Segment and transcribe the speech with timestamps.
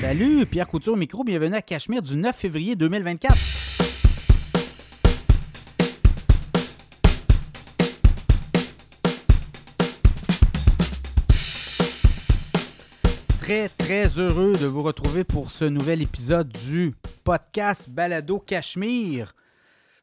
[0.00, 3.34] Salut, Pierre Couture au micro, bienvenue à Cachemire du 9 février 2024.
[13.40, 16.94] Très, très heureux de vous retrouver pour ce nouvel épisode du
[17.24, 19.34] podcast Balado Cachemire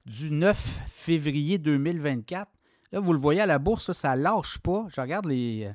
[0.05, 2.51] du 9 février 2024.
[2.91, 4.87] Là, vous le voyez à la bourse, ça lâche pas.
[4.93, 5.71] Je regarde les,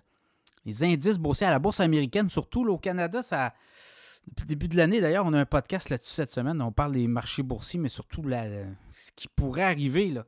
[0.67, 3.55] les indices boursiers à la bourse américaine, surtout au Canada, ça,
[4.47, 6.61] début de l'année, d'ailleurs, on a un podcast là-dessus cette semaine.
[6.63, 10.11] On parle des marchés boursiers, mais surtout ce qui pourrait arriver.
[10.11, 10.27] Là.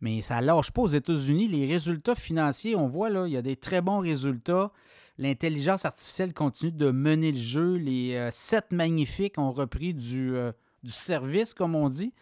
[0.00, 1.48] Mais ça ne lâche pas aux États-Unis.
[1.48, 4.72] Les résultats financiers, on voit, là, il y a des très bons résultats.
[5.18, 7.74] L'intelligence artificielle continue de mener le jeu.
[7.74, 10.52] Les euh, sept magnifiques ont repris du, euh,
[10.82, 12.14] du, service, comme on dit.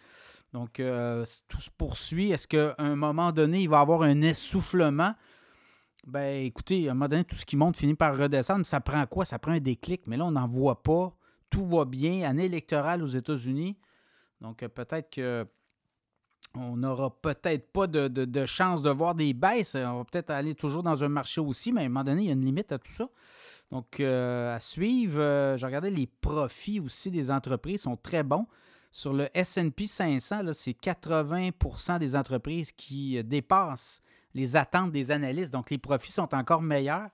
[0.51, 2.31] Donc, euh, tout se poursuit.
[2.31, 5.13] Est-ce qu'à un moment donné, il va y avoir un essoufflement?
[6.07, 8.65] Ben, écoutez, à un moment donné, tout ce qui monte finit par redescendre.
[8.65, 9.25] Ça prend quoi?
[9.25, 10.01] Ça prend un déclic.
[10.07, 11.15] Mais là, on n'en voit pas.
[11.49, 12.27] Tout va bien.
[12.29, 13.77] Année électorale aux États-Unis.
[14.41, 15.45] Donc, euh, peut-être que
[16.55, 19.75] on n'aura peut-être pas de, chance de voir des baisses.
[19.75, 22.25] On va peut-être aller toujours dans un marché aussi, mais à un moment donné, il
[22.27, 23.07] y a une limite à tout ça.
[23.69, 28.47] Donc, euh, à suivre, euh, je regardais les profits aussi des entreprises sont très bons.
[28.91, 34.01] Sur le SP 500, c'est 80% des entreprises qui dépassent
[34.33, 35.53] les attentes des analystes.
[35.53, 37.09] Donc, les profits sont encore meilleurs.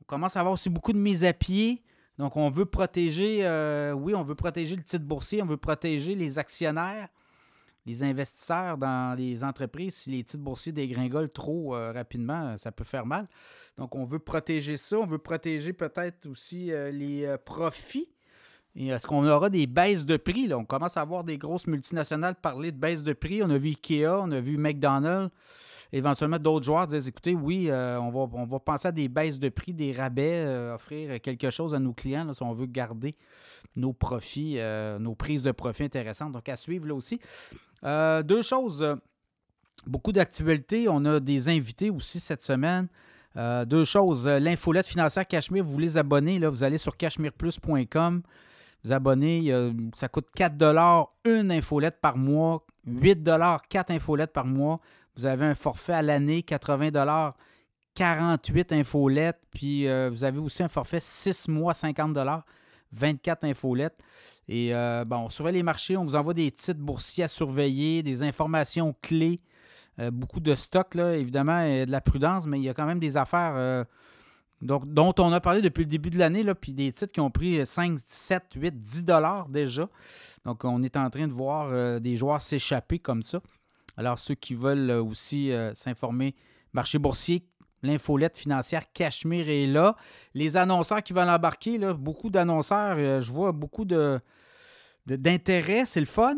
[0.00, 1.82] On commence à avoir aussi beaucoup de mises à pied.
[2.18, 6.14] Donc, on veut protéger, euh, oui, on veut protéger le titre boursier, on veut protéger
[6.14, 7.08] les actionnaires,
[7.86, 9.94] les investisseurs dans les entreprises.
[9.94, 13.26] Si les titres boursiers dégringolent trop euh, rapidement, ça peut faire mal.
[13.78, 14.98] Donc, on veut protéger ça.
[14.98, 18.08] On veut protéger peut-être aussi euh, les profits.
[18.74, 20.46] Et est-ce qu'on aura des baisses de prix?
[20.46, 20.58] Là?
[20.58, 23.42] On commence à voir des grosses multinationales parler de baisses de prix.
[23.42, 25.30] On a vu Ikea, on a vu McDonald's
[25.92, 29.38] éventuellement d'autres joueurs disent écoutez, oui, euh, on, va, on va penser à des baisses
[29.38, 33.14] de prix, des rabais, euh, offrir quelque chose à nos clients si on veut garder
[33.76, 36.32] nos profits, euh, nos prises de profit intéressantes.
[36.32, 37.20] Donc, à suivre là aussi.
[37.82, 38.96] deux choses.
[39.86, 40.88] Beaucoup d'actualités.
[40.88, 42.88] On a des invités aussi cette semaine.
[43.66, 44.26] deux choses.
[44.26, 48.22] L'infolette financière Cachemire, vous voulez abonner, là, vous allez sur cachemireplus.com.
[48.84, 49.52] Vous abonnez,
[49.96, 53.28] ça coûte 4 une infolette par mois, 8
[53.68, 54.78] 4 infolettes par mois.
[55.16, 56.90] Vous avez un forfait à l'année, 80
[57.94, 59.40] 48 infolettes.
[59.50, 62.16] Puis euh, vous avez aussi un forfait 6 mois, 50
[62.92, 63.98] 24 infolettes.
[64.48, 68.02] Et euh, bon, on surveille les marchés, on vous envoie des titres boursiers à surveiller,
[68.02, 69.38] des informations clés,
[69.98, 72.84] euh, beaucoup de stocks, là, évidemment, et de la prudence, mais il y a quand
[72.84, 73.86] même des affaires
[74.60, 77.64] dont on a parlé depuis le début de l'année, puis des titres qui ont pris
[77.64, 79.88] 5, 7, 8, 10 dollars déjà.
[80.44, 83.40] Donc, on est en train de voir des joueurs s'échapper comme ça.
[83.96, 86.34] Alors, ceux qui veulent euh, aussi euh, s'informer,
[86.72, 87.44] marché boursier,
[87.82, 89.96] l'infolette financière Cachemire est là.
[90.34, 93.84] Les annonceurs qui veulent embarquer, beaucoup d'annonceurs, euh, je vois beaucoup
[95.06, 96.36] d'intérêt, c'est le fun.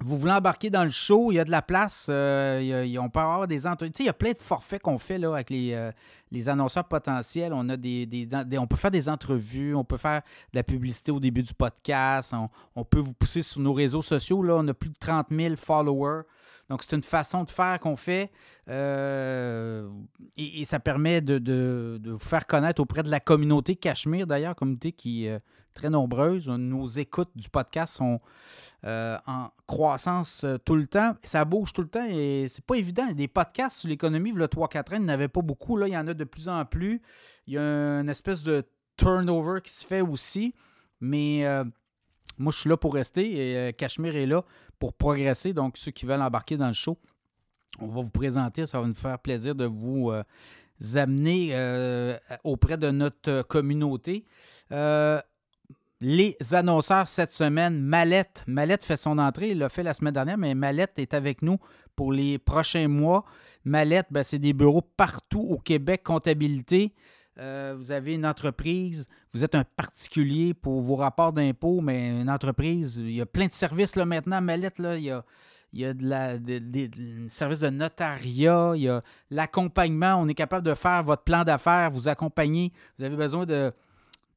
[0.00, 3.46] Vous voulez embarquer dans le show, il y a de la place, on peut avoir
[3.46, 4.04] des entretiens.
[4.04, 5.90] Il y a plein de forfaits qu'on fait là, avec les,
[6.30, 7.52] les annonceurs potentiels.
[7.54, 8.28] On, a des,
[8.58, 10.22] on peut faire des entrevues, on peut faire
[10.52, 14.02] de la publicité au début du podcast, on, on peut vous pousser sur nos réseaux
[14.02, 14.42] sociaux.
[14.42, 16.22] Là, on a plus de 30 000 followers.
[16.68, 18.30] Donc, c'est une façon de faire qu'on fait
[18.68, 19.88] euh,
[20.36, 25.26] et, ça permet de, vous faire connaître auprès de la communauté Cachemire, d'ailleurs, communauté qui
[25.26, 25.38] est euh,
[25.74, 26.48] très nombreuse.
[26.48, 28.20] Nos écoutes du podcast sont
[28.84, 31.14] euh, en croissance tout le temps.
[31.22, 33.12] Ça bouge tout le temps et c'est pas évident.
[33.12, 35.76] Des podcasts sur l'économie, le 3-4 ans, il n'y en avait pas beaucoup.
[35.76, 37.02] Là, il y en a de plus en plus.
[37.46, 37.62] Il y a
[38.00, 38.64] une espèce de
[38.96, 40.54] turnover qui se fait aussi.
[41.00, 41.44] Mais
[42.38, 44.44] moi, je suis là pour rester et Cachemire est là
[44.78, 45.52] pour progresser.
[45.52, 46.98] Donc, ceux qui veulent embarquer dans le show,
[47.80, 48.66] on va vous présenter.
[48.66, 50.22] Ça va nous faire plaisir de vous euh,
[50.94, 54.24] amener euh, auprès de notre communauté.
[54.72, 55.20] Euh,
[56.00, 58.44] les annonceurs cette semaine, Mallette.
[58.46, 61.58] Mallette fait son entrée, il l'a fait la semaine dernière, mais Mallette est avec nous
[61.96, 63.24] pour les prochains mois.
[63.64, 66.92] Mallette, ben, c'est des bureaux partout au Québec, comptabilité.
[67.38, 72.30] Euh, vous avez une entreprise, vous êtes un particulier pour vos rapports d'impôts, mais une
[72.30, 75.24] entreprise, il y a plein de services là, maintenant, Mallette, il y a,
[75.72, 76.38] il y a de la,
[77.28, 80.14] service de notariat, il y a l'accompagnement.
[80.14, 82.72] On est capable de faire votre plan d'affaires, vous accompagner.
[82.98, 83.72] Vous avez besoin de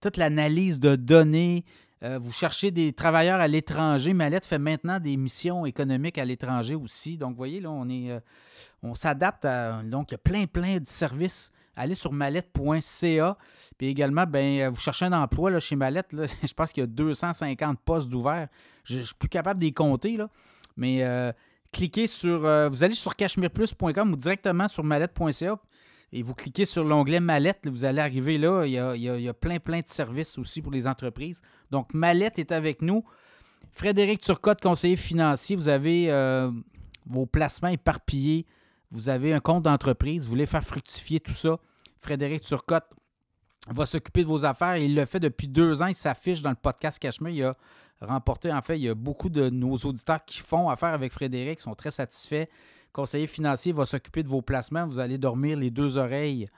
[0.02, 1.64] toute l'analyse de données.
[2.04, 4.14] Euh, vous cherchez des travailleurs à l'étranger.
[4.14, 7.18] Mallette fait maintenant des missions économiques à l'étranger aussi.
[7.18, 8.12] Donc, vous voyez, là, on est.
[8.12, 8.20] Euh,
[8.82, 9.84] on s'adapte à.
[9.84, 13.38] Donc, il y a plein, plein de services allez sur mallette.ca.
[13.78, 16.16] Puis également, ben, euh, vous cherchez un emploi là, chez Mallette.
[16.44, 18.50] je pense qu'il y a 250 postes d'ouverts.
[18.84, 20.18] Je ne suis plus capable de compter.
[20.18, 20.30] Là.
[20.76, 21.32] Mais euh,
[21.72, 22.46] cliquez sur.
[22.46, 25.58] Euh, vous allez sur cachemireplus.com ou directement sur mallette.ca.
[26.14, 28.64] Et vous cliquez sur l'onglet Mallette, vous allez arriver là.
[28.66, 31.42] Il y, a, plein, plein de services aussi pour les entreprises.
[31.70, 33.04] Donc, Mallette est avec nous.
[33.72, 36.10] Frédéric Turcotte, conseiller financier, vous avez
[37.06, 38.46] vos placements éparpillés.
[38.90, 41.58] Vous avez un compte d'entreprise, vous voulez faire fructifier tout ça?
[42.00, 42.90] Frédéric Turcotte
[43.70, 44.78] va s'occuper de vos affaires.
[44.78, 45.88] Il le fait depuis deux ans.
[45.88, 47.32] Il s'affiche dans le podcast Cashmere.
[47.32, 47.56] Il a
[48.02, 51.60] remporté, en fait, il y a beaucoup de nos auditeurs qui font affaire avec Frédéric,
[51.60, 52.46] sont très satisfaits.
[52.94, 54.88] Conseiller financier va s'occuper de vos placements.
[54.88, 56.50] Vous allez dormir les deux oreilles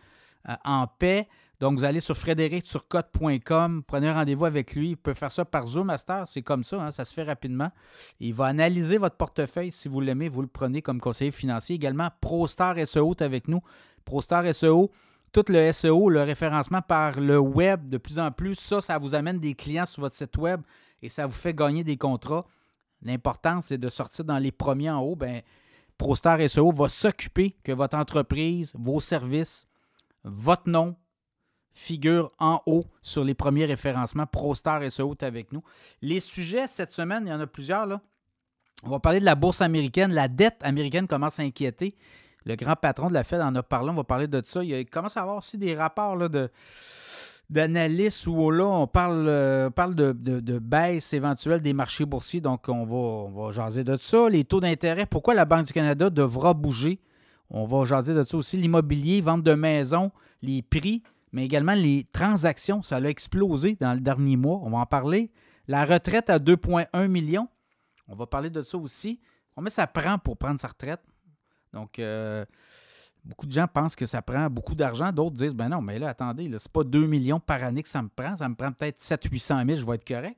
[0.48, 1.28] euh, en paix.
[1.60, 4.92] Donc, vous allez sur frédéricturcotte.com, prenez rendez-vous avec lui.
[4.92, 7.70] Il peut faire ça par Zoom Master, c'est comme ça, hein, ça se fait rapidement.
[8.22, 9.72] Il va analyser votre portefeuille.
[9.74, 11.76] Si vous l'aimez, vous le prenez comme conseiller financier.
[11.76, 13.60] Également, ProStar SEO est avec nous.
[14.06, 14.90] ProStar SEO,
[15.32, 19.16] tout le SEO, le référencement par le web de plus en plus, ça, ça vous
[19.16, 20.62] amène des clients sur votre site web
[21.02, 22.46] et ça vous fait gagner des contrats.
[23.02, 25.16] L'important, c'est de sortir dans les premiers en haut.
[25.16, 25.42] Ben,
[25.98, 29.68] ProStar SEO va s'occuper que votre entreprise, vos services,
[30.24, 30.96] votre nom
[31.72, 34.26] figure en haut sur les premiers référencements.
[34.26, 35.64] ProStar SEO est avec nous.
[36.02, 37.86] Les sujets cette semaine, il y en a plusieurs.
[37.86, 38.02] Là.
[38.84, 40.12] On va parler de la bourse américaine.
[40.12, 41.96] La dette américaine commence à inquiéter.
[42.50, 43.92] Le grand patron de la Fed en a parlé.
[43.92, 44.64] On va parler de ça.
[44.64, 46.50] Il commence à avoir aussi des rapports là, de
[47.48, 52.42] d'analyse où là, on parle, euh, parle de, baisse éventuelle des marchés boursiers.
[52.42, 54.30] Donc, on va, on va jaser de ça.
[54.30, 57.00] Les taux d'intérêt, pourquoi la Banque du Canada devra bouger?
[57.52, 58.58] On va jaser de ça aussi.
[58.58, 60.12] L'immobilier, vente de maisons,
[60.42, 62.82] les prix, mais également les transactions.
[62.82, 64.60] Ça a explosé dans le dernier mois.
[64.64, 65.30] On va en parler.
[65.68, 67.48] La retraite à 2,1 millions.
[68.08, 69.20] On va parler de ça aussi.
[69.54, 71.02] Combien ça prend pour prendre sa retraite?
[71.74, 72.46] Donc, euh,
[73.26, 75.12] Beaucoup de gens pensent que ça prend beaucoup d'argent.
[75.12, 77.90] D'autres disent, ben non, mais là, attendez, ce n'est pas 2 millions par année que
[77.90, 78.36] ça me prend.
[78.36, 80.38] Ça me prend peut-être 700-800 000, je vais être correct.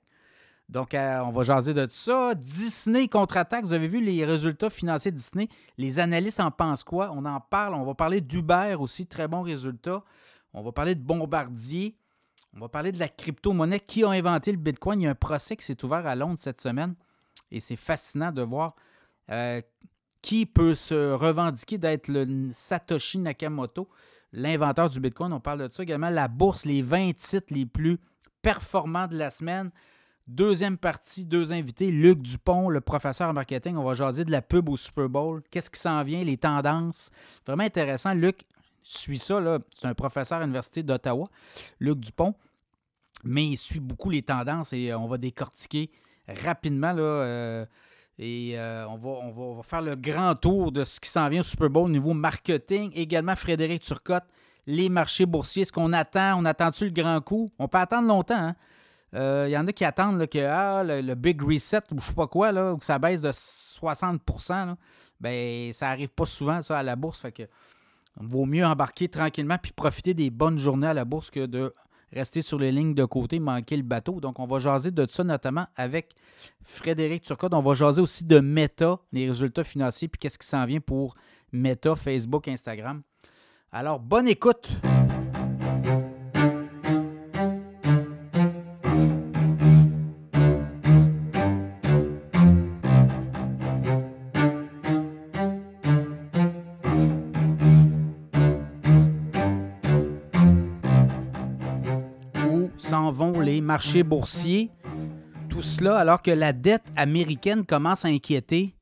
[0.68, 2.34] Donc, euh, on va jaser de tout ça.
[2.34, 3.66] Disney contre-attaque.
[3.66, 5.50] Vous avez vu les résultats financiers de Disney?
[5.78, 7.12] Les analystes en pensent quoi?
[7.14, 7.76] On en parle.
[7.76, 9.06] On va parler d'Uber aussi.
[9.06, 10.02] Très bons résultats.
[10.54, 11.98] On va parler de Bombardier.
[12.56, 13.82] On va parler de la crypto-monnaie.
[13.82, 15.02] Qui a inventé le Bitcoin?
[15.02, 16.96] Il y a un procès qui s'est ouvert à Londres cette semaine.
[17.52, 18.76] Et c'est fascinant de voir
[19.30, 19.62] euh,
[20.22, 23.90] qui peut se revendiquer d'être le Satoshi Nakamoto,
[24.32, 25.34] l'inventeur du Bitcoin.
[25.34, 26.10] On parle de ça également.
[26.10, 27.98] La bourse, les 20 titres les plus
[28.42, 29.72] performants de la semaine.
[30.28, 31.92] Deuxième partie, deux invités.
[31.92, 33.76] Luc Dupont, le professeur en marketing.
[33.76, 35.42] On va jaser de la pub au Super Bowl.
[35.50, 37.12] Qu'est-ce qui s'en vient, les tendances.
[37.46, 38.14] Vraiment intéressant.
[38.14, 38.46] Luc
[38.84, 39.60] suit ça.
[39.74, 41.28] C'est un professeur à l'Université d'Ottawa,
[41.80, 42.36] Luc Dupont.
[43.24, 45.92] Mais il suit beaucoup les tendances et on va décortiquer
[46.28, 47.66] rapidement là, euh,
[48.20, 51.42] et euh, on, va, on, va, faire le grand tour de ce qui s'en vient
[51.42, 52.92] au Super Bowl au niveau marketing.
[52.94, 54.26] Également, Frédéric Turcotte,
[54.68, 55.64] les marchés boursiers.
[55.64, 56.40] Est-ce qu'on attend?
[56.40, 57.50] On attend-tu le grand coup?
[57.58, 58.38] On peut attendre longtemps.
[58.38, 58.56] Il hein?
[59.16, 62.28] euh, y en a qui attendent que ah, le, Big Reset ou je sais pas
[62.28, 64.76] quoi, là, que ça baisse de 60%
[65.22, 67.20] ben, ça arrive pas souvent, ça, à la bourse.
[67.20, 67.44] Fait que
[68.20, 71.74] vaut mieux embarquer tranquillement puis profiter des bonnes journées à la bourse que de
[72.12, 74.20] rester sur les lignes de côté, manquer le bateau.
[74.20, 76.14] Donc, on va jaser de ça notamment avec
[76.64, 77.54] Frédéric Turcotte.
[77.54, 81.16] On va jaser aussi de Meta, les résultats financiers, puis qu'est-ce qui s'en vient pour
[81.52, 83.02] Meta, Facebook, Instagram.
[83.72, 84.70] Alors, bonne écoute!
[103.60, 104.72] Marché boursier.
[105.50, 108.76] Tout cela alors que la dette américaine commence à inquiéter.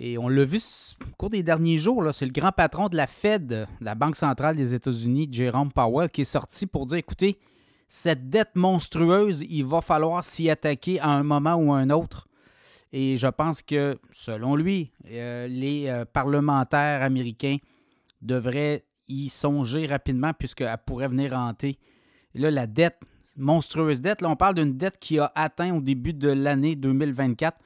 [0.00, 0.58] Et on l'a vu
[1.02, 4.54] au cours des derniers jours, c'est le grand patron de la Fed, la Banque centrale
[4.54, 7.38] des États-Unis, Jerome Powell, qui est sorti pour dire, écoutez,
[7.88, 12.28] cette dette monstrueuse, il va falloir s'y attaquer à un moment ou à un autre.
[12.92, 17.56] Et je pense que, selon lui, euh, les euh, parlementaires américains
[18.22, 21.78] devraient y songer rapidement puisqu'elle pourrait venir hanter.
[22.34, 23.00] là, la dette,
[23.38, 24.20] monstrueuse dette.
[24.20, 27.58] Là, on parle d'une dette qui a atteint au début de l'année 2024.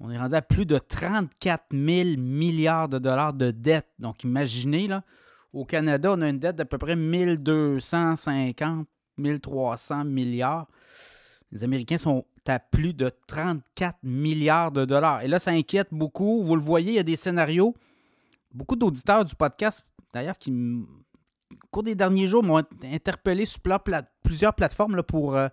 [0.00, 3.88] On est rendu à plus de 34 000 milliards de dollars de dette.
[3.98, 5.04] Donc, imaginez, là,
[5.52, 8.86] au Canada, on a une dette d'à peu près 1250,
[9.18, 10.68] 1300 milliards.
[11.52, 15.22] Les Américains sont à plus de 34 milliards de dollars.
[15.22, 16.42] Et là, ça inquiète beaucoup.
[16.42, 17.74] Vous le voyez, il y a des scénarios.
[18.52, 20.52] Beaucoup d'auditeurs du podcast, d'ailleurs, qui
[21.70, 23.60] cours des derniers jours, m'ont interpellé sur
[24.22, 25.36] plusieurs plateformes là, pour.
[25.36, 25.48] Euh,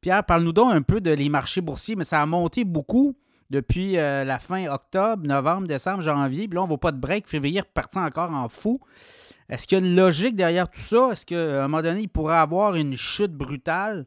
[0.00, 3.16] Pierre, parle-nous donc un peu de les marchés boursiers, mais ça a monté beaucoup
[3.50, 6.48] depuis euh, la fin octobre, novembre, décembre, janvier.
[6.48, 7.28] Puis là, on ne voit pas de break.
[7.28, 8.78] Février reparti encore en fou.
[9.48, 11.10] Est-ce qu'il y a une logique derrière tout ça?
[11.12, 14.06] Est-ce qu'à un moment donné, il pourrait avoir une chute brutale?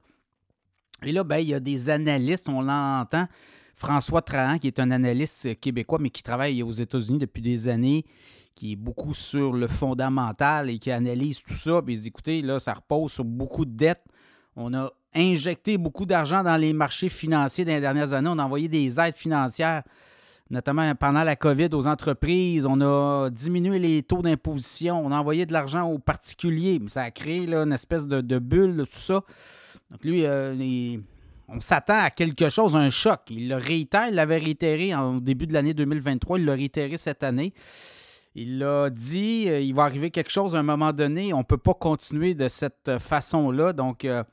[1.03, 3.27] Et là, ben, il y a des analystes, on l'entend,
[3.73, 8.05] François Trahan, qui est un analyste québécois, mais qui travaille aux États-Unis depuis des années,
[8.55, 11.81] qui est beaucoup sur le fondamental et qui analyse tout ça.
[11.81, 14.03] Puis écoutez, là, ça repose sur beaucoup de dettes.
[14.55, 18.29] On a injecté beaucoup d'argent dans les marchés financiers dans les dernières années.
[18.31, 19.83] On a envoyé des aides financières
[20.49, 22.65] notamment pendant la COVID aux entreprises.
[22.65, 25.03] On a diminué les taux d'imposition.
[25.03, 26.79] On a envoyé de l'argent aux particuliers.
[26.87, 29.23] Ça a créé une espèce de, bulle, tout ça.
[29.89, 30.53] Donc lui, euh,
[31.47, 33.21] on s'attend à quelque chose, un choc.
[33.29, 37.23] Il le réitère, il l'avait réitéré au début de l'année 2023, il l'a réitéré cette
[37.23, 37.53] année.
[38.35, 41.33] Il l'a dit, euh, il va arriver quelque chose à un moment donné.
[41.33, 43.73] On ne peut pas continuer de cette façon-là.
[43.73, 44.23] Donc, euh,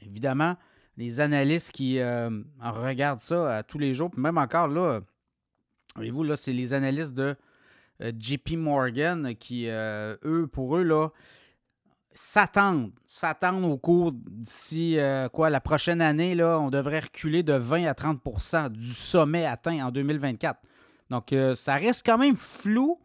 [0.00, 0.56] évidemment,
[0.96, 2.00] les analystes qui
[2.60, 5.00] regardent ça tous les jours, même encore là,
[5.96, 7.36] Voyez-vous, là, c'est les analystes de
[8.02, 11.08] euh, JP Morgan qui, euh, eux, pour eux, là,
[12.22, 17.86] s'attendent, s'attendent au cours d'ici euh, quoi la prochaine année, on devrait reculer de 20
[17.86, 20.60] à 30% du sommet atteint en 2024.
[21.10, 22.96] Donc, ça reste quand même flou.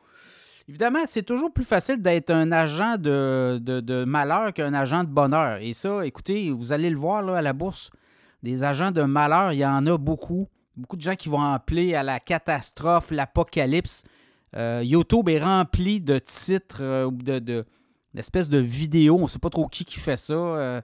[0.70, 5.58] Évidemment, c'est toujours plus facile d'être un agent de, malheur qu'un agent de bonheur.
[5.60, 7.90] Et ça, écoutez, vous allez le voir à la bourse,
[8.44, 11.96] des agents de malheur, il y en a beaucoup beaucoup de gens qui vont appeler
[11.96, 14.04] à la catastrophe, l'apocalypse.
[14.56, 17.66] Euh, YouTube est rempli de titres euh, ou de
[18.16, 19.18] d'espèces de vidéos.
[19.18, 20.34] On ne sait pas trop qui qui fait ça.
[20.34, 20.82] Euh,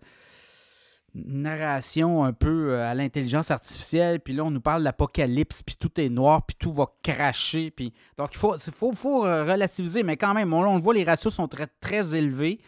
[1.16, 4.20] narration un peu à l'intelligence artificielle.
[4.20, 7.72] Puis là, on nous parle de l'apocalypse, puis tout est noir, puis tout va cracher.
[7.72, 7.94] Puis...
[8.18, 11.48] Donc, il faut, faut, faut, relativiser, mais quand même, on, le voit, les ratios sont
[11.48, 12.60] très, très élevés.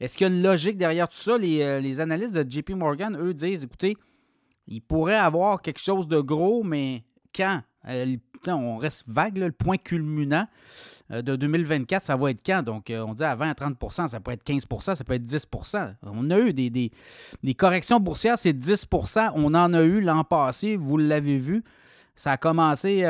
[0.00, 1.38] Est-ce qu'il y a une logique derrière tout ça?
[1.38, 3.96] Les, analystes de JP Morgan, eux, disent, écoutez,
[4.66, 7.04] il pourrait avoir quelque chose de gros, mais
[7.34, 7.62] quand?
[7.88, 8.16] Euh,
[8.48, 12.62] on reste vague, le point culminant euh, de 2024, ça va être quand?
[12.62, 15.24] Donc, euh, on dit à 20 à 30% ça peut être 15% ça peut être
[15.24, 16.90] 10% On a eu des,
[17.54, 21.62] corrections boursières, c'est 10% On en a eu l'an passé, vous l'avez vu.
[22.14, 23.04] Ça a commencé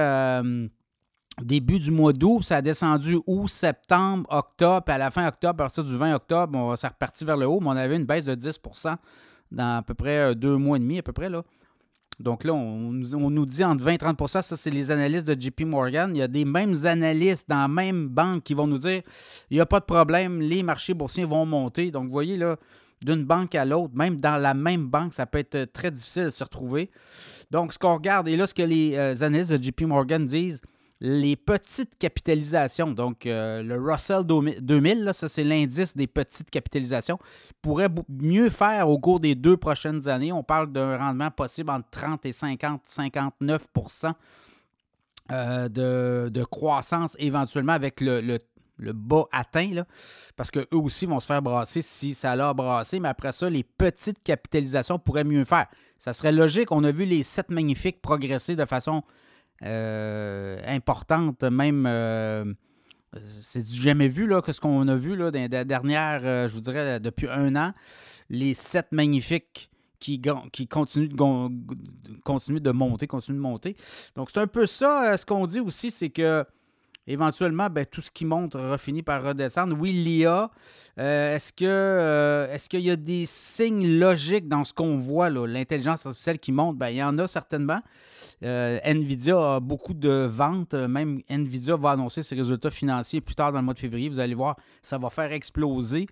[1.43, 5.65] début du mois d'août, ça a descendu août, septembre, octobre, à la fin octobre, à
[5.67, 8.25] partir du 20 octobre, on, ça reparti vers le haut, mais on avait une baisse
[8.25, 8.97] de 10%
[9.53, 11.29] dans à peu près euh, deux mois et demi, à peu près.
[11.29, 11.43] Là.
[12.19, 15.63] Donc là, on, nous dit entre 20 et 30% ça, c'est les analystes de JP
[15.63, 16.11] Morgan.
[16.15, 19.03] Il y a des mêmes analystes dans la même banque qui vont nous dire
[19.51, 21.91] il n'y a pas de problème, les marchés boursiers vont monter.
[21.91, 22.57] Donc, vous voyez, là,
[23.03, 26.31] d'une banque à l'autre, même dans la même banque, ça peut être très difficile de
[26.31, 26.91] se retrouver.
[27.51, 30.63] Donc, ce qu'on regarde, et là, ce que les euh, analystes de JP Morgan disent,
[31.01, 37.19] les petites capitalisations, donc euh, le Russell 2000, ça c'est l'indice des petites capitalisations,
[37.61, 40.33] pourrait mieux faire au cours des deux prochaines années.
[40.33, 44.13] On parle d'un rendement possible entre 30 et 50, 59%
[45.33, 48.39] euh, de, croissance éventuellement avec le,
[48.79, 49.87] bas atteint, là,
[50.35, 53.65] parce qu'eux aussi vont se faire brasser si ça l'a brassé, mais après ça, les
[53.65, 55.67] petites capitalisations pourraient mieux faire.
[55.99, 56.73] Ça serait logique.
[56.73, 59.03] On a vu les sept magnifiques progresser de façon
[59.63, 61.87] euh, importante, même.
[61.87, 62.53] Euh,
[63.23, 66.53] c'est jamais vu, là, que ce qu'on a vu là, dans les dernières, euh, je
[66.53, 67.73] vous dirais, depuis un an,
[68.29, 70.21] les sept magnifiques qui,
[70.53, 73.77] qui continuent, de, continuent de monter, continuent de monter.
[74.15, 75.17] Donc, c'est un peu ça.
[75.17, 76.45] Ce qu'on dit aussi, c'est que
[77.07, 79.77] éventuellement, ben, tout ce qui monte finit par redescendre.
[79.79, 80.51] Oui, l'IA,
[80.97, 86.39] est-ce que est-ce qu'il y a des signes logiques dans ce qu'on voit, l'intelligence artificielle
[86.39, 86.77] qui monte?
[86.77, 87.81] Ben, il y en a certainement.
[88.43, 90.75] Euh, Nvidia a beaucoup de ventes.
[90.75, 94.09] Même Nvidia va annoncer ses résultats financiers plus tard dans le mois de février.
[94.09, 96.07] Vous allez voir, ça va faire exploser.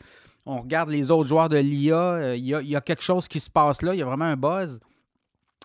[0.46, 1.96] On regarde les autres joueurs de l'IA.
[1.96, 3.94] Euh, il y, a, quelque chose qui se passe là.
[3.94, 4.80] Il y a vraiment un buzz.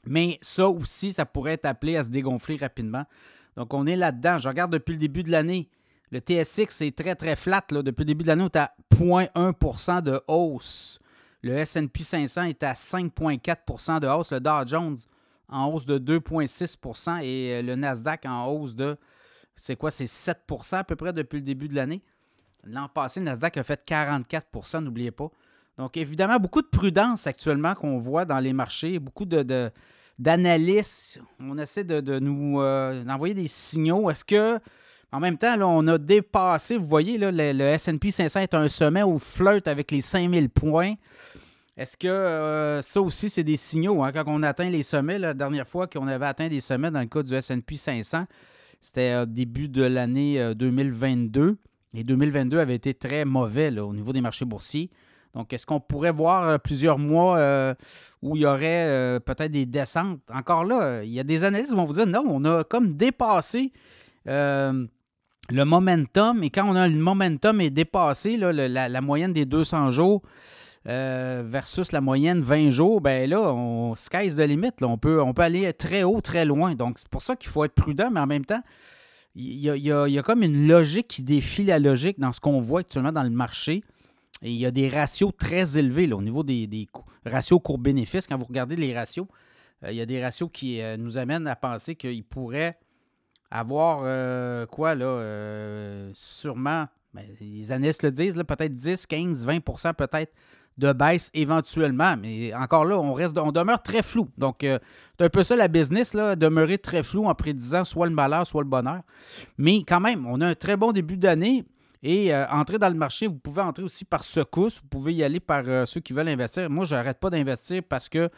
[0.05, 3.05] Mais ça aussi, ça pourrait être appelé à se dégonfler rapidement.
[3.55, 4.37] Donc, on est là-dedans.
[4.37, 5.69] Je regarde depuis le début de l'année.
[6.11, 7.63] Le TSX est très, très flat.
[7.69, 10.99] Depuis le début de l'année, on est à 0,1% de hausse.
[11.41, 14.33] Le SP 500 est à 5,4% de hausse.
[14.33, 14.97] Le Dow Jones
[15.49, 18.97] en hausse de 2,6% et euh, le Nasdaq en hausse de,
[19.55, 22.01] c'est quoi, c'est 7% à peu près depuis le début de l'année.
[22.65, 25.31] L'an passé, le Nasdaq a fait 44% n'oubliez pas.
[25.77, 29.71] Donc, évidemment, beaucoup de prudence actuellement qu'on voit dans les marchés, beaucoup de,
[30.19, 31.19] d'analyses.
[31.39, 34.11] On essaie de, nous euh, envoyer des signaux.
[34.11, 34.59] Est-ce que,
[35.11, 39.17] en même temps, on a dépassé, vous voyez, le, SP 500 est un sommet où
[39.17, 40.93] flirte avec les 5000 points.
[41.77, 44.03] Est-ce que euh, ça aussi, c'est des signaux?
[44.03, 44.11] Hein?
[44.11, 47.05] Quand on atteint les sommets, la dernière fois qu'on avait atteint des sommets dans le
[47.05, 48.25] cas du SP 500,
[48.81, 51.41] c'était au début de l'année 2022.
[51.41, 51.55] Euh,
[51.93, 54.89] Et 2022 avait été très mauvais au niveau des marchés boursiers.
[55.33, 57.39] Donc, est-ce qu'on pourrait voir euh, plusieurs mois
[58.21, 60.19] où il y aurait peut-être des descentes?
[60.33, 62.95] Encore là, il y a des analystes qui vont vous dire non, on a comme
[62.95, 63.71] dépassé
[64.25, 66.43] le momentum.
[66.43, 70.21] Et quand on a le momentum est dépassé, la, la, moyenne des 200 jours,
[70.85, 74.71] versus la moyenne 20 jours, ben là, on sky's the limit.
[74.81, 76.75] On, peut, on peut aller très haut, très loin.
[76.75, 78.61] Donc, c'est pour ça qu'il faut être prudent, mais en même temps,
[79.35, 83.11] il y, a, comme une logique qui défie la logique dans ce qu'on voit actuellement
[83.11, 83.83] dans le marché.
[84.41, 86.87] Et il y a des ratios très élevés au niveau des,
[87.25, 88.27] ratios court-bénéfice.
[88.27, 89.27] Quand vous regardez les ratios,
[89.87, 92.77] il y a des ratios qui nous amènent à penser qu'il pourrait
[93.51, 99.93] avoir euh, quoi, là, euh, sûrement, ben, les analystes le disent, peut-être 10, 15, 20%
[99.93, 100.33] peut-être
[100.77, 102.15] de baisse éventuellement.
[102.17, 104.29] Mais encore là, on, reste, on demeure très flou.
[104.37, 104.79] Donc, euh,
[105.17, 108.45] c'est un peu ça la business, là, demeurer très flou en prédisant soit le malheur,
[108.45, 109.01] soit le bonheur.
[109.57, 111.65] Mais quand même, on a un très bon début d'année.
[112.01, 114.79] Et entrer dans le marché, vous pouvez entrer aussi par secousse.
[114.81, 116.69] Vous pouvez y aller par ceux qui veulent investir.
[116.69, 118.29] Moi, je n'arrête pas d'investir parce que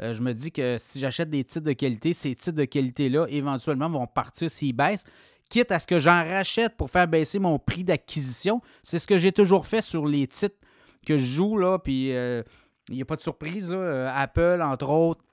[0.00, 3.26] euh, je me dis que si j'achète des titres de qualité, ces titres de qualité-là,
[3.28, 5.04] éventuellement, vont partir s'ils baissent.
[5.48, 8.62] Quitte à ce que j'en rachète pour faire baisser mon prix d'acquisition.
[8.82, 10.56] C'est ce que j'ai toujours fait sur les titres
[11.04, 11.78] que je joue, là.
[11.78, 12.42] Puis euh,
[12.88, 13.72] il n'y a pas de surprise.
[13.76, 15.24] Euh, Apple, entre autres.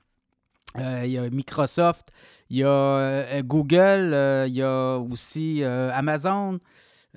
[0.79, 2.09] Il y a Microsoft,
[2.51, 4.13] il y a Google,
[4.47, 6.59] il y a aussi Amazon.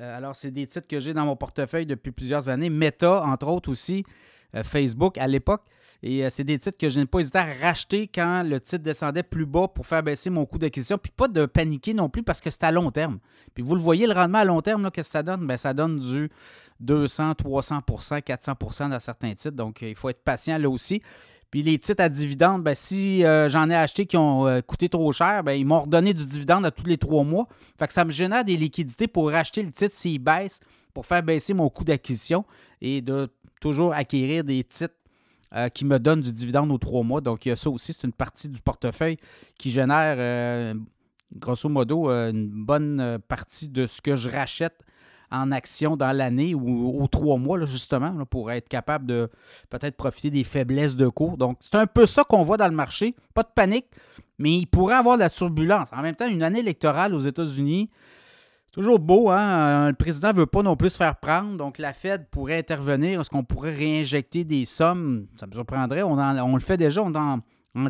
[0.01, 2.71] Alors, c'est des titres que j'ai dans mon portefeuille depuis plusieurs années.
[2.71, 4.05] Meta, entre autres aussi.
[4.65, 5.63] Facebook à l'époque.
[6.03, 8.83] Et euh, c'est des titres que je n'ai pas hésité à racheter quand le titre
[8.83, 10.99] descendait plus bas pour faire baisser mon coût d'acquisition.
[10.99, 13.19] Puis pas de paniquer non plus parce que c'est à long terme.
[13.55, 15.47] Puis vous le voyez, le rendement à long terme, qu'est-ce que ça donne?
[15.47, 16.31] Bien, ça donne du
[16.81, 17.81] 200, 300
[18.25, 18.57] 400
[18.89, 19.57] dans certains titres.
[19.57, 21.03] Donc, il faut être patient là aussi.
[21.51, 24.89] Puis les titres à dividendes, ben, si euh, j'en ai acheté qui ont euh, coûté
[24.89, 27.49] trop cher, ben, ils m'ont redonné du dividende à tous les trois mois.
[27.79, 30.61] Fait que ça me génère des liquidités pour racheter le titre s'il baisse,
[30.95, 32.45] pour faire baisser mon coût d'acquisition
[32.81, 33.29] et de
[33.61, 34.95] toujours acquérir des titres
[35.55, 37.21] euh, qui me donne du dividende aux trois mois.
[37.21, 37.93] Donc, il y a ça aussi.
[37.93, 39.17] C'est une partie du portefeuille
[39.59, 40.77] qui génère,
[41.35, 44.85] grosso modo, une bonne partie de ce que je rachète
[45.31, 49.31] en action dans l'année ou aux trois mois, justement, pour être capable de
[49.69, 51.37] peut-être profiter des faiblesses de cours.
[51.37, 53.15] Donc, c'est un peu ça qu'on voit dans le marché.
[53.35, 53.87] Pas de panique,
[54.39, 55.89] mais il pourrait avoir de la turbulence.
[55.93, 57.91] En même temps, une année électorale aux États-Unis,
[58.73, 59.89] Toujours beau, hein?
[59.89, 63.21] Le président ne veut pas non plus se faire prendre, donc la Fed pourrait intervenir.
[63.21, 65.27] Est-ce qu'on pourrait réinjecter des sommes?
[65.37, 66.03] Ça me surprendrait.
[66.05, 67.41] On, le fait déjà, on est en,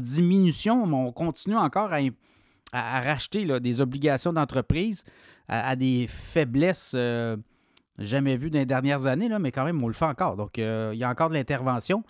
[0.01, 1.91] diminution, mais on continue encore
[2.73, 5.05] à, racheter des obligations d'entreprise
[5.51, 7.37] à, des faiblesses euh,
[7.99, 10.37] jamais vues dans les dernières années, là, mais quand même, on le fait encore.
[10.37, 12.05] Donc, euh, il y a encore de l'intervention.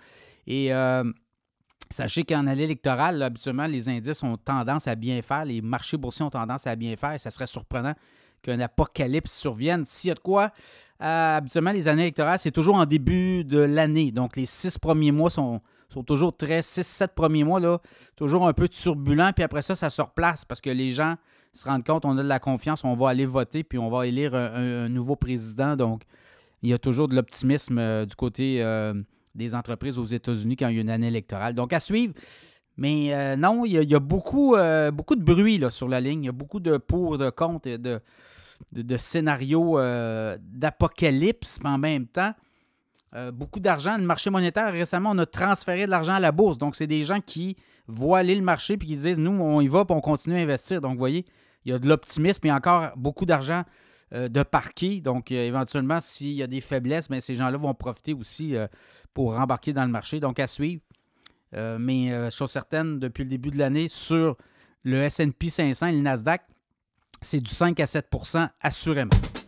[0.47, 1.11] Et euh,
[1.91, 6.25] sachez qu'en année électorale, habituellement, les indices ont tendance à bien faire, les marchés boursiers
[6.25, 7.19] ont tendance à bien faire.
[7.19, 7.95] Ça serait surprenant
[8.43, 9.87] qu'un apocalypse survienne.
[9.87, 10.53] S'il y a de quoi,
[10.99, 14.13] habituellement, les années électorales, c'est toujours en début de l'année.
[14.13, 16.61] Donc, les six premiers mois sont, sont toujours très.
[16.61, 17.79] Six, sept premiers mois, là,
[18.17, 19.33] toujours un peu turbulents.
[19.33, 21.17] Puis après ça, ça se replace parce que les gens
[21.53, 24.07] se rendent compte, on a de la confiance, on va aller voter, puis on va
[24.07, 25.77] élire un, nouveau président.
[25.77, 26.03] Donc,
[26.63, 28.95] il y a toujours de l'optimisme euh, du côté euh,
[29.35, 31.55] des entreprises aux États-Unis quand il y a une année électorale.
[31.55, 32.15] Donc, à suivre.
[32.77, 34.57] Mais non, il y a, beaucoup,
[34.93, 36.23] beaucoup de bruit là, sur la ligne.
[36.23, 38.01] Il y a beaucoup de pour, de contre et de,
[38.73, 42.33] de, scénarios euh, d'apocalypse, mais en même temps,
[43.15, 43.97] euh, beaucoup d'argent.
[43.97, 46.59] Le marché monétaire, récemment, on a transféré de l'argent à la bourse.
[46.59, 49.69] Donc, c'est des gens qui voient aller le marché puis qui disent Nous, on y
[49.69, 50.81] va puis on continue à investir.
[50.81, 51.25] Donc, vous voyez,
[51.65, 53.65] il y a de l'optimisme et encore beaucoup d'argent
[54.13, 55.01] euh, de parquet.
[55.01, 58.55] Donc, éventuellement, s'il y a des faiblesses, mais ces gens-là vont profiter aussi
[59.15, 60.21] pour rembarquer dans le marché.
[60.21, 60.83] Donc, à suivre.
[61.53, 64.37] mais suis certaine, depuis le début de l'année, sur
[64.85, 66.43] le SP 500 et le Nasdaq,
[67.21, 69.40] c'est du 5 à 7% assurément.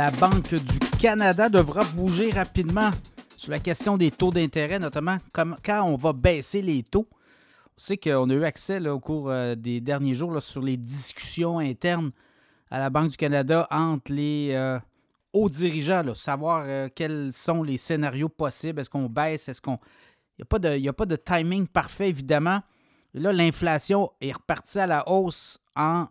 [0.00, 2.90] La Banque du Canada devra bouger rapidement
[3.36, 7.06] sur la question des taux d'intérêt, notamment quand on va baisser les taux
[7.76, 12.12] sais qu'on a eu accès au cours euh, des derniers jours sur les discussions internes
[12.70, 14.78] à la Banque du Canada entre les euh,
[15.34, 18.80] hauts dirigeants, savoir euh, quels sont les scénarios possibles.
[18.80, 19.50] Est-ce qu'on baisse?
[19.50, 19.78] Est-ce qu'on.
[20.38, 22.62] Il n'y a, pas de timing parfait, évidemment.
[23.14, 26.06] Là, l'inflation est repartie à la hausse en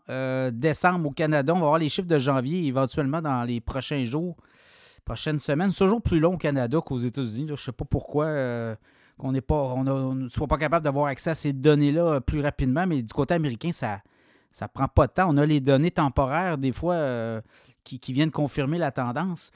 [0.52, 1.54] décembre au Canada.
[1.54, 4.36] On va voir les chiffres de janvier éventuellement dans les prochains jours,
[5.06, 5.72] prochaines semaines.
[5.72, 7.46] C'est toujours plus long au Canada qu'aux États-Unis.
[7.48, 8.76] Je ne sais pas pourquoi
[9.20, 12.40] qu'on n'est pas, on ne soit pas capable d'avoir accès à ces données-là euh, plus
[12.40, 14.02] rapidement, mais du côté américain, ça
[14.60, 15.28] ne prend pas de temps.
[15.30, 17.42] On a les données temporaires, des fois, euh,
[17.84, 19.52] qui, viennent confirmer la tendance.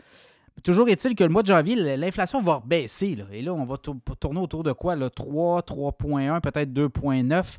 [0.61, 3.17] Toujours est-il que le mois de janvier, l'inflation va baisser.
[3.31, 4.95] Et là, on va tourner autour de quoi?
[4.95, 7.57] 3, 3,1, peut-être 2,9.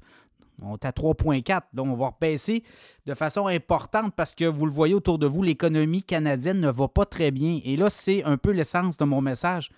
[0.62, 1.62] On est à 3,4.
[1.72, 2.62] Donc, on va baisser
[3.04, 6.88] de façon importante parce que vous le voyez autour de vous, l'économie canadienne ne va
[6.88, 7.60] pas très bien.
[7.64, 9.70] Et là, c'est un peu l'essence de mon message.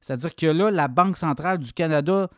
[0.00, 2.28] C'est-à-dire que là, la Banque centrale du Canada,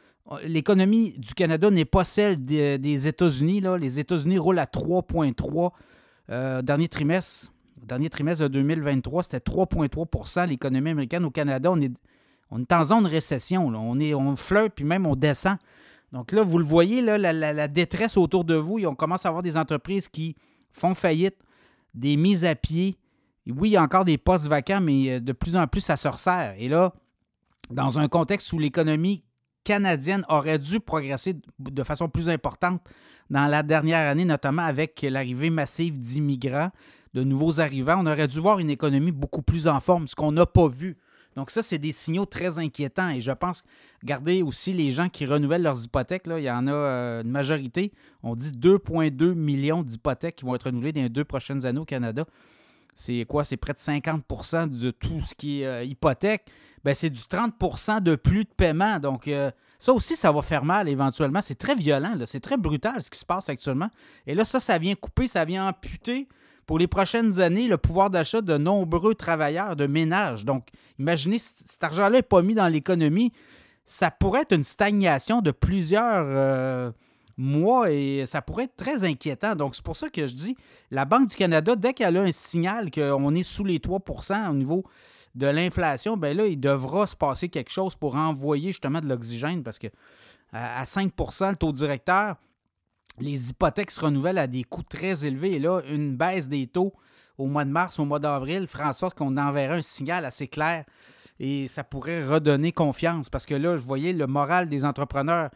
[0.44, 3.62] l'économie du Canada n'est pas celle des, États-Unis.
[3.78, 5.70] Les États-Unis roulent à 3,3
[6.30, 7.52] euh, dernier trimestre.
[7.82, 11.24] Dernier trimestre de 2023, c'était 3,3% l'économie américaine.
[11.24, 11.92] Au Canada, on est,
[12.72, 13.66] en zone récession.
[13.66, 14.34] On, est, on
[14.74, 15.56] puis même on descend.
[16.12, 18.78] Donc là, vous le voyez, la, détresse autour de vous.
[18.86, 20.36] On commence à avoir des entreprises qui
[20.70, 21.36] font faillite,
[21.94, 22.96] des mises à pied.
[23.46, 25.96] oui, il y a encore des postes vacants, mais euh, de plus en plus, ça
[25.96, 26.54] se resserre.
[26.58, 26.92] Et là,
[27.70, 29.24] dans un contexte où l'économie
[29.64, 32.80] canadienne aurait dû progresser de façon plus importante
[33.30, 36.70] dans la dernière année, notamment avec l'arrivée massive d'immigrants,
[37.14, 40.32] de nouveaux arrivants, on aurait dû voir une économie beaucoup plus en forme, ce qu'on
[40.32, 40.96] n'a pas vu.
[41.36, 43.62] Donc ça, c'est des signaux très inquiétants et je pense,
[44.02, 47.30] regardez aussi les gens qui renouvellent leurs hypothèques, là, il y en a euh, une
[47.30, 51.80] majorité, on dit 2,2 millions d'hypothèques qui vont être renouvelées dans les deux prochaines années
[51.80, 52.26] au Canada.
[52.94, 53.44] C'est quoi?
[53.44, 56.50] C'est près de 50% de tout ce qui est euh, hypothèque.
[56.84, 58.98] Ben, c'est du 30% de plus de paiement.
[58.98, 61.40] Donc, euh, ça aussi, ça va faire mal éventuellement.
[61.40, 63.88] C'est très violent, c'est très brutal ce qui se passe actuellement.
[64.26, 66.28] Et là, ça, ça vient couper, ça vient amputer
[66.72, 70.46] pour les prochaines années le pouvoir d'achat de nombreux travailleurs de ménage.
[70.46, 73.30] Donc, imaginez, cet argent-là n'est pas mis dans l'économie,
[73.84, 76.90] ça pourrait être une stagnation de plusieurs euh,
[77.36, 79.54] mois et ça pourrait être très inquiétant.
[79.54, 80.56] Donc, c'est pour ça que je dis,
[80.90, 84.54] la Banque du Canada, dès qu'elle a un signal qu'on est sous les 3% au
[84.54, 84.82] niveau
[85.34, 89.62] de l'inflation, ben là, il devra se passer quelque chose pour envoyer justement de l'oxygène
[89.62, 89.88] parce que
[90.54, 92.36] à 5% le taux directeur,
[93.18, 95.52] les hypothèques se renouvellent à des coûts très élevés.
[95.52, 96.92] Et là, une baisse des taux
[97.38, 100.48] au mois de mars, au mois d'avril, ferait en sorte qu'on enverrait un signal assez
[100.48, 100.84] clair
[101.42, 105.50] et ça pourrait redonner confiance parce que là, je voyais le moral des entrepreneurs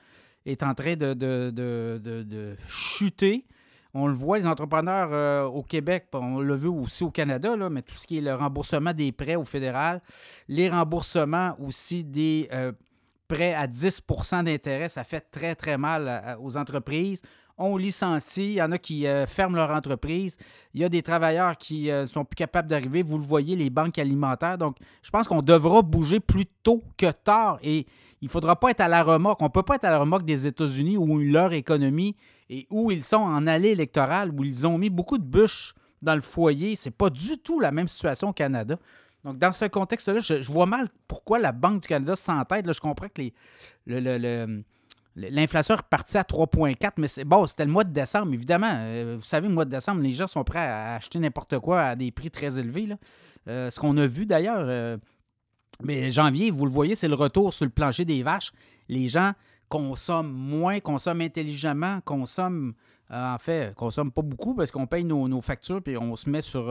[0.45, 3.47] est en train de, de, chuter.
[3.95, 7.71] On le voit, les entrepreneurs euh, au Québec, on le veut aussi au Canada, là,
[7.71, 10.03] mais tout ce qui est le remboursement des prêts au fédéral,
[10.49, 12.73] les remboursements aussi des euh,
[13.27, 17.23] prêts à 10% d'intérêt, ça fait très, très mal aux entreprises
[17.59, 20.37] on licencie, il y en a qui euh, ferment leur entreprise,
[20.75, 23.57] il y a des travailleurs qui ne euh, sont plus capables d'arriver, vous le voyez,
[23.57, 24.59] les banques alimentaires.
[24.59, 27.87] Donc, je pense qu'on devra bouger plus tôt que tard et
[28.21, 29.40] il ne faudra pas être à la remorque.
[29.40, 32.16] On ne peut pas être à la remorque des États-Unis où leur économie
[32.51, 36.14] et où ils sont en allée électorale, où ils ont mis beaucoup de bûches dans
[36.14, 36.77] le foyer.
[36.77, 38.79] Ce n'est pas du tout la même situation au Canada.
[39.25, 42.71] Donc, dans ce contexte-là, je, vois mal pourquoi la Banque du Canada s'entête.
[42.71, 43.35] Je comprends que les,
[43.87, 44.62] le
[45.16, 48.70] L'inflation est repartie à 3,4, mais c'est bon, c'était le mois de décembre, évidemment.
[48.72, 51.81] Euh, vous savez, le mois de décembre, les gens sont prêts à acheter n'importe quoi
[51.81, 52.88] à des prix très élevés.
[53.48, 54.61] Euh, ce qu'on a vu d'ailleurs.
[54.61, 54.98] Euh,
[55.83, 58.52] mais janvier, vous le voyez, c'est le retour sur le plancher des vaches.
[58.88, 59.33] Les gens
[59.70, 62.74] consomment moins, consomment intelligemment, consomment,
[63.11, 66.40] en fait, consomment pas beaucoup parce qu'on paye nos, nos, factures et on se met
[66.40, 66.68] sur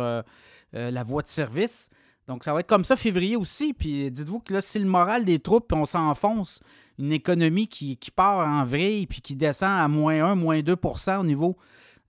[0.73, 1.89] la voie de service.
[2.27, 3.73] Donc, ça va être comme ça février aussi.
[3.73, 6.61] Puis dites-vous que là, si le moral des troupes, on s'enfonce,
[6.97, 11.23] une économie qui, part en vrille puis qui descend à moins 1, moins 2% au
[11.23, 11.57] niveau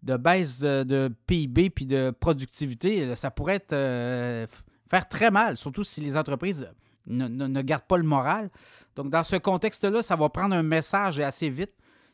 [0.02, 4.46] de baisse de, PIB puis de productivité, ça pourrait euh,
[4.88, 6.68] faire très mal, surtout si les entreprises
[7.06, 8.50] ne, gardent pas le moral.
[8.94, 11.72] Donc, dans ce contexte-là, ça va prendre un message assez vite.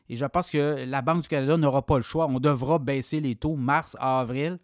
[0.09, 2.27] Et je pense que la Banque du Canada n'aura pas le choix.
[2.27, 4.59] On devra baisser les taux mars à avril.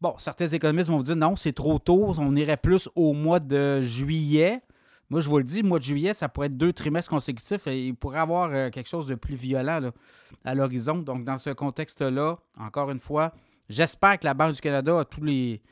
[0.00, 3.40] Bon, certains économistes vont vous dire non, c'est trop tôt, on irait plus au mois
[3.40, 4.60] de juillet.
[5.10, 7.66] Moi, je vous le dis, le mois de juillet, ça pourrait être deux trimestres consécutifs
[7.66, 9.90] et il pourrait avoir euh, quelque chose de plus violent
[10.44, 10.98] à l'horizon.
[10.98, 13.32] Donc, dans ce contexte-là, encore une fois,
[13.68, 15.62] j'espère que la Banque du Canada a tous les,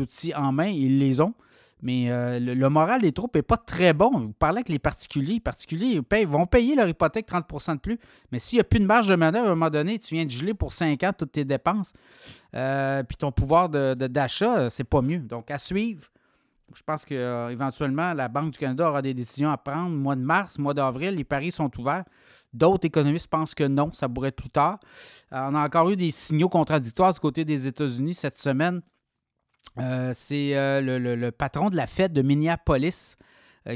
[0.00, 0.68] outils en main.
[0.68, 1.34] Ils les ont.
[1.80, 4.10] Mais euh, le, moral des troupes n'est pas très bon.
[4.10, 5.34] Vous parlez avec les particuliers.
[5.34, 7.98] Les particuliers vont payer leur hypothèque 30% de plus.
[8.32, 10.24] Mais s'il n'y a plus de marge de manœuvre, à un moment donné, tu viens
[10.24, 11.92] de geler pour 5 ans toutes tes dépenses.
[12.54, 15.18] Euh, puis ton pouvoir d'achat, de, c'est pas mieux.
[15.18, 16.08] Donc, à suivre.
[16.74, 19.90] Je pense qu'éventuellement, la Banque du Canada aura des décisions à prendre.
[19.90, 22.04] Mois de mars, mois d'avril, les paris sont ouverts.
[22.52, 24.78] D'autres économistes pensent que non, ça pourrait être plus tard.
[25.32, 28.82] Euh, on a encore eu des signaux contradictoires du côté des États-Unis cette semaine.
[29.78, 33.16] Euh, c'est euh, le, patron de la fête de Minneapolis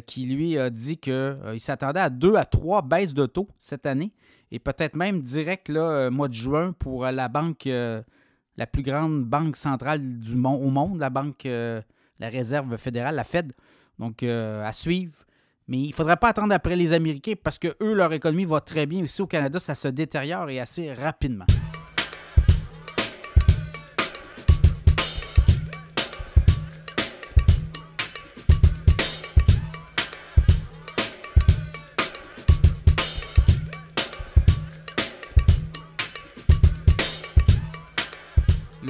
[0.06, 4.14] qui, lui, a dit qu'il s'attendait à deux à trois baisses de taux cette année
[4.50, 7.68] et peut-être même direct là, mois de juin pour la banque,
[8.56, 11.46] la plus grande banque centrale du monde, au monde, la banque
[12.22, 13.52] la réserve fédérale, la Fed.
[13.98, 15.24] Donc, euh, à suivre.
[15.68, 18.60] Mais il ne faudrait pas attendre après les Américains parce que eux, leur économie va
[18.60, 19.02] très bien.
[19.02, 21.46] Ici au Canada, ça se détériore et assez rapidement.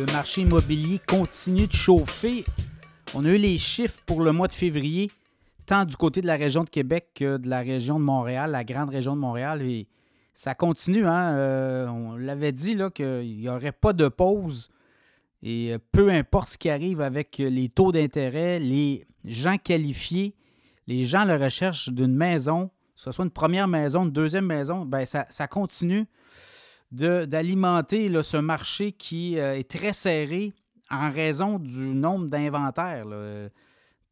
[0.04, 2.44] Le marché immobilier continue de chauffer.
[3.14, 5.12] On a eu les chiffres pour le mois de février,
[5.64, 8.64] tant du côté de la région de Québec que de la région de Montréal, la
[8.64, 9.62] grande région de Montréal.
[9.62, 9.86] Et
[10.34, 11.06] ça continue.
[11.06, 11.36] Hein?
[11.36, 14.70] Euh, on l'avait dit qu'il n'y aurait pas de pause.
[15.40, 20.34] Et peu importe ce qui arrive avec les taux d'intérêt, les gens qualifiés,
[20.88, 24.46] les gens à la recherche d'une maison, que ce soit une première maison, une deuxième
[24.46, 26.08] maison, ben ça, ça continue
[26.92, 30.52] d'alimenter ce marché qui euh, est très serré
[30.90, 33.50] en raison du nombre d'inventaires, le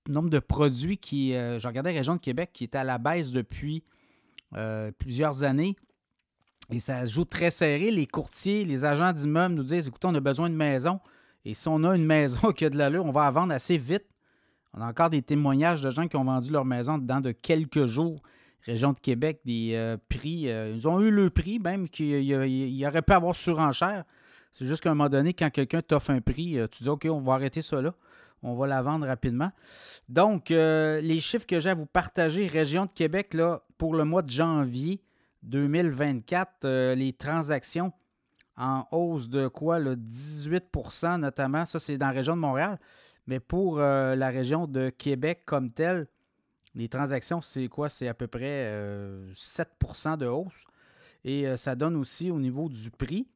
[0.08, 2.96] nombre de produits qui, euh, je regardais la région de Québec, qui est à la
[2.96, 3.84] baisse depuis
[4.56, 5.76] euh, plusieurs années.
[6.70, 7.90] Et ça joue très serré.
[7.90, 11.00] Les courtiers, les agents d'immeubles nous disent écoutez, on a besoin de maison.
[11.44, 13.76] Et si on a une maison qui a de l'allure, on va la vendre assez
[13.76, 14.06] vite.
[14.72, 17.86] On a encore des témoignages de gens qui ont vendu leur maison dans de quelques
[17.86, 18.22] jours
[18.62, 20.50] région de Québec, des euh, prix.
[20.50, 24.04] Euh, ils ont eu le prix, même qu'il aurait pu avoir surenchère.
[24.52, 27.06] C'est juste qu'à un moment donné, quand quelqu'un t'offre un prix, euh, tu dis OK,
[27.10, 27.94] on va arrêter ça là.
[28.42, 29.50] On va la vendre rapidement.
[30.08, 34.22] Donc, les chiffres que j'ai à vous partager, région de Québec, là, pour le mois
[34.22, 35.02] de janvier
[35.42, 37.92] 2024, les transactions
[38.56, 39.78] en hausse de quoi?
[39.78, 41.66] Le 18% notamment.
[41.66, 42.78] Ça, c'est dans la région de Montréal.
[43.26, 46.06] Mais pour la région de Québec comme telle,
[46.74, 47.88] les transactions, c'est quoi?
[47.88, 48.70] C'est à peu près
[49.34, 50.64] 7% euh, de hausse.
[51.24, 53.28] Et euh, ça donne aussi au niveau du prix,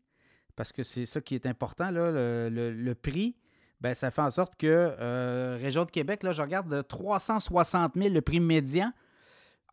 [0.56, 3.36] parce que c'est ça qui est important, le, prix,
[3.80, 8.14] ben, ça fait en sorte que euh, Région de Québec, là, je regarde 360 000
[8.14, 8.92] le prix médian,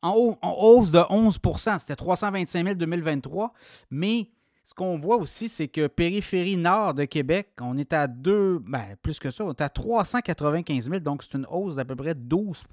[0.02, 3.54] en, hausse de 11% C'était 325 000 2023.
[3.92, 4.30] Mais
[4.64, 8.96] ce qu'on voit aussi, c'est que périphérie nord de Québec, on est à deux, ben,
[9.02, 12.16] plus que ça, on est à 395 000, donc c'est une hausse d'à peu près
[12.16, 12.64] 12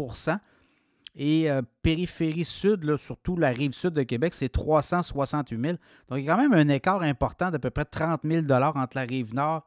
[1.19, 5.77] et euh, périphérie sud, surtout la rive sud de Québec, c'est 368 000.
[6.09, 8.97] Donc, il y a quand même un écart important d'à peu près 30 000 entre
[8.97, 9.67] la rive nord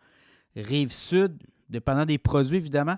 [0.55, 1.37] rive sud,
[1.69, 2.97] dépendant des produits, évidemment.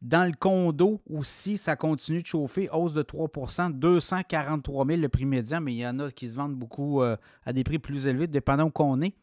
[0.00, 5.26] Dans le condo aussi, ça continue de chauffer, hausse de 3% 243 000 le prix
[5.26, 8.06] médian, mais il y en a qui se vendent beaucoup euh, à des prix plus
[8.06, 9.14] élevés, dépendant où on est.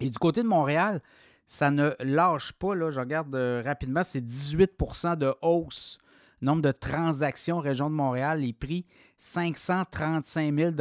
[0.00, 1.02] Et du côté de Montréal,
[1.44, 2.74] ça ne lâche pas.
[2.74, 5.98] Là, je regarde euh, rapidement, c'est 18% de hausse
[6.40, 8.86] Nombre de transactions région de Montréal, les prix
[9.18, 10.72] 535 000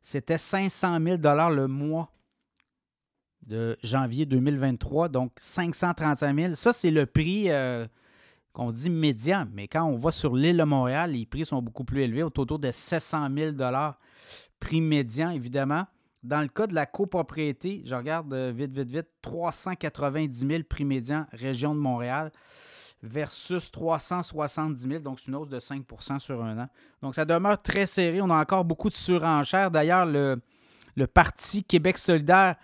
[0.00, 1.16] C'était 500 000
[1.50, 2.10] le mois
[3.46, 6.54] de janvier 2023, donc 535 000.
[6.54, 7.86] Ça, c'est le prix euh,
[8.52, 11.84] qu'on dit médian, mais quand on va sur l'île de Montréal, les prix sont beaucoup
[11.84, 13.56] plus élevés, autour de 700 000
[14.60, 15.86] prix médian, évidemment.
[16.22, 20.84] Dans le cas de la copropriété, je regarde euh, vite, vite, vite, 390 000 prix
[20.84, 22.32] médian, région de Montréal
[23.06, 26.68] versus 370 000, donc c'est une hausse de 5% sur un an.
[27.02, 28.20] Donc ça demeure très serré.
[28.20, 29.70] On a encore beaucoup de surenchères.
[29.70, 30.40] D'ailleurs, le,
[31.12, 32.56] Parti Québec solidaire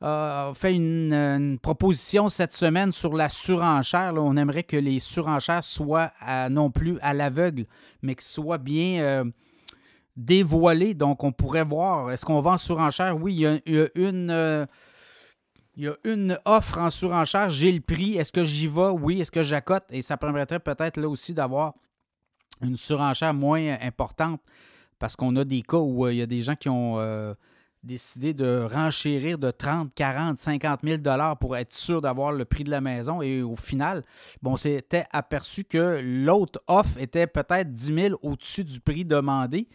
[0.00, 4.14] a fait une, proposition cette semaine sur la surenchère.
[4.16, 6.12] On aimerait que les surenchères soient
[6.50, 7.66] non plus à l'aveugle,
[8.02, 9.24] mais qu'elles soient bien euh,
[10.16, 10.94] dévoilées.
[10.94, 13.16] Donc on pourrait voir, est-ce qu'on va en surenchère?
[13.20, 14.30] Oui, il y a, une...
[14.30, 14.66] Euh,
[15.80, 18.90] il y a une offre en surenchère, j'ai le prix, est-ce que j'y vais?
[18.90, 19.84] Oui, est-ce que j'accote?
[19.88, 21.72] Et ça permettrait peut-être là aussi d'avoir
[22.60, 24.42] une surenchère moins importante
[24.98, 27.32] parce qu'on a des cas où euh, il y a des gens qui ont euh,
[27.82, 32.64] décidé de renchérir de 30, 40, 50 000 dollars pour être sûr d'avoir le prix
[32.64, 33.22] de la maison.
[33.22, 34.04] Et au final,
[34.42, 39.66] bon, s'était aperçu que l'autre offre était peut-être 10 000 au-dessus du prix demandé.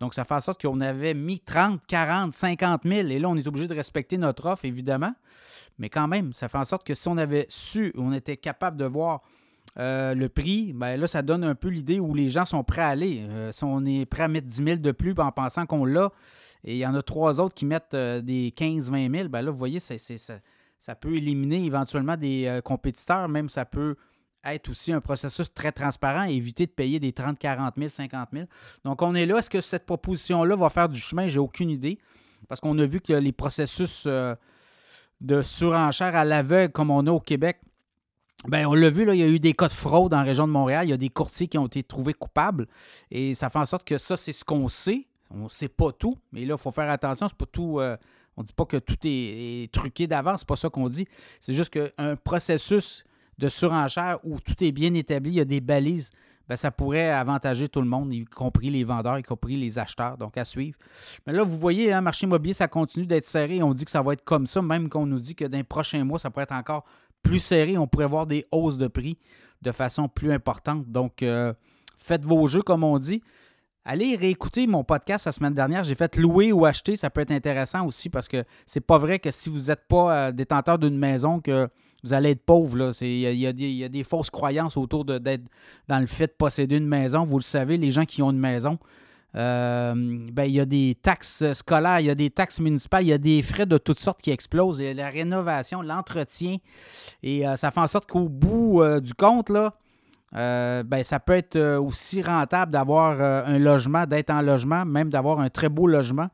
[0.00, 3.08] Donc, ça fait en sorte qu'on avait mis 30, 40, 50 000.
[3.08, 5.14] Et là, on est obligé de respecter notre offre, évidemment.
[5.78, 8.76] Mais quand même, ça fait en sorte que si on avait su, on était capable
[8.76, 9.22] de voir
[9.78, 12.82] euh, le prix, bien là, ça donne un peu l'idée où les gens sont prêts
[12.82, 13.20] à aller.
[13.28, 16.10] Euh, si on est prêt à mettre 10 000 de plus en pensant qu'on l'a,
[16.64, 19.50] et il y en a trois autres qui mettent euh, des 15-20 000, bien là,
[19.50, 19.94] vous voyez, ça,
[20.78, 23.96] ça, peut éliminer éventuellement des compétiteurs, même ça peut
[24.54, 28.28] être aussi un processus très transparent et éviter de payer des 30, 40 000, 50
[28.32, 28.46] 000.
[28.84, 29.38] Donc, on est là.
[29.38, 31.28] Est-ce que cette proposition-là va faire du chemin?
[31.28, 31.98] J'ai aucune idée.
[32.48, 37.20] Parce qu'on a vu que les processus de surenchère à l'aveugle comme on a au
[37.20, 37.60] Québec,
[38.46, 40.46] ben, on l'a vu, là, il y a eu des cas de fraude en région
[40.46, 40.86] de Montréal.
[40.86, 42.66] Il y a des courtiers qui ont été trouvés coupables.
[43.10, 45.06] Et ça fait en sorte que ça, c'est ce qu'on sait.
[45.30, 47.26] On ne sait pas tout, mais là, il faut faire attention.
[47.28, 47.80] C'est pas tout.
[47.80, 47.96] Euh,
[48.36, 51.08] on ne dit pas que tout est, truqué d'avance, c'est pas ça qu'on dit.
[51.40, 53.04] C'est juste qu'un processus
[53.38, 56.12] de surenchère où tout est bien établi, il y a des balises,
[56.48, 60.16] ben, ça pourrait avantager tout le monde, y compris les vendeurs, y compris les acheteurs.
[60.16, 60.78] Donc, à suivre.
[61.26, 63.62] Mais là, vous voyez, le hein, marché immobilier, ça continue d'être serré.
[63.62, 65.64] On dit que ça va être comme ça, même qu'on nous dit que dans les
[65.64, 66.84] prochains mois, ça pourrait être encore
[67.22, 67.76] plus serré.
[67.76, 69.18] On pourrait voir des hausses de prix
[69.62, 70.86] de façon plus importante.
[70.86, 71.52] Donc, euh,
[71.96, 73.22] faites vos jeux, comme on dit.
[73.84, 75.82] allez réécouter mon podcast la semaine dernière.
[75.82, 76.94] J'ai fait louer ou acheter.
[76.94, 80.28] Ça peut être intéressant aussi parce que c'est pas vrai que si vous n'êtes pas
[80.28, 81.68] euh, détenteur d'une maison que
[82.04, 82.92] vous allez être pauvre.
[83.00, 85.44] Il y, a, des fausses croyances autour d'être
[85.88, 87.24] dans le fait de posséder une maison.
[87.24, 88.78] Vous le savez, les gens qui ont une maison,
[89.34, 89.94] euh,
[90.32, 93.12] ben, il y a des taxes scolaires, il y a des taxes municipales, il y
[93.12, 94.78] a des frais de toutes sortes qui explosent.
[94.78, 96.56] Il y a la rénovation, l'entretien.
[97.22, 99.74] Et euh, ça fait en sorte qu'au bout euh, du compte, là,
[100.32, 105.48] ben, ça peut être aussi rentable d'avoir un logement, d'être en logement, même d'avoir un
[105.48, 106.28] très beau logement,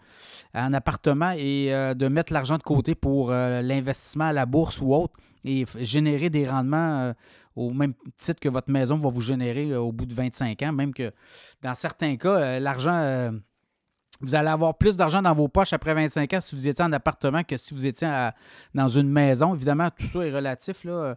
[0.55, 5.14] un appartement et de mettre l'argent de côté pour l'investissement à la bourse ou autre
[5.44, 7.14] et générer des rendements
[7.57, 10.72] au même titre que votre maison va vous générer euh, au bout de 25 ans,
[10.72, 11.12] même que
[11.62, 13.31] dans certains cas, euh, l'argent, euh,
[14.20, 16.92] vous allez avoir plus d'argent dans vos poches après 25 ans si vous étiez en
[16.92, 18.09] appartement que si vous étiez
[18.74, 19.55] dans une maison.
[19.55, 20.85] Évidemment, tout ça est relatif.
[20.85, 21.16] Là.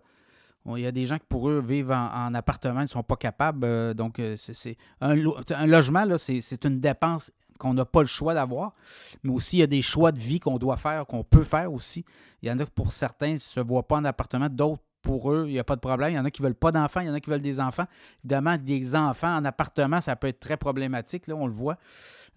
[0.75, 3.15] Il y a des gens qui, pour eux, vivent en, appartement, ils ne sont pas
[3.15, 3.93] capables.
[3.93, 8.73] donc, c'est un, un, logement, c'est une dépense qu'on n'a pas le choix d'avoir,
[9.23, 11.71] mais aussi il y a des choix de vie qu'on doit faire, qu'on peut faire
[11.71, 12.03] aussi.
[12.45, 15.45] Il y en a pour certains ne se voient pas en appartement, d'autres pour eux,
[15.47, 16.11] il n'y a pas de problème.
[16.11, 17.41] Il y en a qui ne veulent pas d'enfants, il y en a qui veulent
[17.41, 17.85] des enfants.
[18.23, 21.77] Évidemment, des enfants en appartement, ça peut être très problématique, là, on le voit.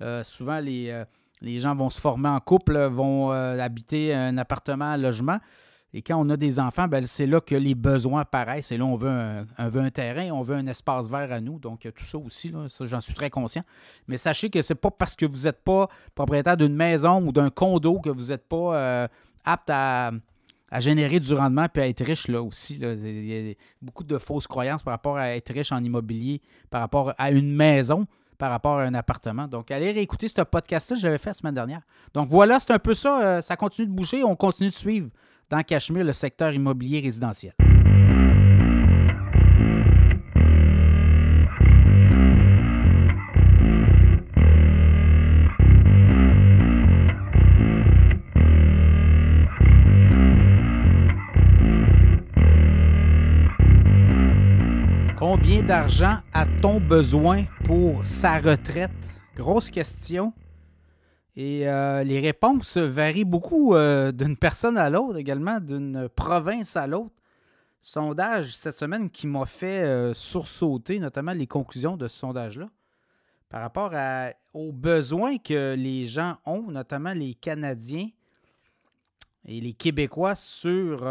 [0.01, 1.05] Euh, souvent, les, euh,
[1.42, 5.40] les, gens vont se former en couple, vont euh, habiter un appartement, un logement.
[5.92, 8.73] Et quand on a des enfants, ben, c'est là que les besoins apparaissent.
[8.73, 11.59] Et là, on veut un, veut un terrain, on veut un espace vert à nous.
[11.59, 13.62] Donc, tout ça aussi, j'en suis très conscient.
[14.07, 17.33] Mais sachez que ce n'est pas parce que vous n'êtes pas propriétaire d'une maison ou
[17.33, 19.09] d'un condo que vous n'êtes pas
[19.44, 20.11] apte à,
[20.79, 22.79] générer du rendement puis à être riche là aussi.
[22.81, 26.81] Il y a beaucoup de fausses croyances par rapport à être riche en immobilier, par
[26.81, 29.48] rapport à une maison, par rapport à un appartement.
[29.48, 31.81] Donc, allez réécouter ce podcast-là, je l'avais fait la semaine dernière.
[32.14, 33.22] Donc voilà, c'est un peu ça.
[33.22, 34.22] Euh, ça continue de bouger.
[34.24, 35.09] On continue de suivre
[35.51, 37.55] dans Cachemire le secteur immobilier résidentiel.
[55.31, 58.91] Combien d'argent a-t-on besoin pour sa retraite?
[59.37, 60.33] Grosse question.
[61.37, 66.87] Et euh, les réponses varient beaucoup euh, d'une personne à l'autre, également d'une province à
[66.87, 67.14] l'autre.
[67.83, 72.71] Sondage cette semaine qui m'a fait euh, sursauter, notamment les conclusions de ce sondage-là,
[73.51, 73.93] par rapport
[74.55, 78.09] aux besoins que les gens ont, notamment les Canadiens
[79.45, 81.07] et les Québécois, sur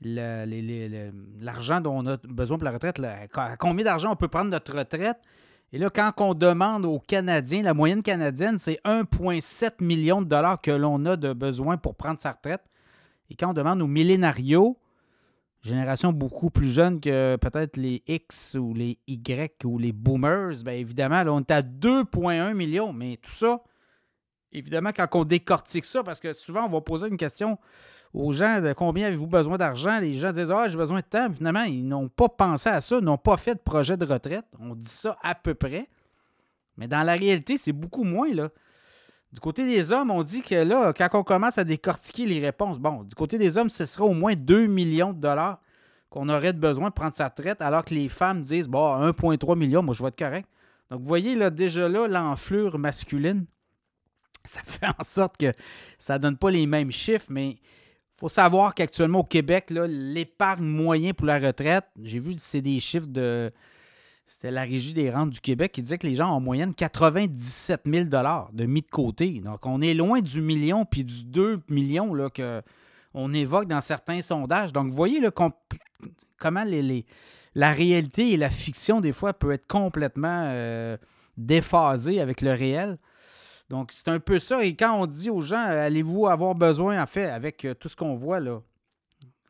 [0.00, 4.76] l'argent dont on a besoin pour la retraite, à combien d'argent on peut prendre notre
[4.76, 5.18] retraite?
[5.72, 10.60] Et là, quand on demande aux Canadiens, la moyenne canadienne, c'est 1,7 million de dollars
[10.60, 12.62] que l'on a de besoin pour prendre sa retraite.
[13.28, 14.78] Et quand on demande aux millénarios,
[15.62, 20.74] génération beaucoup plus jeune que peut-être les X ou les Y ou les boomers, bien
[20.74, 22.92] évidemment, là, on est à 2,1 millions.
[22.92, 23.62] Mais tout ça,
[24.52, 27.58] évidemment, quand on décortique ça, parce que souvent, on va poser une question
[28.14, 31.32] aux gens de combien avez-vous besoin d'argent, les gens disent Ah, j'ai besoin de temps.
[31.32, 34.46] Finalement, ils n'ont pas pensé à ça, n'ont pas fait de projet de retraite.
[34.60, 35.88] On dit ça à peu près.
[36.76, 38.32] Mais dans la réalité, c'est beaucoup moins.
[38.32, 38.50] Là.
[39.32, 42.78] Du côté des hommes, on dit que là, quand on commence à décortiquer les réponses,
[42.78, 45.60] bon, du côté des hommes, ce serait au moins 2 millions de dollars
[46.08, 49.82] qu'on aurait besoin de prendre sa retraite, alors que les femmes disent bon, 1,3 million,
[49.82, 50.48] moi je vais être correct.
[50.88, 53.46] Donc, vous voyez là, déjà là, l'enflure masculine,
[54.44, 55.52] ça fait en sorte que
[55.98, 57.56] ça ne donne pas les mêmes chiffres, mais
[58.24, 63.06] faut savoir qu'actuellement au Québec, l'épargne moyen pour la retraite, j'ai vu c'est des chiffres
[63.06, 63.52] de.
[64.24, 66.74] C'était la Régie des rentes du Québec qui disait que les gens ont en moyenne
[66.74, 69.42] 97 000 de mis de côté.
[69.44, 74.72] Donc, on est loin du million puis du 2 millions qu'on évoque dans certains sondages.
[74.72, 75.20] Donc, vous voyez
[76.38, 76.64] comment
[77.54, 80.96] la réalité et la fiction, des fois, peut être complètement euh,
[81.36, 82.96] déphasée avec le réel.
[83.70, 84.64] Donc, c'est un peu ça.
[84.64, 87.96] Et quand on dit aux gens, allez-vous avoir besoin, en fait, avec euh, tout ce
[87.96, 88.40] qu'on voit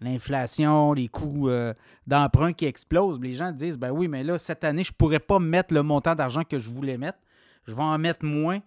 [0.00, 1.74] l'inflation, les coûts euh,
[2.06, 5.20] d'emprunt qui explosent, les gens disent, ben oui, mais là, cette année, je ne pourrais
[5.20, 7.18] pas mettre le montant d'argent que je voulais mettre.
[7.66, 8.60] Je vais en mettre moins.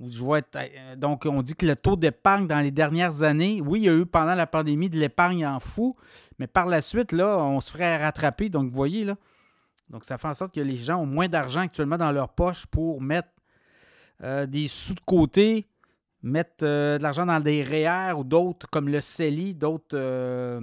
[0.00, 3.84] Je euh, donc, on dit que le taux d'épargne dans les dernières années, oui, il
[3.84, 5.94] y a eu pendant la pandémie de l'épargne en fou,
[6.38, 8.48] mais par la suite, là, on se ferait rattraper.
[8.48, 9.16] Donc, vous voyez, là.
[9.90, 12.64] Donc, ça fait en sorte que les gens ont moins d'argent actuellement dans leur poche
[12.66, 13.28] pour mettre
[14.22, 15.66] euh, des sous de côté,
[16.22, 20.60] mettre euh, de l'argent dans des REER ou d'autres comme le CELI, d'autres euh,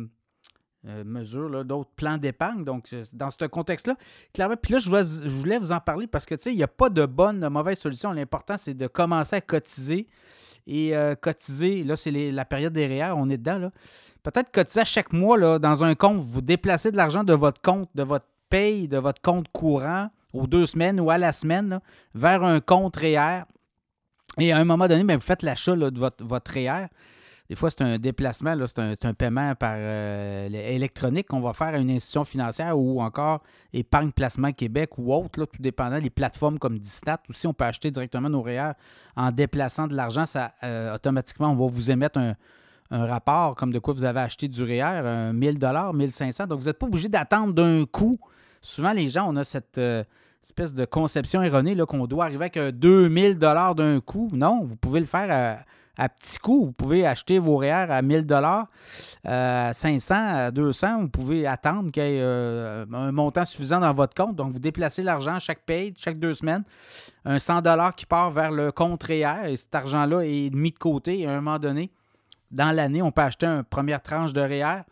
[0.84, 2.64] mesures, d'autres plans d'épargne.
[2.64, 3.96] Donc, dans ce contexte-là,
[4.34, 6.68] clairement, puis là, je voulais, vous en parler parce que, tu sais, il n'y a
[6.68, 8.14] pas de bonne, de mauvaise solution.
[8.14, 10.08] L'important, c'est de commencer à cotiser.
[10.70, 13.72] Et cotiser, là, c'est la période des REER, on est dedans, là.
[14.22, 17.62] Peut-être cotiser à chaque mois, là, dans un compte, vous déplacez de l'argent de votre
[17.62, 21.80] compte, de votre paye, de votre compte courant aux deux semaines ou à la semaine
[22.14, 23.44] vers un compte REER.
[24.40, 26.88] Et à un moment donné, bien, vous faites l'achat de votre, votre REER.
[27.50, 31.78] Des fois, c'est un déplacement, c'est un, paiement par euh, électronique qu'on va faire à
[31.78, 36.78] une institution financière ou encore Épargne Placement Québec ou autre, tout dépendant des plateformes comme
[36.78, 37.22] Disnat.
[37.30, 38.72] Aussi, on peut acheter directement nos REER
[39.16, 40.26] en déplaçant de l'argent.
[40.64, 42.36] Euh, automatiquement, on va vous émettre un,
[42.90, 45.60] rapport comme de quoi vous avez acheté du REER, 1000
[45.94, 48.18] 1500 Donc, vous n'êtes pas obligé d'attendre d'un coup.
[48.62, 50.04] Souvent, les gens, on a cette euh,
[50.44, 54.30] espèce de conception erronée qu'on doit arriver avec 2000 d'un coup.
[54.32, 55.64] Non, vous pouvez le faire à
[55.98, 56.66] à petits coûts.
[56.66, 58.68] Vous pouvez acheter vos REER à 1000 dollars,
[59.26, 61.02] 500, à 200.
[61.02, 64.36] Vous pouvez attendre qu'il y ait euh, un montant suffisant dans votre compte.
[64.36, 66.64] Donc, vous déplacez l'argent chaque paye, chaque deux semaines.
[67.26, 70.78] Un 100 dollars qui part vers le compte REER et cet argent-là est mis de
[70.78, 71.26] côté.
[71.26, 71.92] À un moment donné,
[72.52, 74.84] dans l'année, on peut acheter une première tranche de REER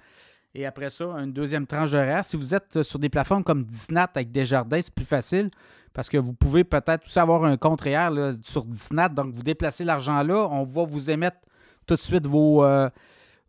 [0.55, 2.21] et après ça, une deuxième tranche REER.
[2.23, 5.51] Si vous êtes sur des plateformes comme Disnat avec Desjardins, c'est plus facile
[5.93, 9.07] parce que vous pouvez peut-être aussi avoir un compte réel sur Disney.
[9.09, 11.37] Donc, vous déplacez l'argent là, on va vous émettre
[11.85, 12.89] tout de suite vos, euh,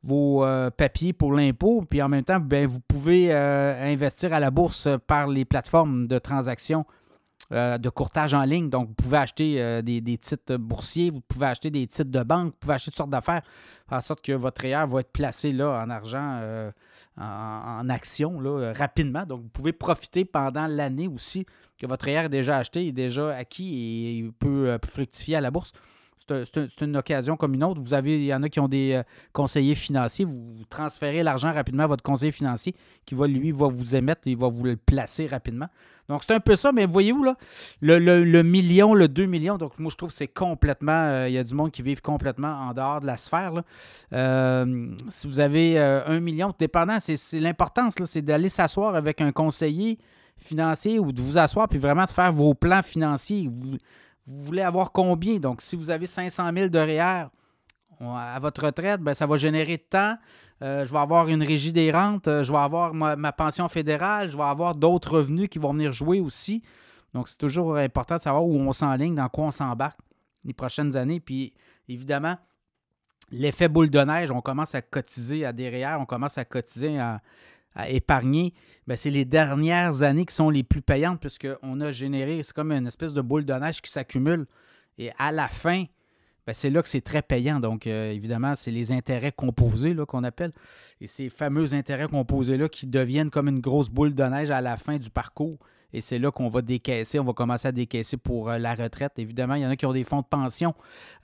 [0.03, 1.85] vos euh, papiers pour l'impôt.
[1.89, 6.07] Puis en même temps, ben, vous pouvez euh, investir à la bourse par les plateformes
[6.07, 6.85] de transactions
[7.53, 8.69] de courtage en ligne.
[8.69, 12.59] Donc, vous pouvez acheter des, titres boursiers, vous pouvez acheter des titres de banque, vous
[12.59, 13.43] pouvez acheter toutes sortes d'affaires,
[13.89, 16.41] en sorte que votre REER va être placé là en argent
[17.19, 19.25] en, action là, rapidement.
[19.25, 21.47] Donc, vous pouvez profiter pendant l'année aussi
[21.79, 25.51] que votre REER est déjà acheté, est déjà acquis et peut, euh, fructifier à la
[25.51, 25.73] bourse.
[26.27, 27.81] C'est une occasion comme une autre.
[27.81, 29.03] Vous avez, il y en a qui ont des euh,
[29.33, 30.25] conseillers financiers.
[30.25, 34.35] Vous transférez l'argent rapidement à votre conseiller financier qui va, lui, va vous émettre et
[34.35, 35.69] va vous le placer rapidement.
[36.09, 37.37] Donc, c'est un peu ça, mais voyez-vous, là,
[37.81, 40.93] le, million, le 2 millions, donc moi, je trouve que c'est complètement.
[40.93, 43.53] Euh, il y a du monde qui vit complètement en dehors de la sphère.
[45.09, 49.99] si vous avez un million, dépendant, c'est l'importance, c'est d'aller s'asseoir avec un conseiller
[50.39, 53.49] financier ou de vous asseoir puis vraiment de faire vos plans financiers.
[54.27, 55.39] Voulez avoir combien?
[55.39, 57.27] Donc, si vous avez 500 000 de REER
[58.01, 60.17] à votre retraite, bien, ça va générer de temps.
[60.63, 64.31] Euh, je vais avoir une régie des rentes, euh, je vais avoir ma, pension fédérale,
[64.31, 66.63] je vais avoir d'autres revenus qui vont venir jouer aussi.
[67.13, 69.99] Donc, c'est toujours important de savoir où on s'enligne, dans quoi on s'embarque
[70.45, 71.21] les prochaines années.
[71.21, 71.53] Puis,
[71.89, 72.37] évidemment,
[73.31, 76.99] l'effet boule de neige, on commence à cotiser à des REER, on commence à cotiser
[76.99, 77.21] à,
[77.77, 78.55] à épargner,
[78.87, 82.73] ben, c'est les dernières années qui sont les plus payantes puisqu'on a généré, c'est comme
[82.73, 84.47] une espèce de boule de neige qui s'accumule.
[84.99, 85.85] Et à la fin,
[86.47, 87.61] ben, c'est là que c'est très payant.
[87.61, 90.53] Donc, euh, évidemment, c'est les intérêts composés qu'on appelle.
[91.01, 94.77] Et ces fameux intérêts composés-là qui deviennent comme une grosse boule de neige à la
[94.77, 95.59] fin du parcours.
[95.93, 99.13] Et c'est là qu'on va décaisser, on va commencer à décaisser pour euh, la retraite.
[99.19, 100.75] Évidemment, il y en a qui ont des fonds de pension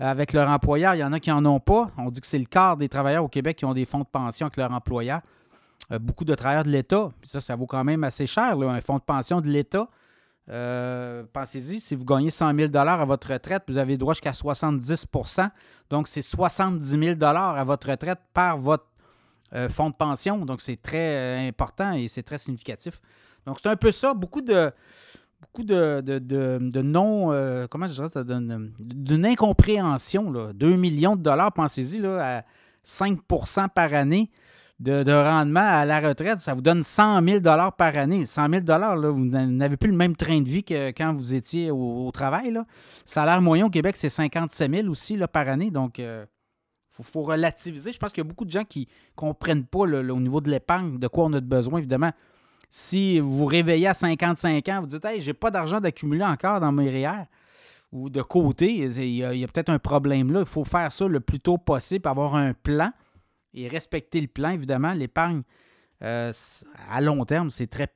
[0.00, 1.90] euh, avec leur employeur, il y en a qui n'en ont pas.
[1.98, 4.09] On dit que c'est le quart des travailleurs au Québec qui ont des fonds de
[4.11, 5.20] pension avec leur employeur.
[5.93, 7.11] Euh, beaucoup de travailleurs de l'État.
[7.22, 9.88] Ça, ça vaut quand même assez cher, un fonds de pension de l'État.
[10.49, 15.51] Euh, pensez-y, si vous gagnez 100 000 à votre retraite, vous avez droit jusqu'à 70%
[15.90, 18.86] Donc, c'est 70 000 à votre retraite par votre
[19.53, 20.45] euh, fonds de pension.
[20.45, 23.01] Donc, c'est très important et c'est très significatif.
[23.47, 24.14] Donc, c'est un peu ça.
[24.14, 24.72] Beaucoup de,
[25.40, 27.26] beaucoup de, de, non.
[27.68, 28.24] comment je dirais
[28.78, 30.32] D'une incompréhension.
[30.32, 30.53] Là.
[30.55, 32.45] 2 millions de dollars, pensez-y, à
[32.84, 34.30] 5% par année
[34.83, 37.41] de, rendement à la retraite, ça vous donne 100 000
[37.76, 38.26] par année.
[38.26, 41.70] 100 000 là, vous n'avez plus le même train de vie que quand vous étiez
[41.70, 42.51] au, travail.
[42.51, 42.66] Là.
[43.05, 45.70] Salaire moyen au Québec, c'est 57 000 aussi là, par année.
[45.70, 46.24] Donc, il euh,
[46.91, 47.93] faut, relativiser.
[47.93, 50.51] Je pense qu'il y a beaucoup de gens qui ne comprennent pas au niveau de
[50.51, 52.12] l'épargne, de quoi on a besoin, évidemment.
[52.68, 56.59] Si vous vous réveillez à 55 ans, vous dites Hey, j'ai pas d'argent d'accumuler encore
[56.59, 57.24] dans mes REER
[57.93, 60.41] ou de côté, il y a, a peut-être un problème là.
[60.41, 62.91] Il faut faire ça le plus tôt possible, avoir un plan
[63.55, 65.42] et respecter le plan, évidemment, l'épargne
[66.03, 66.32] euh,
[66.90, 67.86] à long terme, c'est très,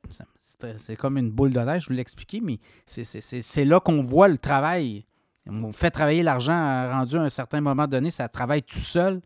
[0.77, 4.29] c'est comme une boule de neige, je vous l'ai expliqué, mais c'est là qu'on voit
[4.29, 5.05] le travail.
[5.49, 9.21] On fait travailler l'argent rendu à un certain moment donné, ça travaille tout seul.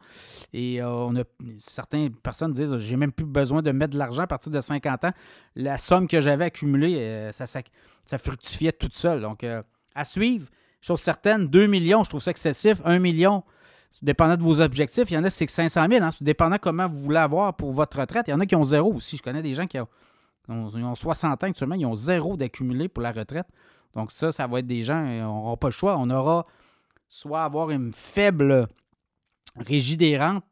[0.52, 1.22] Et euh, on a
[1.58, 5.04] certaines personnes disent j'ai même plus besoin de mettre de l'argent à partir de 50
[5.04, 5.12] ans.
[5.56, 9.22] La somme que j'avais accumulée, euh, ça, fructifiait toute seule.
[9.22, 9.46] Donc,
[9.94, 10.48] à suivre,
[10.82, 12.82] chose certaine, 2 millions, je trouve ça excessif.
[12.84, 13.42] 1 million,
[14.02, 16.04] dépendant de vos objectifs, il y en a, c'est que 500 000.
[16.04, 18.26] Hein, dépendant comment vous voulez avoir pour votre retraite.
[18.28, 19.16] Il y en a qui ont zéro aussi.
[19.16, 23.12] Je connais des gens qui ont, 60 ans actuellement, ils ont zéro d'accumulé pour la
[23.12, 23.46] retraite.
[23.94, 25.96] Donc ça, ça va être des gens, on n'aura pas le choix.
[25.98, 26.46] On aura
[27.08, 28.68] soit avoir une faible
[29.56, 30.44] régie des rentes,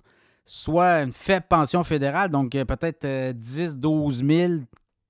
[0.45, 4.53] soit une faible pension fédérale, donc euh, peut-être 10, 12 000,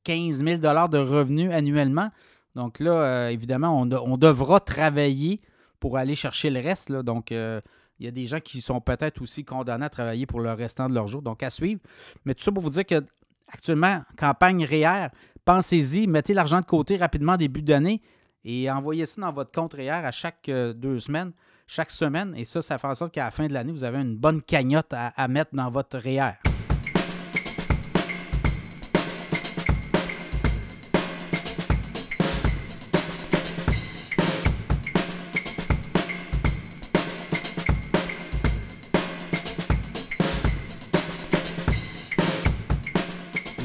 [0.05, 2.11] 15 000 de revenus annuellement.
[2.55, 5.41] Donc là, euh, évidemment, on, devra travailler
[5.81, 6.91] pour aller chercher le reste.
[6.93, 7.61] Donc, euh,
[7.99, 10.89] il y a des gens qui sont peut-être aussi condamnés à travailler pour le restant
[10.89, 11.81] de leur jour, donc à suivre.
[12.25, 13.05] Mais tout ça pour vous dire que
[13.49, 15.09] actuellement, campagne REER,
[15.45, 18.03] pensez-y, mettez l'argent de côté rapidement début d'année
[18.45, 21.33] et envoyez ça dans votre compte REER à chaque euh, deux semaines,
[21.67, 22.35] chaque semaine.
[22.37, 24.43] Et ça, ça fait en sorte qu'à la fin de l'année, vous avez une bonne
[24.43, 26.48] cagnotte à, à mettre dans votre REER.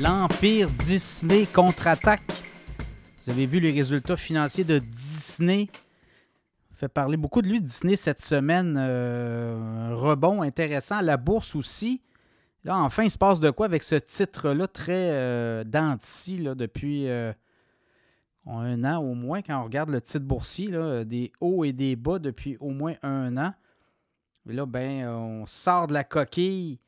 [0.04, 2.30] L'Empire Disney contre-attaque.
[3.24, 5.70] Vous avez vu les résultats financiers de Disney.
[6.74, 8.76] Fait parler beaucoup de lui, Disney, cette semaine.
[8.78, 11.00] Euh, un rebond intéressant.
[11.00, 12.02] La bourse aussi.
[12.66, 17.08] Là, enfin, il se passe de quoi avec ce titre-là, très euh, denti là, depuis
[17.08, 17.32] euh,
[18.46, 21.96] un an au moins, quand on regarde le titre boursier, là, des hauts et des
[21.96, 23.54] bas depuis au moins un an.
[24.50, 26.82] Et là, ben, on sort de la coquille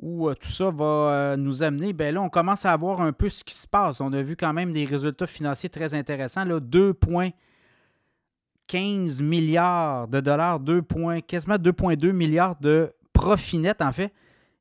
[0.00, 3.12] où euh, tout ça va euh, nous amener, ben là, on commence à voir un
[3.12, 4.00] peu ce qui se passe.
[4.00, 6.46] On a vu quand même des résultats financiers très intéressants.
[6.46, 10.82] 2,15 milliards de dollars, 2
[11.26, 14.14] quasiment 2,2 milliards de profit net, en fait,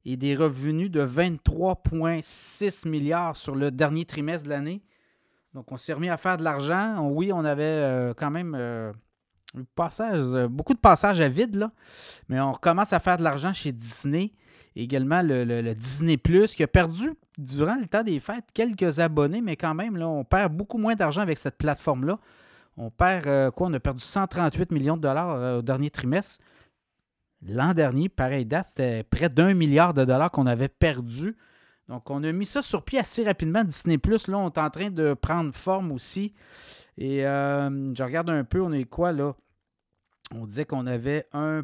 [0.03, 4.81] et des revenus de 23,6 milliards sur le dernier trimestre de l'année.
[5.53, 7.07] Donc, on s'est remis à faire de l'argent.
[7.09, 8.57] Oui, on avait euh, quand même
[10.49, 11.71] beaucoup de passages à vide, là,
[12.27, 14.33] mais on recommence à faire de l'argent chez Disney
[14.76, 19.55] également le, Disney Plus, qui a perdu durant le temps des fêtes quelques abonnés, mais
[19.55, 22.20] quand même, là, on perd beaucoup moins d'argent avec cette plateforme-là.
[22.78, 23.67] On perd euh, quoi?
[23.67, 26.43] On a perdu 138 millions de dollars euh, au dernier trimestre.
[27.45, 31.36] L'an dernier, pareil date, c'était près d'un milliard de dollars qu'on avait perdu.
[31.88, 33.63] Donc, on a mis ça sur pied assez rapidement.
[33.63, 36.34] Disney Plus, là, on est en train de prendre forme aussi.
[36.97, 39.34] Et euh, je regarde un peu, on est quoi là?
[40.36, 41.63] On disait qu'on avait 1.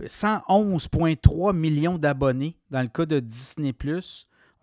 [0.00, 3.74] 111,3 millions d'abonnés dans le cas de Disney.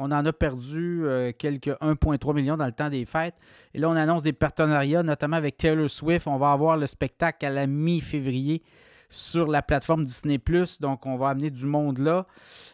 [0.02, 3.36] On en a perdu euh, quelques 1,3 millions dans le temps des fêtes.
[3.74, 6.26] Et là, on annonce des partenariats, notamment avec Taylor Swift.
[6.26, 8.64] On va avoir le spectacle à la mi-février
[9.10, 10.40] sur la plateforme Disney.
[10.80, 12.26] Donc, on va amener du monde là.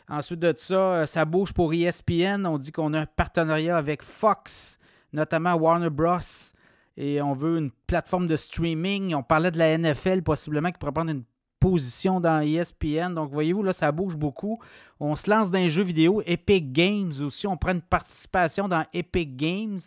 [0.08, 2.46] Ensuite de ça, euh, ça bouge pour ESPN.
[2.46, 4.78] On dit qu'on a un partenariat avec Fox,
[5.12, 6.20] notamment Warner Bros.
[6.98, 9.16] Et on veut une plateforme de streaming.
[9.16, 11.24] On parlait de la NFL, possiblement, qui pourrait prendre une
[11.66, 13.16] position dans ESPN.
[13.16, 14.60] Donc, voyez-vous, là, ça bouge beaucoup.
[15.00, 16.22] On se lance dans les jeux vidéo.
[16.28, 19.80] Epic Games aussi, on prend une participation dans Epic Games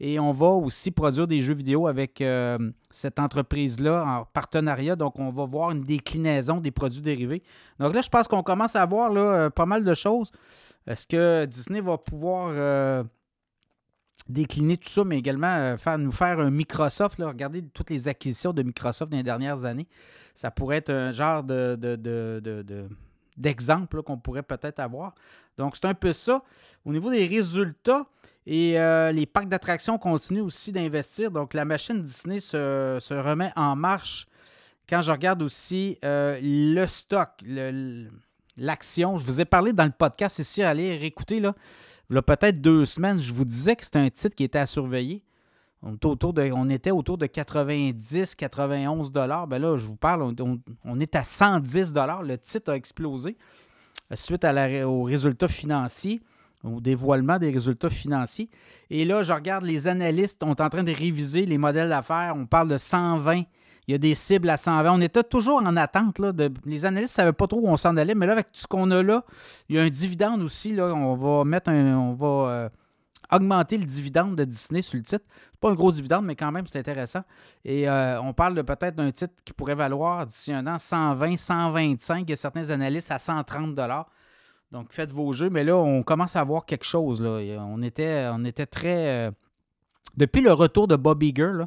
[0.00, 2.58] et on va aussi produire des jeux vidéo avec euh,
[2.90, 4.96] cette entreprise-là en partenariat.
[4.96, 7.44] Donc, on va voir une déclinaison des produits dérivés.
[7.78, 10.32] Donc là, je pense qu'on commence à voir là, euh, pas mal de choses.
[10.84, 12.50] Est-ce que Disney va pouvoir...
[12.52, 13.04] Euh,
[14.28, 17.18] décliner tout ça, mais également faire, nous faire un Microsoft.
[17.18, 17.28] Là?
[17.28, 19.88] Regardez toutes les acquisitions de Microsoft dans les dernières années
[20.34, 21.78] ça pourrait être un genre de,
[23.36, 25.14] d'exemple qu'on pourrait peut-être avoir.
[25.56, 26.42] Donc, c'est un peu ça.
[26.84, 28.06] Au niveau des résultats,
[28.46, 31.30] et euh, les parcs d'attractions continuent aussi d'investir.
[31.30, 34.26] Donc, la machine Disney se, remet en marche.
[34.88, 37.28] Quand je regarde aussi euh, le stock,
[38.56, 41.54] l'action, je vous ai parlé dans le podcast ici, allez réécouter, là,
[42.08, 44.58] il y a peut-être deux semaines, je vous disais que c'était un titre qui était
[44.58, 45.22] à surveiller.
[45.82, 49.46] On était autour de, on était autour de 90, 91 dollars.
[49.46, 50.34] Ben là, je vous parle,
[50.84, 52.22] on, est à 110 dollars.
[52.22, 53.36] Le titre a explosé
[54.14, 56.20] suite à la, aux résultats financiers,
[56.64, 58.50] au dévoilement des résultats financiers.
[58.90, 62.34] Et là, je regarde les analystes, on est en train de réviser les modèles d'affaires.
[62.36, 63.42] On parle de 120.
[63.88, 64.92] Il y a des cibles à 120.
[64.92, 66.20] On était toujours en attente.
[66.66, 68.66] Les analystes ne savaient pas trop où on s'en allait, mais là, avec tout ce
[68.66, 69.24] qu'on a là,
[69.68, 70.76] il y a un dividende aussi.
[70.78, 71.96] On va mettre un.
[71.96, 72.68] On euh,
[73.32, 75.24] augmenter le dividende de Disney sur le titre.
[75.52, 77.22] C'est pas un gros dividende, mais quand même, c'est intéressant.
[77.64, 82.24] Et euh, on parle peut-être d'un titre qui pourrait valoir d'ici un an 120, 125.
[82.26, 83.78] Il y a certains analystes à 130
[84.72, 85.50] Donc, faites vos jeux.
[85.50, 87.20] Mais là, on commence à voir quelque chose.
[87.20, 87.40] Là.
[87.60, 89.08] On, était, on était très.
[89.08, 89.30] Euh,
[90.16, 91.64] depuis le retour de Bob Iger,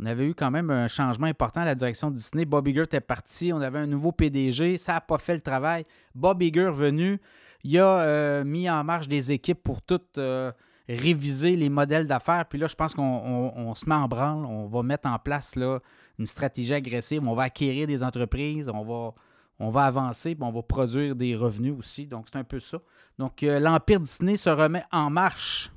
[0.00, 2.44] on avait eu quand même un changement important à la direction de Disney.
[2.44, 5.84] Bob Iger était parti, on avait un nouveau PDG, ça n'a pas fait le travail.
[6.14, 7.20] Bob Iger est venu,
[7.62, 10.18] il a euh, mis en marche des équipes pour toutes
[10.88, 12.44] réviser les modèles d'affaires.
[12.46, 14.44] Puis là, je pense qu'on se met en branle.
[14.44, 15.56] On va mettre en place
[16.18, 17.26] une stratégie agressive.
[17.26, 18.70] On va acquérir des entreprises.
[18.70, 18.84] On
[19.70, 20.36] va, avancer.
[20.40, 22.06] On va produire des revenus aussi.
[22.06, 22.78] Donc, c'est un peu ça.
[23.18, 25.70] Donc, euh, l'Empire Disney se remet en marche.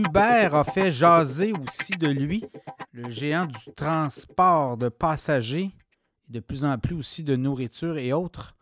[0.00, 2.44] Uber a fait jaser aussi de lui,
[2.92, 5.70] le géant du transport de passagers,
[6.28, 8.56] de plus en plus aussi de nourriture et autres,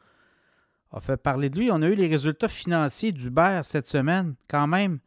[0.90, 1.70] a fait parler de lui.
[1.70, 4.98] On a eu les résultats financiers d'Uber cette semaine, quand même.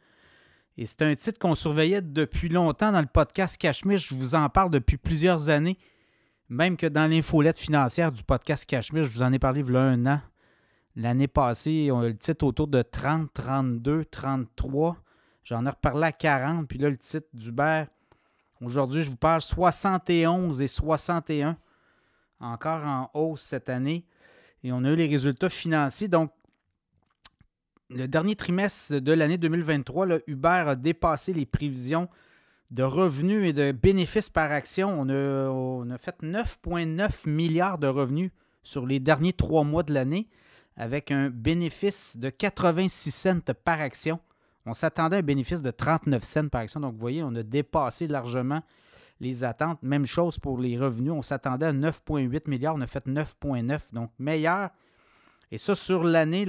[0.77, 3.97] Et c'est un titre qu'on surveillait depuis longtemps dans le podcast Cachemire.
[3.97, 5.77] Je vous en parle depuis plusieurs années.
[6.49, 9.75] Même que dans l'infolette financière du podcast Cachemire, je vous en ai parlé il y
[9.75, 10.21] a un an.
[10.95, 14.97] L'année passée, on a le titre autour de 30, 32, 33.
[15.43, 16.67] J'en ai reparlé à 40.
[16.67, 17.85] Puis là, le titre d'Uber,
[18.61, 21.57] aujourd'hui, je vous parle 71 et 61.
[22.39, 24.05] Encore en hausse cette année.
[24.63, 26.07] Et on a eu les résultats financiers.
[26.07, 26.31] Donc,
[27.89, 32.07] le dernier trimestre de l'année 2023, Uber a dépassé les prévisions
[32.69, 34.89] de revenus et de bénéfices par action.
[34.97, 38.31] On a, a fait 9,9 milliards de revenus
[38.63, 40.29] sur les derniers trois mois de l'année
[40.77, 44.19] avec un bénéfice de 86 cents par action.
[44.65, 46.79] On s'attendait à un bénéfice de 39 cents par action.
[46.79, 48.61] Donc, vous voyez, on a dépassé largement
[49.19, 49.81] les attentes.
[49.81, 51.11] Même chose pour les revenus.
[51.11, 52.75] On s'attendait à 9,8 milliards.
[52.75, 53.79] On a fait 9,9.
[53.93, 54.69] Donc, meilleur.
[55.51, 56.45] Et ça, sur l'année,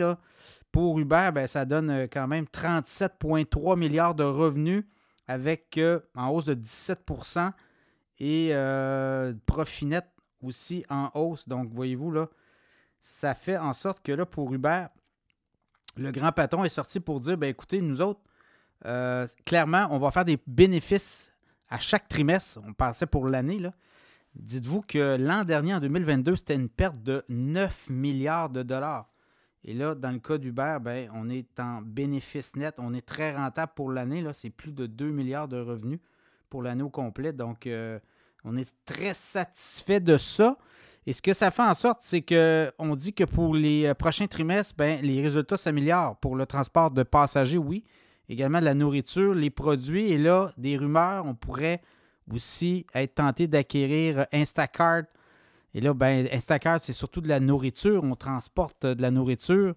[0.71, 4.85] pour Uber, ben, ça donne euh, quand même 37,3 milliards de revenus
[5.27, 7.53] avec euh, en hausse de 17%
[8.19, 10.07] et euh, profit net
[10.43, 11.49] aussi en hausse.
[11.49, 12.29] Donc, voyez-vous, là,
[13.01, 14.87] ça fait en sorte que là, pour Uber,
[15.97, 18.21] le grand patron est sorti pour dire ben écoutez, nous autres,
[18.87, 21.31] euh, clairement, on va faire des bénéfices
[21.69, 22.61] à chaque trimestre.
[22.67, 23.61] On pensait pour l'année.
[24.35, 29.09] Dites-vous que l'an dernier, en 2022, c'était une perte de 9 milliards de dollars.
[29.65, 32.75] Et là, dans le cas d'Uber, ben, on est en bénéfice net.
[32.79, 34.25] On est très rentable pour l'année.
[34.33, 36.01] C'est plus de 2 milliards de revenus
[36.51, 37.33] pour l'année au complet.
[37.33, 37.99] Donc, euh,
[38.45, 40.59] on est très satisfait de ça.
[41.07, 44.27] Et ce que ça fait en sorte, c'est qu'on dit que pour les euh, prochains
[44.27, 46.17] trimestres, ben, les résultats s'améliorent.
[46.17, 47.85] Pour le transport de passagers, oui.
[48.29, 50.13] Également de la nourriture, les produits.
[50.13, 51.83] Et là, des rumeurs, on pourrait
[52.33, 55.03] aussi être tenté d'acquérir Instacart
[55.75, 58.03] et là, ben, Instacart, c'est surtout de la nourriture.
[58.05, 59.75] On transporte de la nourriture.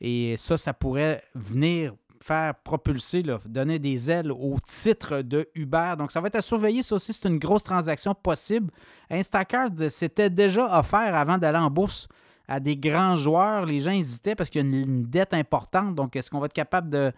[0.00, 5.94] Et ça, ça pourrait venir faire propulser, donner des ailes au titre de Uber.
[5.98, 6.82] Donc, ça va être à surveiller.
[6.82, 8.70] Ça aussi, c'est une grosse transaction possible.
[9.10, 12.08] Instacart, c'était déjà offert avant d'aller en bourse
[12.48, 13.66] à des grands joueurs.
[13.66, 15.94] Les gens hésitaient parce qu'il y a une, dette importante.
[15.94, 17.12] Donc, est-ce qu'on va être capable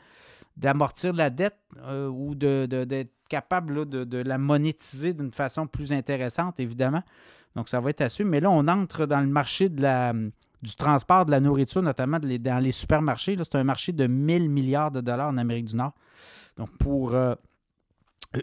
[0.57, 6.61] d'amortir la dette euh, ou d'être capable de, de, la monétiser d'une façon plus intéressante,
[6.61, 7.03] évidemment?
[7.57, 8.31] Donc, ça va être à suivre.
[8.31, 10.13] Mais là, on entre dans le marché de la,
[10.65, 13.37] du transport de la nourriture, notamment dans les supermarchés.
[13.39, 15.93] C'est un marché de 1000 milliards de dollars en Amérique du Nord.
[16.57, 17.35] Donc, pour euh,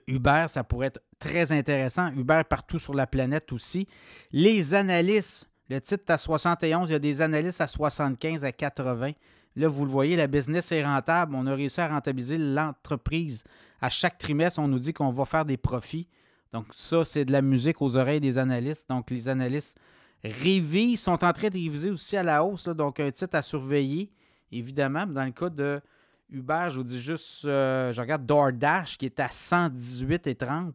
[0.08, 2.12] Uber, ça pourrait être très intéressant.
[2.14, 3.88] Uber partout sur la planète aussi.
[4.32, 8.52] Les analystes, le titre est à 71, il y a des analystes à 75, à
[8.52, 9.12] 80.
[9.56, 11.36] Là, vous le voyez, la business est rentable.
[11.36, 13.44] On a réussi à rentabiliser l'entreprise.
[13.82, 16.08] À chaque trimestre, on nous dit qu'on va faire des profits.
[16.54, 18.90] Donc, ça, c'est de la musique aux oreilles des analystes.
[18.90, 19.78] Donc, les analystes
[20.24, 22.68] révisent, sont en train de réviser aussi à la hausse.
[22.70, 24.12] donc, un titre à surveiller,
[24.52, 25.06] évidemment.
[25.06, 25.82] Dans le cas de
[26.30, 30.74] Uber, je vous dis juste, euh, je regarde DoorDash qui est à 118,30.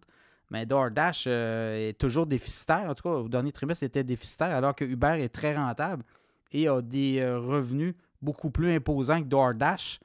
[0.50, 2.84] Mais DoorDash euh, est toujours déficitaire.
[2.88, 6.04] En tout cas, au dernier trimestre, il était déficitaire, alors que Uber est très rentable
[6.52, 10.00] et a des euh, revenus beaucoup plus imposants que DoorDash.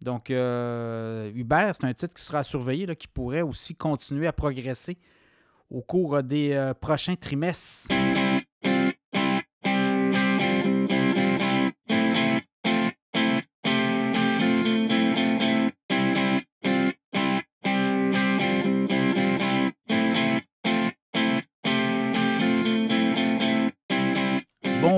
[0.00, 4.96] Donc, Uber, c'est un titre qui sera surveillé, qui pourrait aussi continuer à progresser
[5.72, 7.88] au cours des prochains trimestres.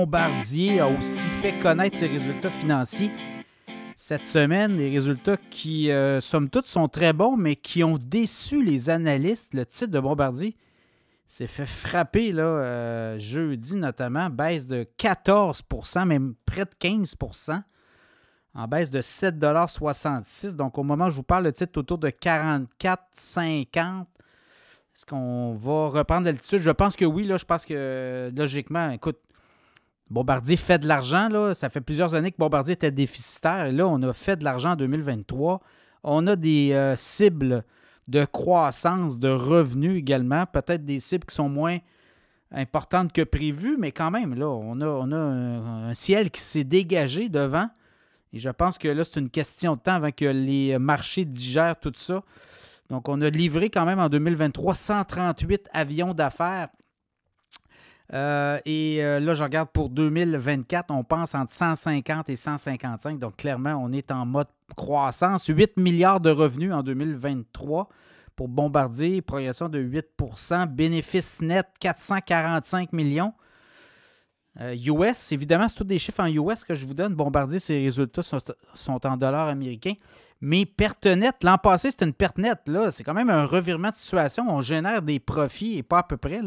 [0.01, 3.11] Bombardier a aussi fait connaître ses résultats financiers
[3.95, 8.63] cette semaine, des résultats qui, euh, somme toute, sont très bons, mais qui ont déçu
[8.63, 9.53] les analystes.
[9.53, 10.57] Le titre de Bombardier
[11.27, 17.61] s'est fait frapper là, euh, jeudi notamment, baisse de 14% même près de 15%
[18.55, 21.99] en baisse de 7,66 Donc, au moment où je vous parle, le titre est autour
[21.99, 24.05] de 44,50
[24.95, 26.57] Est-ce qu'on va reprendre l'altitude?
[26.57, 27.25] Je pense que oui.
[27.27, 29.19] Là, je pense que logiquement, écoute,
[30.11, 31.29] Bombardier fait de l'argent.
[31.29, 31.53] Là.
[31.53, 33.67] Ça fait plusieurs années que Bombardier était déficitaire.
[33.67, 35.61] Et là, on a fait de l'argent en 2023.
[36.03, 37.63] On a des euh, cibles
[38.09, 40.45] de croissance, de revenus également.
[40.45, 41.77] Peut-être des cibles qui sont moins
[42.51, 46.65] importantes que prévues, mais quand même, là, on a, on a un, ciel qui s'est
[46.65, 47.69] dégagé devant.
[48.33, 51.79] Et je pense que là, c'est une question de temps avant que les marchés digèrent
[51.79, 52.21] tout ça.
[52.89, 56.67] Donc, on a livré quand même en 2023 138 avions d'affaires
[58.13, 63.19] euh, et euh, là, je regarde pour 2024, on pense entre 150 et 155.
[63.19, 65.47] Donc, clairement, on est en mode croissance.
[65.47, 67.87] 8 milliards de revenus en 2023
[68.35, 73.33] pour Bombardier, progression de 8% bénéfice net 445 millions.
[74.59, 77.13] US, évidemment, c'est tous des chiffres en US que je vous donne.
[77.13, 79.93] Bombardier, ses résultats sont, en dollars américains.
[80.41, 82.69] Mais perte nette, l'an passé, c'était une perte nette.
[82.91, 84.45] C'est quand même un revirement de situation.
[84.49, 86.41] On génère des profits et pas à peu près.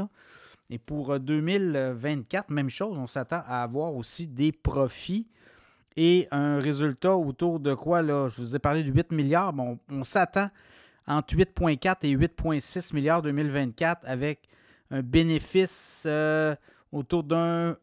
[0.75, 5.29] Et pour 2024, même chose, on s'attend à avoir aussi des profits
[5.97, 9.79] et un résultat autour de quoi, là, je vous ai parlé de 8 milliards, bon,
[9.89, 10.51] on s'attend
[11.07, 14.49] entre 8,4 et 8,6 milliards 2024 avec
[14.91, 16.57] un bénéfice euh,
[16.91, 17.77] autour d'un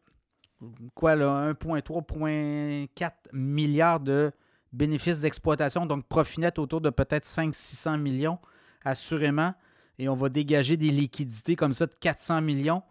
[0.94, 4.32] quoi là, 1,3, milliards de
[4.70, 8.38] bénéfices d'exploitation, donc profit net autour de peut-être 500-600 millions,
[8.84, 9.54] assurément.
[10.02, 12.82] Et on va dégager des liquidités comme ça de 400 millions.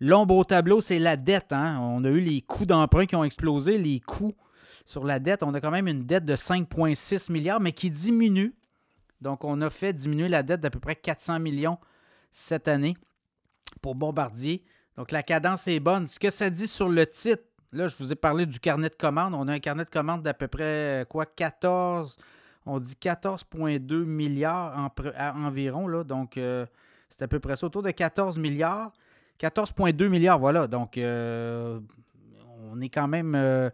[0.00, 1.52] L'ombre au tableau, c'est la dette.
[1.52, 1.78] Hein.
[1.78, 4.34] On a eu les coûts d'emprunt qui ont explosé, les coûts
[4.86, 5.42] sur la dette.
[5.42, 8.54] On a quand même une dette de 5,6 milliards, mais qui diminue.
[9.20, 11.76] Donc, on a fait diminuer la dette d'à peu près 400 millions
[12.30, 12.96] cette année
[13.82, 14.64] pour Bombardier.
[14.96, 16.06] Donc, la cadence est bonne.
[16.06, 17.42] Ce que ça dit sur le titre,
[17.72, 19.34] Là, je vous ai parlé du carnet de commandes.
[19.34, 22.16] On a un carnet de commandes d'à peu près quoi 14,
[22.68, 24.92] on dit 14,2 milliards
[25.36, 25.88] environ.
[25.88, 26.66] Là, donc, euh,
[27.10, 28.92] c'est à peu près ça, autour de 14 milliards.
[29.40, 30.66] 14,2 milliards, voilà.
[30.66, 31.80] Donc, euh,
[32.70, 33.70] on est quand même euh,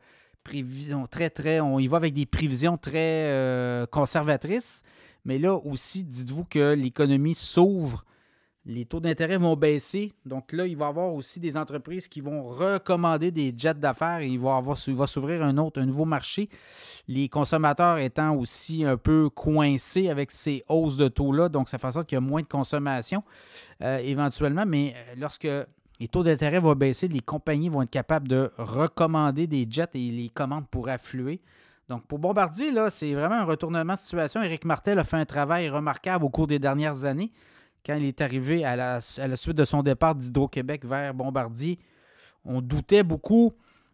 [1.10, 1.60] très, très.
[1.60, 4.82] On y va avec des prévisions très conservatrices.
[5.24, 8.04] Mais là aussi, dites-vous que l'économie s'ouvre
[8.66, 10.12] les taux d'intérêt vont baisser.
[10.24, 14.20] Donc là, il va y avoir aussi des entreprises qui vont recommander des jets d'affaires
[14.20, 16.48] et il va, avoir, va s'ouvrir un autre, un nouveau marché.
[17.06, 21.88] Les consommateurs étant aussi un peu coincés avec ces hausses de taux-là, donc ça fait
[21.88, 23.22] en sorte qu'il y a moins de consommation
[23.82, 24.64] euh, éventuellement.
[24.66, 25.48] Mais euh, lorsque
[26.00, 30.10] les taux d'intérêt vont baisser, les compagnies vont être capables de recommander des jets et
[30.10, 31.42] les commandes pourraient affluer.
[31.90, 34.42] Donc, pour Bombardier, là, c'est vraiment un retournement de situation.
[34.42, 37.30] Éric Martel a fait un travail remarquable au cours des dernières années
[37.84, 41.78] quand il est arrivé à la, suite de son départ d'Hydro-Québec vers Bombardier,
[42.44, 43.52] on doutait beaucoup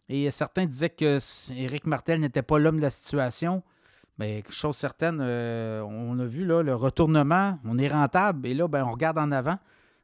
[0.08, 1.18] et certains disaient que
[1.52, 3.62] Éric Martel n'était pas l'homme de la situation.
[4.18, 8.68] Mais chose certaine, euh, on a vu là, le retournement, on est rentable et là,
[8.68, 9.58] ben, on regarde en avant.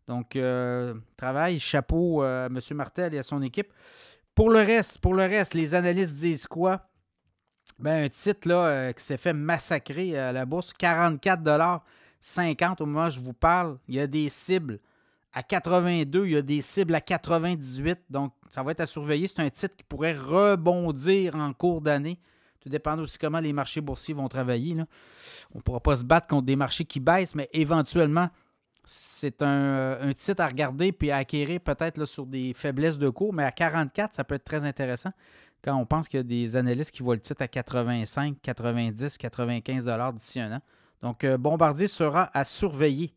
[0.06, 2.58] Donc, euh, travail, chapeau à M.
[2.72, 3.72] Martel et à son équipe.
[4.34, 6.88] Pour le reste, pour le reste, les analystes disent quoi?
[7.78, 11.42] Ben, un titre euh, qui s'est fait massacrer à la bourse, 44
[12.20, 13.78] 50 au moment où je vous parle.
[13.88, 14.80] Il y a des cibles
[15.32, 18.00] à 82, il y a des cibles à 98.
[18.08, 19.28] Donc, ça va être à surveiller.
[19.28, 22.18] C'est un titre qui pourrait rebondir en cours d'année.
[22.60, 24.76] Tout dépend aussi comment les marchés boursiers vont travailler.
[25.54, 28.28] On ne pourra pas se battre contre des marchés qui baissent, mais éventuellement,
[28.84, 33.42] c'est un, titre à regarder puis à acquérir peut-être sur des faiblesses de cours, mais
[33.42, 35.10] à 44, ça peut être très intéressant
[35.62, 39.18] quand on pense qu'il y a des analystes qui voient le titre à 85, 90,
[39.18, 40.60] 95 d'ici un an.
[41.02, 43.12] Donc, euh, Bombardier sera à surveiller.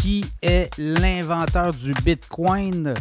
[0.00, 2.94] Qui est l'inventeur du Bitcoin?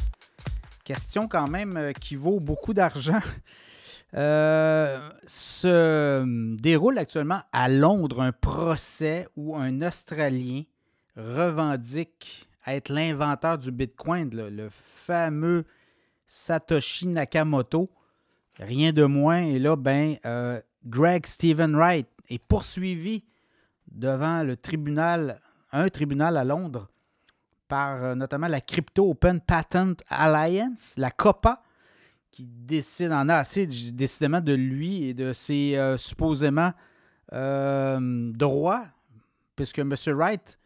[0.84, 3.20] Question quand même euh, qui vaut beaucoup d'argent.
[4.16, 10.64] Euh, se déroule actuellement à Londres un procès où un Australien
[11.18, 15.66] revendique être l'inventeur du Bitcoin, le, fameux
[16.28, 17.92] Satoshi Nakamoto.
[18.58, 19.42] Rien de moins.
[19.42, 23.24] Et là, ben, euh, Greg Stephen Wright est poursuivi
[23.92, 25.40] devant le tribunal,
[25.72, 26.90] un tribunal à Londres,
[27.68, 31.62] par euh, notamment la Crypto Open Patent Alliance, la COPA,
[32.36, 36.74] qui décide, en a assez décidément de lui et de ses euh, supposément
[37.32, 38.86] euh, droits,
[39.56, 39.96] puisque M.
[40.08, 40.60] Wright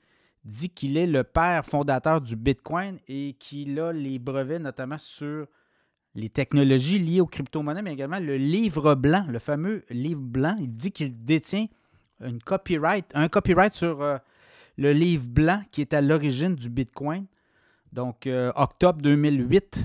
[0.44, 5.46] dit qu'il est le père fondateur du Bitcoin et qu'il a les brevets notamment sur
[6.16, 10.58] les technologies liées aux crypto-monnaies, mais également le livre blanc, le fameux livre blanc.
[10.60, 11.68] Il dit qu'il détient
[12.20, 14.18] une copyright, un copyright sur euh,
[14.76, 17.28] le livre blanc qui est à l'origine du Bitcoin.
[17.94, 19.84] Donc, octobre 2008,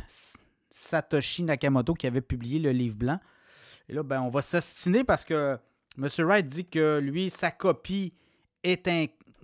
[0.74, 3.20] Satoshi Nakamoto qui avait publié le livre blanc.
[3.88, 5.56] Et là, ben, on va s'astiner parce que
[5.96, 6.08] M.
[6.18, 8.12] Wright dit que lui, sa copie
[8.64, 8.90] est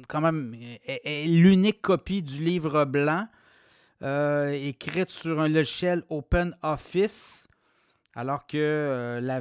[0.09, 0.57] quand même
[1.05, 3.29] l'unique copie du livre blanc
[4.03, 7.47] euh, écrite sur un logiciel Open Office,
[8.15, 9.41] alors que euh, euh, la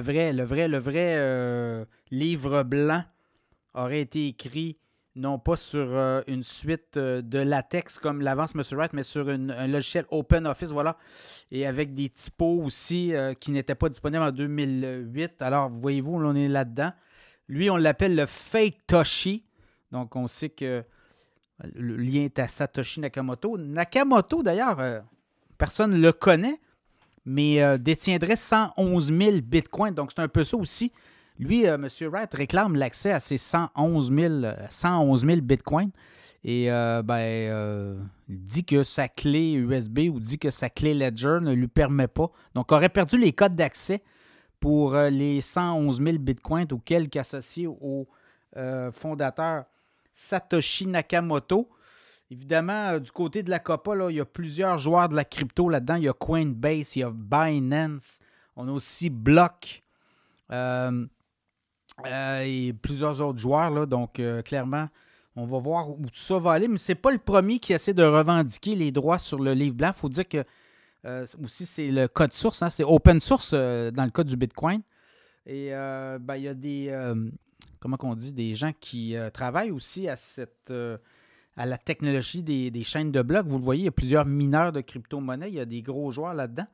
[0.00, 3.04] vraie, le vrai, le vrai livre blanc
[3.74, 4.78] aurait été écrit
[5.16, 8.62] non pas sur euh, une suite euh, de latex comme l'avance M.
[8.72, 10.96] Wright, mais sur un logiciel Open Office, voilà,
[11.50, 15.40] et avec des typos aussi euh, qui n'étaient pas disponibles en 2008.
[15.42, 16.92] Alors, voyez-vous, on est là-dedans.
[17.48, 19.44] Lui, on l'appelle le Fake Toshi.
[19.92, 20.82] Donc, on sait que
[21.74, 23.56] Le lien est à Satoshi Nakamoto.
[23.56, 24.78] Nakamoto, d'ailleurs,
[25.56, 26.58] personne ne le connaît,
[27.24, 29.94] mais détiendrait 111 000 bitcoins.
[29.94, 30.90] Donc, c'est un peu ça aussi.
[31.38, 31.88] Lui, euh, M.
[32.08, 34.34] Wright réclame l'accès à ces 111 000,
[34.68, 35.90] 111 000 bitcoins.
[36.46, 41.54] Et ben, il dit que sa clé USB ou dit que sa clé Ledger ne
[41.54, 42.30] lui permet pas.
[42.54, 44.02] Donc, aurait perdu les codes d'accès
[44.60, 48.06] pour les 111 000 bitcoins ou quelques associés au
[48.92, 49.64] fondateur
[50.12, 51.70] Satoshi Nakamoto.
[52.30, 55.68] Évidemment, euh, du côté de la Copa, il y a plusieurs joueurs de la crypto
[55.68, 55.96] là-dedans.
[55.96, 58.20] Il y a Coinbase, il y a Binance,
[58.56, 59.82] on a aussi Block
[60.50, 61.06] euh, euh,
[62.06, 63.70] et plusieurs autres joueurs.
[63.70, 64.88] Là, donc, clairement,
[65.36, 66.68] on va voir où tout ça va aller.
[66.68, 69.76] Mais ce n'est pas le premier qui essaie de revendiquer les droits sur le livre
[69.76, 69.92] blanc.
[69.94, 70.44] Il faut dire que
[71.42, 72.62] aussi, c'est le code source.
[72.62, 74.80] Hein, c'est open source dans le cas du Bitcoin.
[75.46, 76.90] Et ben, il y a des
[77.84, 80.96] comment qu'on dit, des gens qui euh, travaillent aussi à cette euh,
[81.54, 83.46] à la technologie des, chaînes de blocs.
[83.46, 86.10] Vous le voyez, il y a plusieurs mineurs de crypto-monnaie, il y a des gros
[86.10, 86.66] joueurs là-dedans.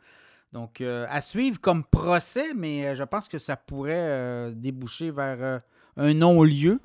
[0.53, 5.63] Donc, euh, à suivre comme procès, mais je pense que ça pourrait déboucher vers
[5.97, 6.81] un non-lieu,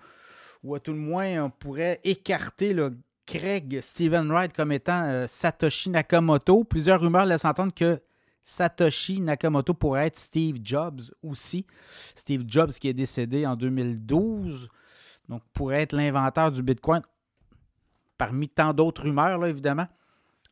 [0.63, 5.89] ou à tout le moins, on pourrait écarter le Craig Steven Wright comme étant Satoshi
[5.89, 6.63] Nakamoto.
[6.63, 7.99] Plusieurs rumeurs laissent entendre que
[8.47, 11.65] Satoshi Nakamoto pourrait être Steve Jobs aussi.
[12.13, 14.69] Steve Jobs qui est décédé en 2012,
[15.27, 17.01] donc pourrait être l'inventeur du Bitcoin,
[18.19, 19.87] parmi tant d'autres rumeurs, évidemment.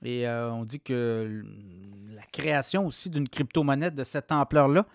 [0.04, 1.44] Et euh, on dit que
[2.14, 4.86] la création aussi d'une crypto-monnaie de cette ampleur-là,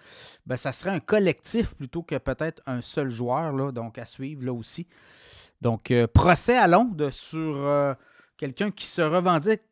[0.46, 4.52] ben, ça serait un collectif plutôt que peut-être un seul joueur, donc à suivre là
[4.52, 4.86] aussi.
[5.60, 7.94] Donc, euh, procès à Londres sur euh,
[8.36, 9.62] quelqu'un qui se revendique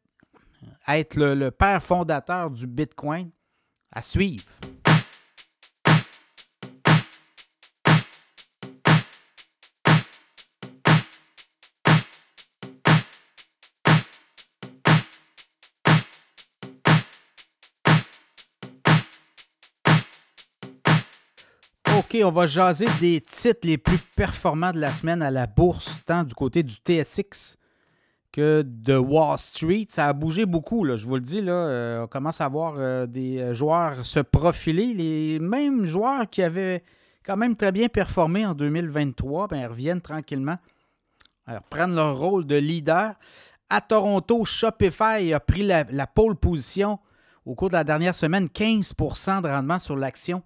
[0.88, 3.30] être le, père fondateur du Bitcoin
[3.92, 4.44] à suivre.
[22.08, 26.02] OK, on va jaser des titres les plus performants de la semaine à la bourse,
[26.06, 27.56] tant du côté du TSX
[28.30, 29.86] que de Wall Street.
[29.88, 31.40] Ça a bougé beaucoup, là, je vous le dis.
[31.40, 34.94] Là, euh, on commence à voir euh, des joueurs se profiler.
[34.94, 36.84] Les mêmes joueurs qui avaient
[37.24, 40.58] quand même très bien performé en 2023 ben, reviennent tranquillement,
[41.44, 43.14] alors, prennent leur rôle de leader.
[43.68, 47.00] À Toronto, Shopify a pris la pole position
[47.44, 50.44] au cours de la dernière semaine, 15% de rendement sur l'action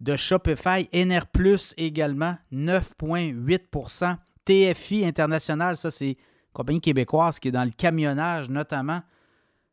[0.00, 0.88] de Shopify.
[0.92, 6.16] NR Plus également, 9,8% TFI International, ça c'est
[6.52, 9.02] compagnie québécoise qui est dans le camionnage notamment,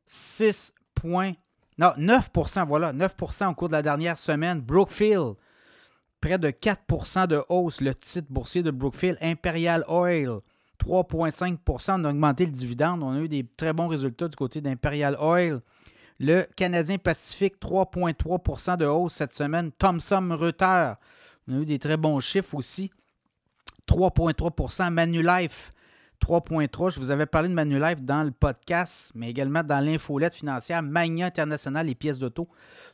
[0.07, 1.33] 6 points,
[1.77, 2.29] non, 9
[2.67, 4.61] voilà, 9% au cours de la dernière semaine.
[4.61, 5.35] Brookfield,
[6.21, 9.17] près de 4% de hausse, le titre boursier de Brookfield.
[9.21, 10.39] Imperial Oil,
[10.79, 13.01] 3,5% On a augmenté le dividende.
[13.03, 15.61] On a eu des très bons résultats du côté d'Imperial Oil.
[16.19, 19.71] Le Canadien Pacifique, 3,3% de hausse cette semaine.
[19.71, 20.97] Thomson Reuters,
[21.47, 22.91] on a eu des très bons chiffres aussi.
[23.87, 25.73] 3,3% Manulife,
[26.21, 26.93] 3.3.
[26.93, 30.81] Je vous avais parlé de Manulife dans le podcast, mais également dans l'infolette financière.
[30.81, 32.47] Magna International, les pièces d'auto,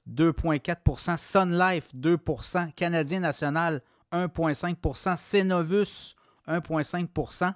[0.10, 6.16] 2,4% Sun Life, 2% Canadien National, 1,5% Cenovus,
[6.48, 7.54] 1,5%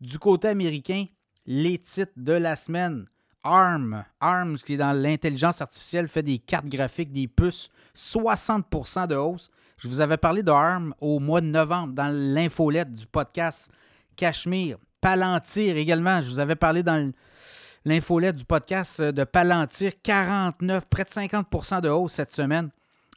[0.00, 1.06] Du côté américain,
[1.46, 3.06] les titres de la semaine.
[3.48, 9.16] ARM, ARM, qui est dans l'intelligence artificielle, fait des cartes graphiques, des puces, 60% de
[9.16, 9.50] hausse.
[9.78, 13.70] Je vous avais parlé de ARM au mois de novembre dans l'infolette du podcast
[14.16, 14.76] Cachemire.
[15.00, 16.20] Palantir également.
[16.20, 17.12] Je vous avais parlé dans
[17.84, 19.92] l'infolette du podcast euh, de Palantir.
[20.02, 22.70] 49, près de 50% de hausse cette semaine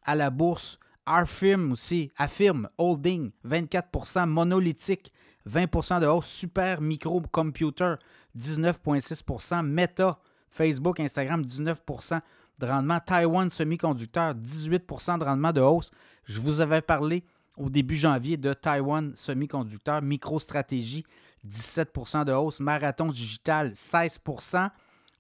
[0.05, 0.79] à la bourse.
[1.05, 5.11] Arfirm aussi, Affirm Holding, 24% Monolithique,
[5.49, 6.27] 20% de hausse.
[6.27, 7.95] Super Micro Computer,
[8.37, 10.19] 19,6% Meta,
[10.49, 12.21] Facebook, Instagram, 19%
[12.59, 12.99] de rendement.
[12.99, 15.91] Taiwan Semiconducteur, 18% de rendement de hausse.
[16.25, 17.23] Je vous avais parlé
[17.57, 21.05] au début janvier de Taiwan Semiconducteur, MicroStratégie,
[21.47, 22.59] 17% de hausse.
[22.59, 24.69] Marathon digital, 16%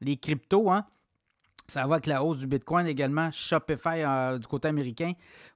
[0.01, 0.85] Les cryptos, hein?
[1.67, 3.31] Ça va avec la hausse du Bitcoin également.
[3.31, 5.13] Shopify euh, du côté américain.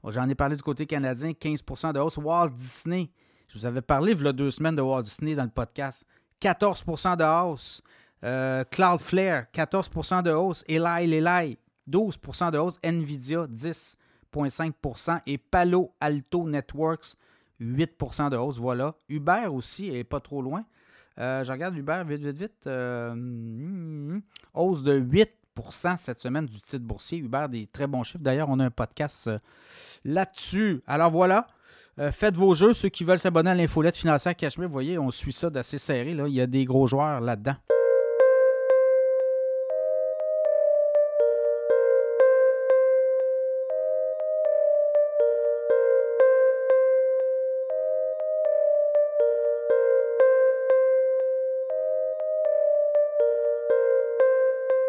[0.08, 2.18] J'en ai parlé du côté canadien, 15% de hausse.
[2.18, 3.10] Walt Disney,
[3.50, 6.06] je vous avais parlé il y a deux semaines de Walt Disney dans le podcast.
[6.46, 7.82] 14% de hausse.
[8.24, 10.64] Euh, Cloudflare, 14% de hausse.
[10.68, 11.58] Eli Lilly,
[11.90, 12.78] 12% de hausse.
[12.84, 17.16] Nvidia, 10,5% Et Palo Alto Networks,
[17.60, 18.94] 8% de hausse, voilà.
[19.10, 20.66] Uber aussi est pas trop loin.
[21.18, 22.68] Euh, je regarde Uber vite, vite, vite.
[22.68, 24.22] Euh, hmm,
[24.54, 27.18] hausse de 8% cette semaine du titre boursier.
[27.18, 28.24] Uber, des très bons chiffres.
[28.24, 29.32] D'ailleurs, on a un podcast
[30.04, 30.84] là-dessus.
[30.86, 31.48] Alors voilà.
[31.98, 32.74] Euh, faites vos jeux.
[32.74, 36.14] Ceux qui veulent s'abonner à l'infolette financière Cachemire, vous voyez, on suit ça d'assez serré.
[36.14, 36.28] Là.
[36.28, 37.56] Il y a des gros joueurs là-dedans.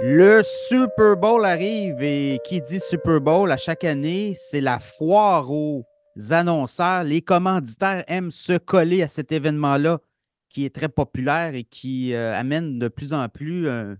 [0.01, 5.51] Le Super Bowl arrive et qui dit Super Bowl à chaque année, c'est la foire
[5.51, 5.85] aux
[6.31, 7.05] annonceurs.
[7.05, 10.01] Les commanditaires aiment se coller à cet événement-là
[10.49, 13.97] qui est très populaire et qui euh, amène de plus en plus un,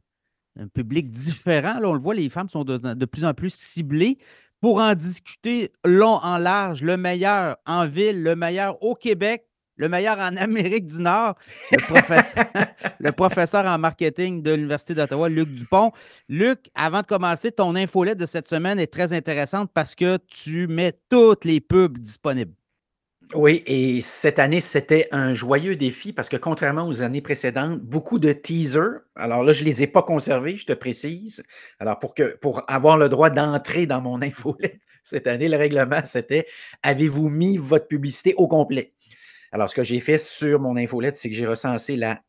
[0.73, 1.79] public différent.
[1.81, 4.17] Là, on le voit, les femmes sont de, plus en plus ciblées
[4.63, 9.47] pour en discuter long en large, le meilleur en ville, le meilleur au Québec
[9.77, 11.37] le meilleur en Amérique du Nord,
[11.71, 15.93] le professeur, en marketing de l'Université d'Ottawa, Luc Dupont.
[16.29, 20.67] Luc, avant de commencer, ton infolette de cette semaine est très intéressante parce que tu
[20.67, 22.55] mets toutes les pubs disponibles.
[23.35, 28.21] Oui, et cette année, c'était un joyeux défi parce que contrairement aux années précédentes, beaucoup
[28.21, 31.43] de teasers, alors là, je ne les ai pas conservés, je te précise.
[31.81, 36.47] Alors, pour, pour avoir le droit d'entrer dans mon infolette cette année, le règlement, c'était
[36.85, 38.93] avez-vous mis votre publicité au complet?
[39.53, 42.21] Alors, ce que j'ai fait sur mon infolette, c'est que j'ai recensé la.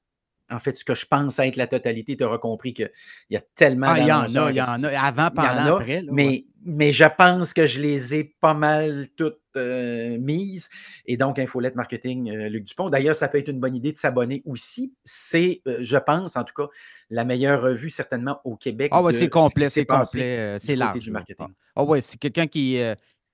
[0.49, 2.89] En fait, ce que je pense être la totalité, tu auras compris qu'il
[3.29, 4.97] y a tellement ah, Il y en a, il y en a.
[4.97, 6.03] Avant, pendant, après.
[6.09, 10.69] mais, mais je pense que je les ai pas mal toutes euh, mises.
[11.05, 12.89] Et donc, Infolette Marketing, euh, Luc Dupont.
[12.89, 14.93] D'ailleurs, ça peut être une bonne idée de s'abonner aussi.
[15.03, 16.69] C'est, euh, je pense, en tout cas,
[17.09, 18.89] la meilleure revue certainement au Québec.
[18.93, 20.57] Ah oui, c'est complet, c'est complet.
[20.59, 20.99] C'est large.
[20.99, 21.47] Du marketing.
[21.75, 22.79] Ah oui, c'est quelqu'un qui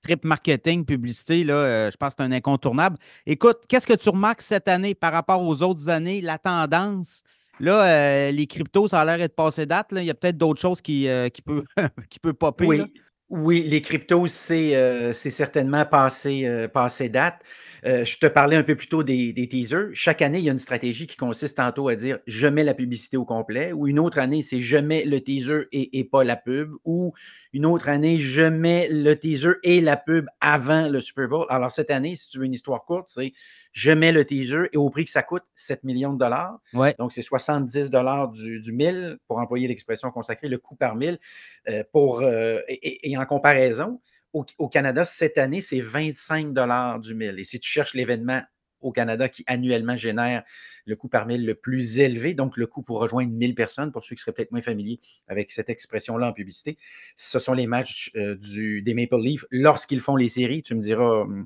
[0.04, 2.98] trip marketing, publicité, là, euh, je pense que c'est un incontournable.
[3.26, 7.24] Écoute, qu'est-ce que tu remarques cette année par rapport aux autres années, la tendance?
[7.60, 9.88] Là, euh, les cryptos, ça a l'air d'être passé date.
[9.92, 11.64] Il y a peut-être d'autres choses qui, euh, qui, peut,
[12.10, 12.66] qui peut popper.
[12.66, 12.82] Oui,
[13.30, 17.42] oui les cryptos, c'est certainement passé, passé date.
[17.86, 19.90] Euh, je te parlais un peu plus tôt des, teasers.
[19.94, 22.74] Chaque année, il y a une stratégie qui consiste tantôt à dire je mets la
[22.74, 26.36] publicité au complet, ou une autre année, c'est je mets le teaser et, pas la
[26.36, 27.14] pub, ou
[27.52, 31.46] une autre année, je mets le teaser et la pub avant le Super Bowl.
[31.50, 33.34] Alors, cette année, si tu veux une histoire courte, c'est
[33.74, 36.60] je mets le teaser et au prix que ça coûte, 7 millions de dollars.
[37.00, 41.18] Donc, c'est 70 dollars du, du 1000, pour employer l'expression consacrée, le coût par 1000.
[41.70, 44.00] Euh, pour, euh, et, en comparaison,
[44.34, 46.54] au, Canada, cette année, c'est 25
[47.00, 47.40] du mille.
[47.40, 48.42] Et si tu cherches l'événement
[48.82, 50.44] au Canada qui annuellement génère
[50.86, 54.04] le coût par mille le plus élevé, donc le coût pour rejoindre 1000 personnes, pour
[54.04, 56.78] ceux qui seraient peut-être moins familiers avec cette expression-là en publicité,
[57.16, 60.62] ce sont les matchs euh, du, des Maple Leafs lorsqu'ils font les séries.
[60.62, 61.46] Tu me diras, hum,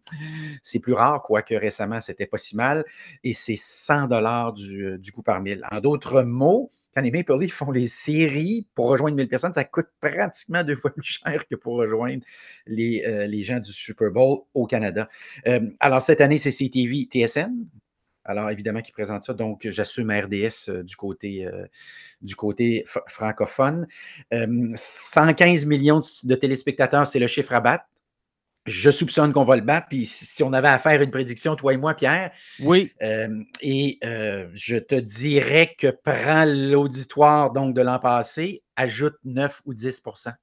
[0.63, 2.83] c'est plus rare, quoique récemment, c'était pas si mal,
[3.23, 5.63] et c'est 100 dollars du, euh, du coût par mille.
[5.71, 9.63] En d'autres mots, quand les Maple Leafs font les séries pour rejoindre 1000 personnes, ça
[9.63, 12.23] coûte pratiquement deux fois plus cher que pour rejoindre
[12.65, 15.07] les, euh, les gens du Super Bowl au Canada.
[15.45, 17.53] Euh, alors, cette année, c'est CTV TSN.
[18.25, 19.35] Alors, évidemment, qui présente ça.
[19.35, 21.47] Donc, j'assume RDS euh, du côté,
[22.21, 23.85] du côté francophone.
[24.31, 27.85] 115 millions de téléspectateurs, c'est le chiffre à battre
[28.67, 29.87] je soupçonne qu'on va le battre.
[29.89, 32.31] Puis si on avait à faire une prédiction, toi et moi, Pierre.
[32.59, 32.91] Oui.
[33.01, 39.61] Euh, et euh, je te dirais que prends l'auditoire donc de l'an passé, ajoute 9
[39.65, 40.33] ou 10%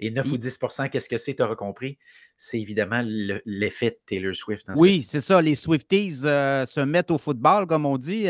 [0.00, 1.98] Et 9 ou 10% qu'est-ce que c'est, tu auras compris?
[2.36, 4.66] C'est évidemment l'effet de Taylor Swift.
[4.76, 5.40] oui, c'est ça.
[5.40, 8.26] Les Swifties euh, se mettent au football, comme on dit.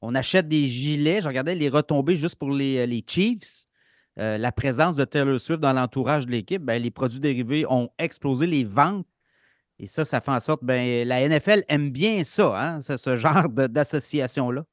[0.00, 1.22] on achète des gilets.
[1.22, 3.66] Je regardais les retombées juste pour les, les Chiefs.
[4.18, 7.88] Euh, la présence de Taylor Swift dans l'entourage de l'équipe, ben, les produits dérivés ont
[7.98, 9.06] explosé les ventes.
[9.80, 13.48] Et ça, ça fait en sorte, ben, la NFL aime bien ça, hein, ce genre
[13.48, 14.64] d'association-là.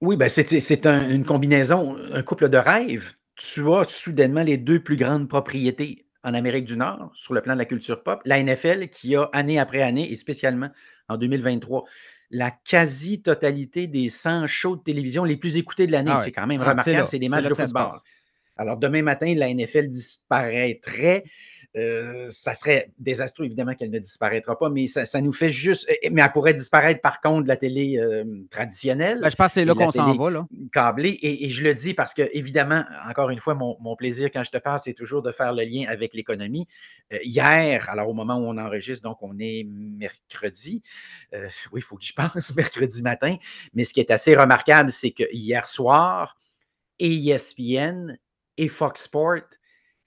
[0.00, 3.14] Oui, ben c'est une combinaison, un couple de rêves.
[3.34, 7.54] Tu as soudainement les deux plus grandes propriétés en Amérique du Nord sur le plan
[7.54, 8.20] de la culture pop.
[8.24, 10.70] La NFL qui a année après année, et spécialement
[11.08, 11.84] en 2023,
[12.30, 16.12] la quasi-totalité des 100 shows de télévision les plus écoutés de l'année.
[16.14, 17.98] Ah c'est quand même ah, remarquable, c'est des matchs de football.
[18.58, 21.24] Alors, demain matin, la NFL disparaîtrait.
[21.76, 25.88] Euh, ça serait désastreux, évidemment, qu'elle ne disparaîtra pas, mais ça, nous fait juste.
[26.10, 29.20] Mais elle pourrait disparaître, par contre, de la télé euh, traditionnelle.
[29.20, 30.30] Ben, je pense que c'est là qu'on s'en va.
[30.30, 30.46] Là.
[30.72, 31.18] Câblée.
[31.22, 34.58] Et, je le dis parce que, évidemment, encore une fois, mon, plaisir quand je te
[34.58, 36.66] parle, c'est toujours de faire le lien avec l'économie.
[37.12, 40.82] Euh, hier, alors au moment où on enregistre, donc on est mercredi.
[41.32, 41.40] oui,
[41.76, 43.36] il faut que je pense, mercredi matin.
[43.74, 46.36] Mais ce qui est assez remarquable, c'est que hier soir,
[46.98, 48.18] ESPN
[48.58, 49.40] et Fox Sport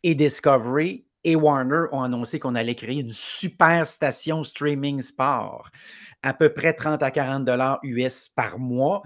[0.04, 5.70] et Discovery et Warner ont annoncé qu'on allait créer une super station streaming sport
[6.24, 9.02] à peu près 30 à 40 dollars US par mois.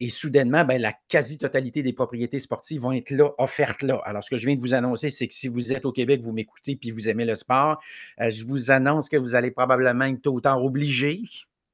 [0.00, 4.00] Et soudainement, ben, la quasi-totalité des propriétés sportives vont être là, offertes là.
[4.04, 6.20] Alors, ce que je viens de vous annoncer, c'est que si vous êtes au Québec,
[6.22, 7.80] vous m'écoutez puis vous aimez le sport,
[8.20, 11.22] euh, je vous annonce que vous allez probablement être tôt ou tard obligé,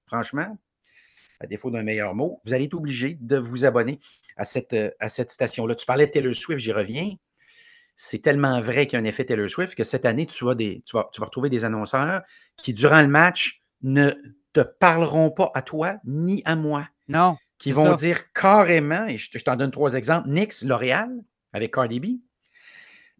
[0.07, 0.57] franchement,
[1.43, 3.99] à défaut d'un meilleur mot, vous allez être obligé de vous abonner
[4.37, 5.75] à cette, euh, à cette station-là.
[5.75, 7.15] Tu parlais de Taylor Swift, j'y reviens.
[7.97, 10.83] C'est tellement vrai qu'il y a un effet Taylor Swift que cette année, tu, des,
[10.87, 12.23] tu, vas, tu vas retrouver des annonceurs
[12.57, 14.11] qui, durant le match, ne
[14.53, 16.89] te parleront pas à toi ni à moi.
[17.09, 17.37] Non.
[17.59, 21.11] Qui vont dire carrément, et je, t'en donne trois exemples, Nix, L'Oréal,
[21.53, 22.07] avec Cardi B.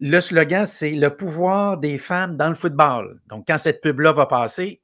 [0.01, 3.21] Le slogan, c'est le pouvoir des femmes dans le football.
[3.29, 4.82] Donc, quand cette pub-là va passer,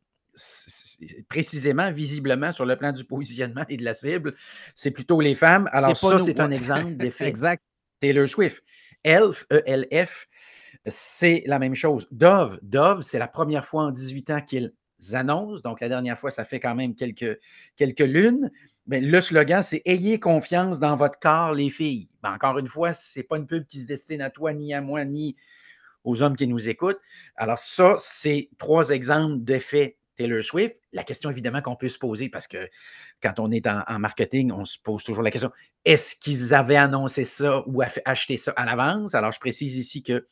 [1.28, 4.34] précisément, visiblement, sur le plan du positionnement et de la cible,
[4.74, 5.68] c'est plutôt les femmes.
[5.72, 7.26] Alors, ça, c'est un exemple d'effet.
[7.26, 7.62] exact.
[8.00, 8.62] Taylor Swift.
[9.04, 10.28] Elf, E-L-F,
[10.86, 12.06] c'est la même chose.
[12.10, 14.72] Dove, Dove, c'est la première fois en 18 ans qu'ils
[15.12, 15.62] annoncent.
[15.62, 17.38] Donc, la dernière fois, ça fait quand même quelques,
[17.76, 18.50] quelques lunes.
[18.86, 22.08] Mais le slogan, c'est Ayez confiance dans votre corps, les filles.
[22.22, 24.72] Ben, encore une fois, ce n'est pas une pub qui se destine à toi, ni
[24.72, 25.36] à moi, ni
[26.04, 27.00] aux hommes qui nous écoutent.
[27.36, 30.76] Alors, ça, c'est trois exemples d'effets Taylor Swift.
[30.92, 32.68] La question, évidemment, qu'on peut se poser, parce que
[33.22, 35.50] quand on est en, marketing, on se pose toujours la question
[35.84, 39.14] est-ce qu'ils avaient annoncé ça ou acheté ça à l'avance?
[39.14, 40.26] Alors, je précise ici que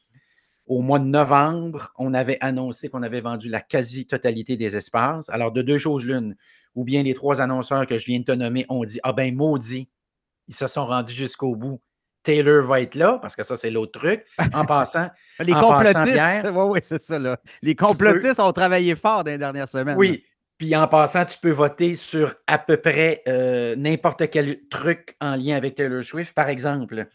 [0.66, 5.30] au mois de novembre, on avait annoncé qu'on avait vendu la quasi-totalité des espaces.
[5.30, 6.36] Alors, de deux choses l'une,
[6.74, 9.34] ou bien les trois annonceurs que je viens de te nommer ont dit Ah ben
[9.34, 9.88] maudit,
[10.48, 11.80] ils se sont rendus jusqu'au bout.
[12.26, 14.26] Taylor va être là, parce que ça, c'est l'autre truc.
[14.52, 15.08] En passant.
[15.38, 16.20] les complotistes.
[16.44, 17.20] Oui, oui, c'est ça.
[17.20, 17.38] Là.
[17.62, 19.96] Les complotistes ont travaillé fort dans les dernières semaines.
[19.96, 20.24] Oui.
[20.58, 25.36] Puis en passant, tu peux voter sur à peu près euh, n'importe quel truc en
[25.36, 26.34] lien avec Taylor Swift.
[26.34, 27.06] Par exemple,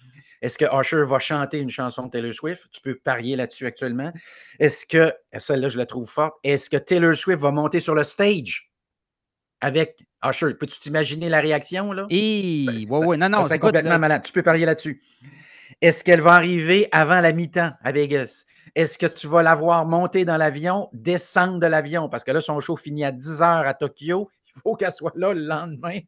[0.42, 2.68] est-ce que Usher va chanter une chanson de Taylor Swift?
[2.72, 4.14] Tu peux parier là-dessus actuellement.
[4.60, 8.06] Est-ce que, celle-là, je la trouve forte, est-ce que Taylor Swift va monter sur le
[8.06, 8.71] stage?
[9.62, 10.54] Avec Usher?
[10.56, 12.08] Peux-tu t'imaginer la réaction, là?
[12.10, 13.18] Oui, oui, oui.
[13.18, 14.24] Non, non, c'est complètement malade.
[14.24, 15.02] Tu peux parier là-dessus.
[15.82, 18.46] Est-ce qu'elle va arriver avant la mi-temps à Vegas?
[18.76, 22.08] Est-ce que tu vas la voir monter dans l'avion, descendre de l'avion?
[22.10, 24.30] Parce que là, son show finit à 10 heures à Tokyo.
[24.56, 26.00] Il faut qu'elle soit là le lendemain.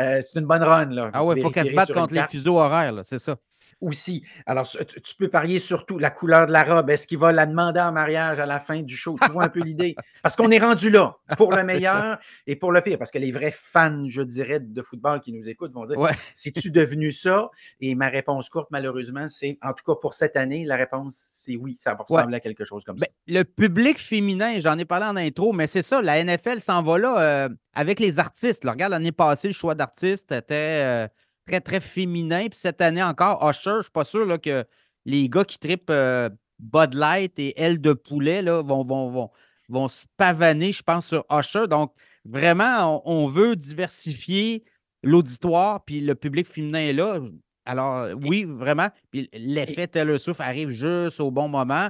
[0.00, 0.86] Euh, c'est une bonne run.
[0.86, 1.10] Là.
[1.12, 3.36] Ah oui, il faut qu'elle se batte contre les fuseaux horaires, c'est ça
[3.84, 4.24] aussi.
[4.46, 6.90] Alors, tu peux parier surtout la couleur de la robe.
[6.90, 9.16] Est-ce qu'il va la demander en mariage à la fin du show?
[9.22, 9.94] Tu vois un peu l'idée?
[10.22, 12.98] Parce qu'on est rendu là, pour le meilleur et pour le pire.
[12.98, 16.12] Parce que les vrais fans, je dirais, de football qui nous écoutent vont dire ouais.
[16.32, 17.50] C'est-tu devenu ça?
[17.80, 21.56] Et ma réponse courte, malheureusement, c'est en tout cas pour cette année, la réponse, c'est
[21.56, 23.06] oui, ça va ressembler à quelque chose comme ça.
[23.06, 26.82] Ben, le public féminin, j'en ai parlé en intro, mais c'est ça, la NFL s'en
[26.82, 28.64] va là euh, avec les artistes.
[28.64, 30.54] regarde, l'année passée, le choix d'artistes était.
[30.82, 31.08] Euh,
[31.46, 32.48] très, très féminin.
[32.48, 34.64] Puis cette année encore, Usher, je ne suis pas sûr là, que
[35.04, 36.28] les gars qui tripent euh,
[36.58, 39.30] Bud Light et Aile de poulet là, vont, vont, vont,
[39.68, 41.66] vont se pavaner, je pense, sur Usher.
[41.68, 41.92] Donc,
[42.24, 44.64] vraiment, on, veut diversifier
[45.02, 47.18] l'auditoire, puis le public féminin est là.
[47.66, 48.88] Alors, oui, vraiment.
[49.10, 51.88] Puis l'effet Taylor Swift arrive juste au bon moment.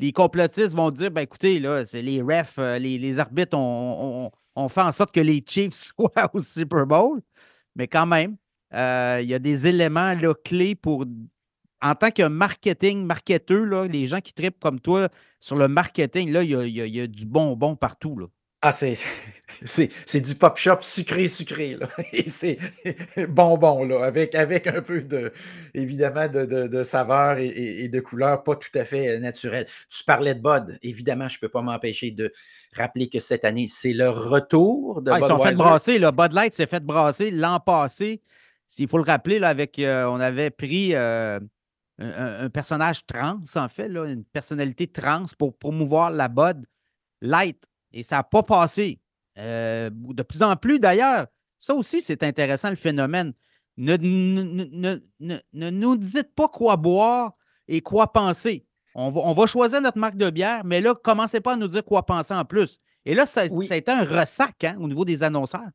[0.00, 4.30] Les complotistes vont dire ben écoutez, là, c'est les refs, euh, les, les arbitres ont,
[4.68, 7.20] fait en sorte que les Chiefs soient au Super Bowl.
[7.76, 8.36] Mais quand même,
[8.74, 11.04] euh, il y a des éléments là, clés pour.
[11.82, 16.32] En tant que marketing, marketeur, là, les gens qui tripent comme toi sur le marketing,
[16.32, 18.18] là, il y a, du bonbon partout.
[18.18, 18.26] Là.
[18.62, 18.96] Ah, c'est,
[19.66, 21.76] c'est, du pop shop sucré, sucré.
[21.78, 21.88] Là.
[22.14, 22.56] Et c'est
[23.28, 25.30] bonbon, là, avec, avec un peu de,
[25.74, 29.66] évidemment, de, de, saveur et, de couleur pas tout à fait naturelle.
[29.90, 30.78] Tu parlais de Bud.
[30.80, 32.32] Évidemment, je ne peux pas m'empêcher de
[32.72, 35.98] rappeler que cette année, c'est le retour de ah, Ils sont fait brasser.
[35.98, 36.12] Là.
[36.12, 38.22] Bud Light s'est fait brasser l'an passé.
[38.78, 41.38] Il faut le rappeler, là, avec, euh, on avait pris euh,
[41.98, 46.66] un, personnage trans, en fait, là, une personnalité trans pour promouvoir la Bud
[47.20, 47.62] Light.
[47.92, 49.00] Et ça n'a pas passé.
[49.38, 51.26] Euh, de plus en plus, d'ailleurs,
[51.58, 53.32] ça aussi, c'est intéressant, le phénomène.
[53.76, 57.32] Ne, ne, nous dites pas quoi boire
[57.66, 58.66] et quoi penser.
[58.94, 61.66] On va, on va, choisir notre marque de bière, mais là, commencez pas à nous
[61.66, 62.78] dire quoi penser en plus.
[63.04, 65.68] Et là, ça, a été un ressac hein, au niveau des annonceurs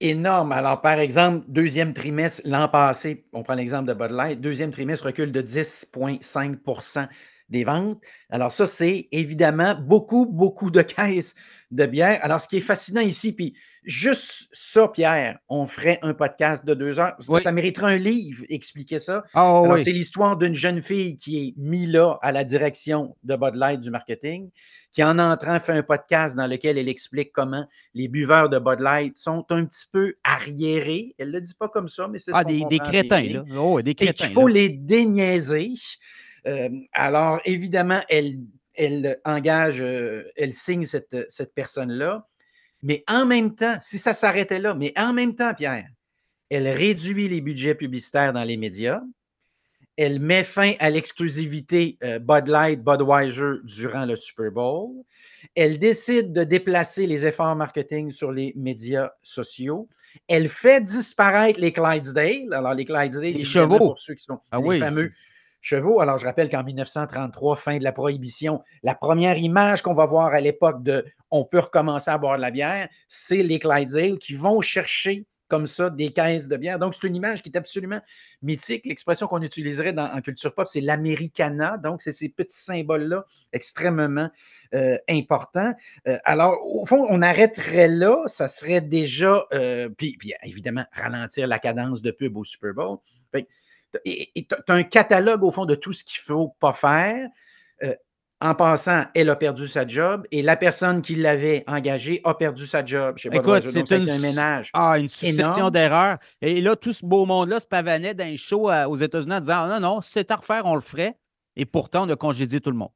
[0.00, 0.52] énorme.
[0.52, 5.06] Alors, par exemple, deuxième trimestre l'an passé, on prend l'exemple de Bud Light, deuxième trimestre
[5.06, 7.08] recule de 10,5%
[7.50, 8.00] des ventes.
[8.30, 11.34] Alors, ça, c'est évidemment beaucoup, beaucoup de caisses
[11.70, 12.18] de bière.
[12.22, 13.54] Alors, ce qui est fascinant ici, puis
[13.84, 17.16] juste ça, Pierre, on ferait un podcast de deux heures.
[17.40, 19.24] Ça mériterait un livre, expliquer ça.
[19.34, 23.36] Ah, Alors, c'est l'histoire d'une jeune fille qui est mise là à la direction de
[23.36, 24.50] Bud Light du marketing
[24.92, 28.80] qui en entrant fait un podcast dans lequel elle explique comment les buveurs de Bud
[28.80, 31.14] Light sont un petit peu arriérés.
[31.18, 33.44] Elle ne le dit pas comme ça, mais c'est ah, des, des, crétins, là.
[33.56, 34.10] Oh, des crétins.
[34.10, 35.74] Et qu'il faut les déniaiser.
[36.46, 38.38] Euh, alors, évidemment, elle
[38.74, 42.26] elle engage, elle signe cette, cette personne-là.
[42.82, 45.88] Mais en même temps, si ça s'arrêtait là, mais en même temps, Pierre,
[46.48, 49.02] elle réduit les budgets publicitaires dans les médias.
[49.96, 55.02] Elle met fin à l'exclusivité Bud Light, Budweiser durant le Super Bowl.
[55.54, 59.88] Elle décide de déplacer les efforts marketing sur les médias sociaux.
[60.26, 62.52] Elle fait disparaître les Clydesdale.
[62.52, 63.78] Alors, les Clydesdale, les chevaux.
[63.78, 65.10] Pour ceux qui sont ah les oui, fameux
[65.60, 66.00] chevaux.
[66.00, 70.28] Alors, je rappelle qu'en 1933, fin de la prohibition, la première image qu'on va voir
[70.28, 74.34] à l'époque de on peut recommencer à boire de la bière, c'est les Clydesdale qui
[74.34, 76.78] vont chercher comme ça des caisses de bière.
[76.78, 78.00] Donc, c'est une image qui est absolument
[78.40, 78.86] mythique.
[78.86, 81.76] L'expression qu'on utiliserait dans, en culture pop, c'est l'americana.
[81.76, 84.30] Donc, c'est ces petits symboles-là extrêmement
[84.74, 85.74] euh, importants.
[86.06, 88.22] Euh, alors, au fond, on arrêterait là.
[88.26, 92.98] Ça serait déjà, euh, puis, évidemment, ralentir la cadence de pub au Super Bowl.
[94.04, 97.28] Tu as un catalogue, au fond, de tout ce qu'il ne faut pas faire.
[98.42, 102.66] En passant, elle a perdu sa job et la personne qui l'avait engagée a perdu
[102.66, 103.16] sa job.
[103.18, 104.70] Je sais pas Écoute, c'est un ménage.
[104.72, 106.16] Ah, une succession d'erreurs.
[106.40, 109.66] Et là, tout ce beau monde-là se pavanait dans un show aux États-Unis en disant
[109.66, 111.18] Non, non, si c'est à refaire, on le ferait.
[111.54, 112.92] Et pourtant, on a congédié tout le monde.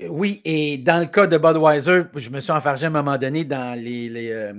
[0.00, 3.44] Oui, et dans le cas de Budweiser, je me suis enfargé à un moment donné
[3.44, 4.52] dans les, euh,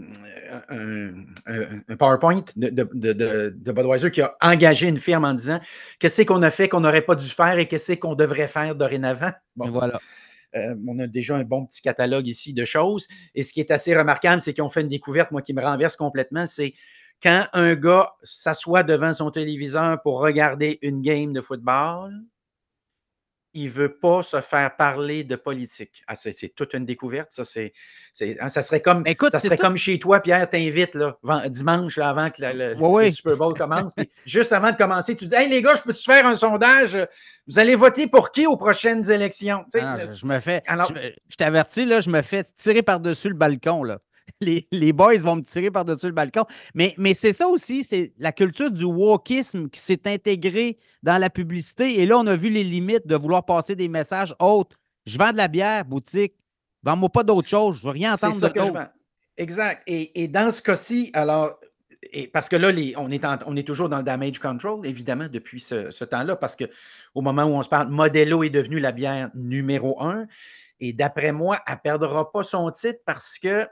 [0.68, 5.60] un, PowerPoint de, de, Budweiser qui a engagé une firme en disant
[6.00, 9.32] qu'est-ce qu'on a fait qu'on n'aurait pas dû faire et qu'est-ce qu'on devrait faire dorénavant.
[9.56, 9.70] Bon.
[9.70, 10.00] voilà.
[10.56, 13.08] Euh, on a déjà un bon petit catalogue ici de choses.
[13.36, 15.62] Et ce qui est assez remarquable, c'est qu'ils ont fait une découverte, moi, qui me
[15.62, 16.74] renverse complètement, c'est
[17.22, 22.12] quand un gars s'assoit devant son téléviseur pour regarder une game de football,
[23.58, 26.04] il ne veut pas se faire parler de politique.
[26.08, 27.32] Ah, c'est, toute une découverte.
[27.32, 27.74] Ça, c'est,
[28.40, 31.18] hein, ça serait, comme, ça serait comme chez toi, Pierre, t'invite là,
[31.50, 33.94] dimanche avant que le, Super Bowl commence.
[34.26, 36.98] juste avant de commencer, tu dis Hey les gars, je peux-tu faire un sondage?
[37.48, 39.66] Vous allez voter pour qui aux prochaines élections?
[39.74, 40.62] Ah, je me fais.
[40.68, 43.84] je, je t'avertis, là, je me fais tirer par-dessus le balcon.
[43.84, 43.98] Là.
[44.72, 46.45] les, boys vont me tirer par-dessus le balcon.
[46.74, 51.30] Mais, mais c'est ça aussi, c'est la culture du wokisme qui s'est intégrée dans la
[51.30, 51.99] publicité.
[51.99, 54.78] Et là, on a vu les limites de vouloir passer des messages autres.
[55.06, 56.36] Je vends de la bière, boutique.
[56.84, 57.78] Vends-moi pas d'autre chose.
[57.78, 58.80] Je veux rien entendre de.
[59.38, 59.84] Exact.
[59.88, 61.60] Et, dans ce cas-ci, alors,
[62.34, 65.91] parce que là, on, est on, est toujours dans le damage control, évidemment, depuis ce,
[65.91, 70.02] ce temps-là, parce qu'au moment où on se parle, Modelo est devenu la bière numéro
[70.02, 70.28] un.
[70.80, 73.68] Et d'après moi, elle ne perdra pas son titre parce que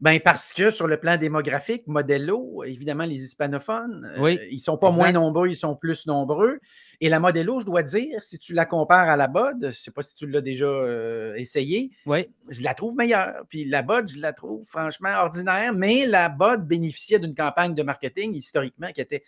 [0.00, 4.78] ben parce que sur le plan démographique, Modelo, évidemment, les hispanophones, euh, ils ne sont
[4.78, 6.60] pas moins nombreux, ils sont plus nombreux.
[7.00, 9.72] Et la Modelo, je dois dire, si tu la compares à la BOD, je ne
[9.72, 11.90] sais pas si tu l'as déjà euh, essayé,
[12.48, 13.44] je la trouve meilleure.
[13.48, 17.82] Puis la BOD, je la trouve franchement ordinaire, mais la BOD bénéficiait d'une campagne de
[17.82, 19.24] marketing historiquement qui était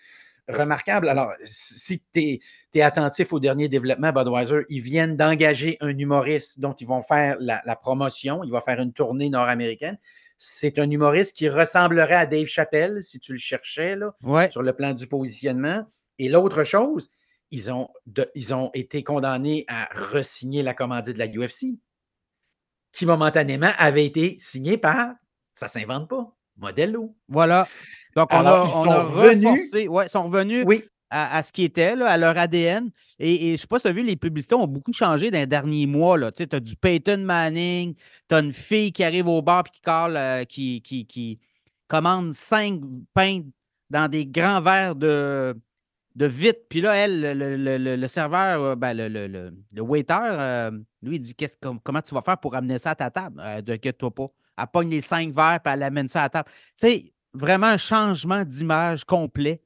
[0.49, 1.09] remarquable.
[1.09, 2.41] Alors, si tu
[2.75, 7.37] es, attentif au dernier développement, Budweiser, ils viennent d'engager un humoriste dont ils vont faire
[7.41, 9.99] la, la promotion, il va faire une tournée nord-américaine.
[10.43, 14.15] C'est un humoriste qui ressemblerait à Dave Chappelle, si tu le cherchais, là,
[14.51, 15.87] sur le plan du positionnement.
[16.19, 17.11] Et l'autre chose,
[17.51, 17.89] ils ont,
[18.35, 21.79] ils ont été condamnés à resigner la commandite de la UFC,
[22.91, 25.11] qui momentanément avait été signée par,
[25.53, 27.15] ça ne s'invente pas, Modelo.
[27.29, 27.69] Voilà.
[28.17, 29.89] Donc, on a, ils sont revenus.
[29.91, 32.91] Ouais, sont revenus oui à, ce qui était, là, à leur ADN.
[33.19, 35.39] Et, je ne sais pas si tu as vu, les publicités ont beaucoup changé dans
[35.39, 36.31] les derniers mois.
[36.33, 37.95] Tu as du Peyton Manning,
[38.29, 41.39] tu as une fille qui arrive au bar et qui, euh, qui, qui, qui,
[41.89, 42.81] commande cinq
[43.13, 43.43] pains
[43.91, 45.57] dans des grands verres de,
[46.15, 46.69] de vite.
[46.69, 50.71] Puis là, elle, le, serveur, euh, ben, le, waiter, euh,
[51.03, 51.35] lui, il dit
[51.83, 53.41] comment tu vas faire pour amener ça à ta table?
[53.45, 54.27] Euh, T'inquiète-toi pas.
[54.59, 56.55] Elle pogne les cinq verres et elle amène ça à ta table.
[56.75, 59.63] C'est vraiment un changement d'image complet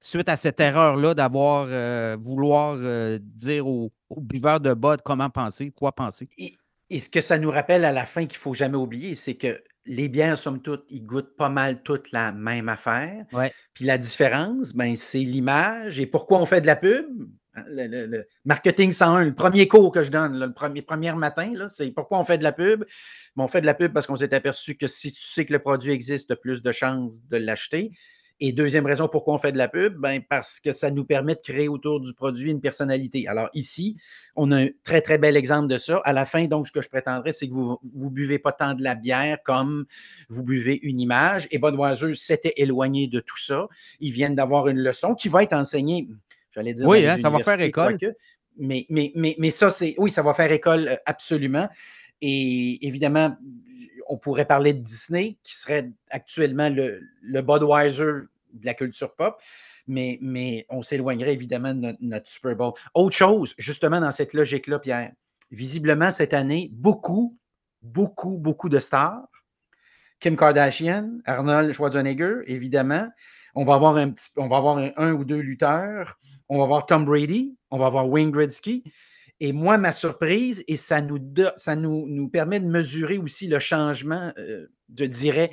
[0.00, 5.70] suite à cette erreur-là d'avoir euh, vouloir euh, dire aux, buveurs de bud comment penser,
[5.70, 6.28] quoi penser?
[6.38, 6.56] Et,
[6.98, 9.62] ce que ça nous rappelle à la fin qu'il ne faut jamais oublier, c'est que
[9.84, 13.26] les bières, somme toute, ils goûtent pas mal toute la même affaire.
[13.74, 15.98] Puis la différence, ben, c'est l'image.
[15.98, 17.06] Et pourquoi on fait de la pub?
[17.54, 21.90] Hein, le, marketing 101, le premier cours que je donne, le premier, premier matin, c'est
[21.90, 22.84] pourquoi on fait de la pub?
[23.36, 25.52] Ben, on fait de la pub parce qu'on s'est aperçu que si tu sais que
[25.52, 27.92] le produit existe, tu as plus de chances de l'acheter.
[28.40, 31.34] Et deuxième raison pourquoi on fait de la pub, ben parce que ça nous permet
[31.34, 33.26] de créer autour du produit une personnalité.
[33.26, 33.96] Alors ici,
[34.36, 36.00] on a un très, très bel exemple de ça.
[36.04, 38.74] À la fin, donc, ce que je prétendrais, c'est que vous ne buvez pas tant
[38.74, 39.86] de la bière comme
[40.28, 41.48] vous buvez une image.
[41.50, 43.66] Et Budweiser s'était éloigné de tout ça.
[43.98, 46.08] Ils viennent d'avoir une leçon qui va être enseignée,
[46.54, 46.86] j'allais dire.
[46.86, 47.98] Oui, hein, ça va faire école.
[48.56, 49.96] mais, mais, mais, mais ça, c'est.
[49.98, 51.68] Oui, ça va faire école euh, absolument.
[52.20, 53.36] Et évidemment,
[54.08, 57.00] on pourrait parler de Disney, qui serait actuellement le,
[57.42, 59.40] Budweiser de la culture pop,
[59.86, 62.72] mais, on s'éloignerait évidemment de notre, Super Bowl.
[62.94, 65.12] Autre chose, justement, dans cette logique-là, Pierre,
[65.50, 67.38] visiblement, cette année, beaucoup,
[67.82, 69.28] beaucoup, beaucoup de stars.
[70.20, 73.08] Kim Kardashian, Arnold Schwarzenegger, évidemment.
[73.54, 76.18] On va avoir un, petit, on va avoir un, ou deux lutteurs.
[76.48, 77.56] On va avoir Tom Brady.
[77.70, 78.84] On va avoir Wayne Gretzky.
[79.40, 81.18] Et moi, ma surprise, et ça nous,
[81.56, 84.66] ça nous, nous permet de mesurer aussi le changement, euh,
[84.96, 85.52] je dirais,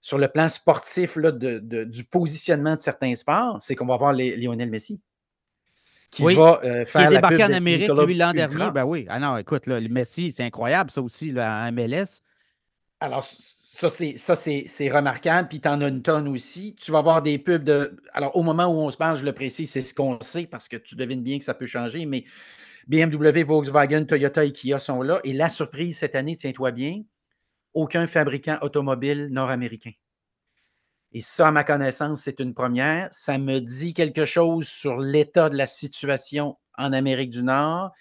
[0.00, 4.12] sur le plan sportif là, de, du positionnement de certains sports, c'est qu'on va voir
[4.12, 5.00] les, Lionel Messi.
[6.10, 8.70] Qui va euh, faire qui est débarqué en Amérique, lui, l'an dernier.
[8.72, 9.04] Ben oui.
[9.10, 12.22] Ah non, écoute, là, le Messi, c'est incroyable, ça aussi, là, en MLS.
[13.00, 15.48] Alors, ça, c'est remarquable.
[15.48, 16.74] Puis, tu en as une tonne aussi.
[16.80, 17.96] Tu vas avoir des pubs de.
[18.14, 20.66] Alors, au moment où on se parle, je le précise, c'est ce qu'on sait parce
[20.66, 22.06] que tu devines bien que ça peut changer.
[22.06, 22.24] Mais
[22.88, 25.20] BMW, Volkswagen, Toyota et Kia sont là.
[25.22, 27.02] Et la surprise cette année, tiens-toi bien,
[27.74, 29.92] aucun fabricant automobile nord-américain.
[31.12, 33.08] Et ça, à ma connaissance, c'est une première.
[33.12, 37.92] Ça me dit quelque chose sur l'état de la situation en Amérique du Nord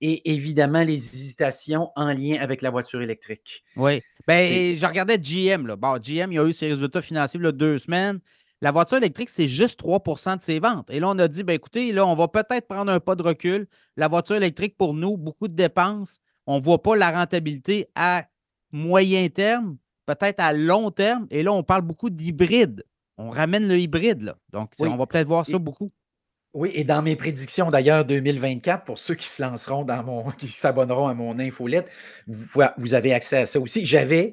[0.00, 3.64] et évidemment les hésitations en lien avec la voiture électrique.
[3.76, 4.02] Oui.
[4.26, 5.66] Ben, je regardais GM.
[5.66, 5.76] Là.
[5.76, 8.20] Bon, GM, il a eu ses résultats financiers il deux semaines.
[8.60, 10.90] La voiture électrique, c'est juste 3% de ses ventes.
[10.90, 13.22] Et là, on a dit, ben, écoutez, là, on va peut-être prendre un pas de
[13.22, 13.68] recul.
[13.96, 16.18] La voiture électrique, pour nous, beaucoup de dépenses.
[16.46, 18.24] On ne voit pas la rentabilité à
[18.72, 19.76] moyen terme,
[20.06, 21.26] peut-être à long terme.
[21.30, 22.84] Et là, on parle beaucoup d'hybride.
[23.16, 24.22] On ramène le hybride.
[24.22, 24.36] Là.
[24.50, 25.92] Donc, on va peut-être voir ça beaucoup.
[26.54, 30.48] Oui, et dans mes prédictions d'ailleurs 2024, pour ceux qui se lanceront dans mon, qui
[30.48, 31.88] s'abonneront à mon infolette,
[32.26, 33.84] vous, vous, avez accès à ça aussi.
[33.84, 34.32] J'avais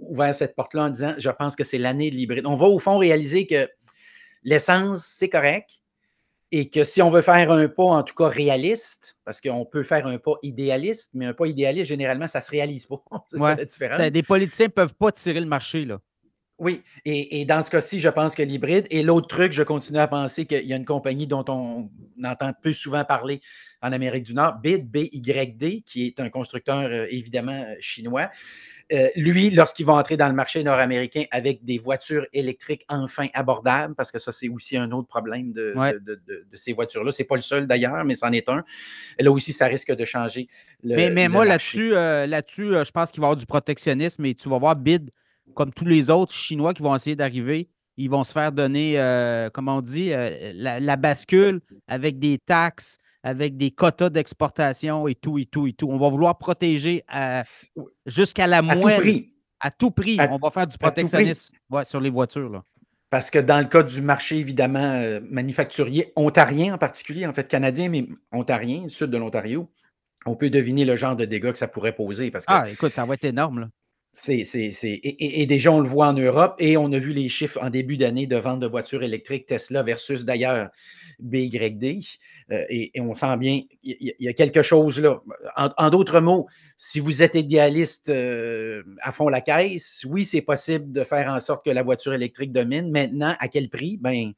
[0.00, 2.46] ouvert cette porte-là en disant, je pense que c'est l'année de l'hybride.
[2.46, 3.68] On va au fond réaliser que
[4.42, 5.70] l'essence, c'est correct,
[6.52, 9.82] et que si on veut faire un pas, en tout cas réaliste, parce qu'on peut
[9.82, 13.02] faire un pas idéaliste, mais un pas idéaliste, généralement, ça ne se réalise pas.
[13.26, 14.12] c'est ça la différence.
[14.12, 15.98] des politiciens ne peuvent pas tirer le marché, là.
[16.58, 18.86] Oui, et, dans ce cas-ci, je pense que l'hybride.
[18.90, 21.90] Et l'autre truc, je continue à penser qu'il y a une compagnie dont on
[22.24, 23.40] entend peu souvent parler
[23.82, 28.30] en Amérique du Nord, BID, BYD, qui est un constructeur euh, évidemment euh, chinois.
[28.92, 33.96] Euh, lui, lorsqu'il va entrer dans le marché nord-américain avec des voitures électriques enfin abordables,
[33.96, 35.74] parce que ça, c'est aussi un autre problème de,
[36.52, 37.10] ces voitures-là.
[37.10, 38.62] Ce n'est pas le seul d'ailleurs, mais c'en est un.
[39.18, 40.46] là aussi, ça risque de changer.
[40.84, 44.48] Le, mais, moi, là-dessus, là-dessus, je pense qu'il va y avoir du protectionnisme et tu
[44.48, 45.10] vas voir BID
[45.54, 49.50] comme tous les autres Chinois qui vont essayer d'arriver, ils vont se faire donner, euh,
[49.52, 55.38] comment on dit, euh, la, bascule avec des taxes, avec des quotas d'exportation et tout,
[55.38, 55.88] et tout, et tout.
[55.88, 57.04] On va vouloir protéger
[58.06, 59.24] jusqu'à la moelle.
[59.60, 60.18] À tout prix.
[60.30, 61.54] on va faire du protectionnisme
[61.84, 62.50] sur les voitures.
[62.50, 62.64] Là.
[63.14, 67.46] Parce que dans le cas du marché, évidemment, euh, manufacturier, ontarien en particulier, en fait
[67.46, 69.70] canadien, mais ontarien, sud de l'Ontario,
[70.26, 72.32] on peut deviner le genre de dégâts que ça pourrait poser.
[72.32, 73.60] Parce que, ah, écoute, ça va être énorme.
[73.60, 73.68] Là.
[74.16, 74.44] C'est,
[75.02, 77.96] et, déjà, on le voit en Europe et on a vu les chiffres en début
[77.96, 80.70] d'année de vente de voitures électriques Tesla versus d'ailleurs
[81.18, 82.00] BYD.
[82.52, 85.20] Euh, et, on sent bien, il y, a quelque chose là.
[85.56, 86.46] En, d'autres mots,
[86.76, 91.40] si vous êtes idéaliste euh, à fond la caisse, oui, c'est possible de faire en
[91.40, 92.92] sorte que la voiture électrique domine.
[92.92, 93.96] Maintenant, à quel prix?
[93.96, 94.32] Ben,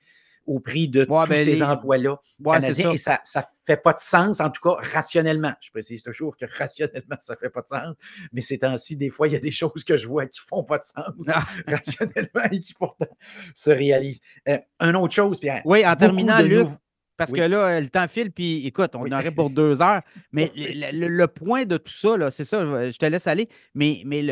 [0.46, 2.92] au prix de tous ben, ces emplois-là canadiens.
[2.92, 5.52] Et ça ne fait pas de sens, en tout cas rationnellement.
[5.60, 7.94] Je précise toujours que rationnellement, ça ne fait pas de sens.
[8.32, 10.46] Mais ces temps-ci, des fois, il y a des choses que je vois qui ne
[10.46, 11.44] font pas de sens ah.
[11.66, 13.06] rationnellement et qui pourtant
[13.54, 14.20] se réalisent.
[14.48, 15.62] Euh, une autre chose, Pierre.
[15.64, 16.68] Oui, en terminant, Luc,
[17.16, 20.02] parce que là, le temps file, puis écoute, on aurait pour deux heures.
[20.32, 23.48] Mais le, point de tout ça, c'est ça, je te laisse aller.
[23.74, 24.22] Mais, mais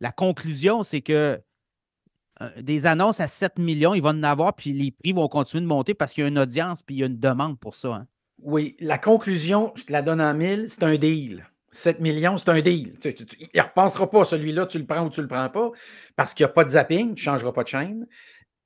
[0.00, 1.40] la conclusion, c'est que
[2.60, 5.68] des annonces à 7 millions, ils vont en avoir, puis les prix vont continuer de
[5.68, 7.94] monter parce qu'il y a une audience, puis il y a une demande pour ça.
[7.94, 8.06] Hein.
[8.42, 11.46] Oui, la conclusion, je te la donne en mille, c'est un deal.
[11.70, 12.94] 7 millions, c'est un deal.
[13.04, 15.70] il ne repensera pas, celui-là, tu le prends ou tu ne le prends pas,
[16.16, 18.06] parce qu'il n'y a pas de zapping, tu ne changeras pas de chaîne.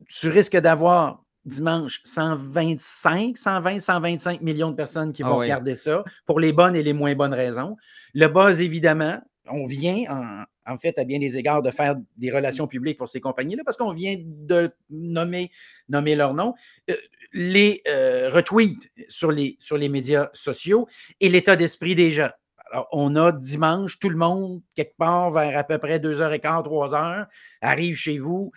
[0.08, 6.04] Tu risques d'avoir dimanche 125, 120, 125 millions de personnes qui ah vont regarder ça
[6.26, 7.76] pour les bonnes et les moins bonnes raisons.
[8.14, 9.20] Le buzz, évidemment,
[9.50, 13.08] on vient en, en fait, à bien des égards, de faire des relations publiques pour
[13.08, 15.50] ces compagnies-là, parce qu'on vient de nommer,
[15.88, 16.54] leur nom,
[16.90, 16.94] euh,
[17.32, 20.88] les euh, retweets sur les, sur les médias sociaux
[21.20, 22.30] et l'état d'esprit des gens.
[22.70, 27.26] Alors, on a dimanche, tout le monde, quelque part vers à peu près 2h15, 3h,
[27.62, 28.52] arrive chez vous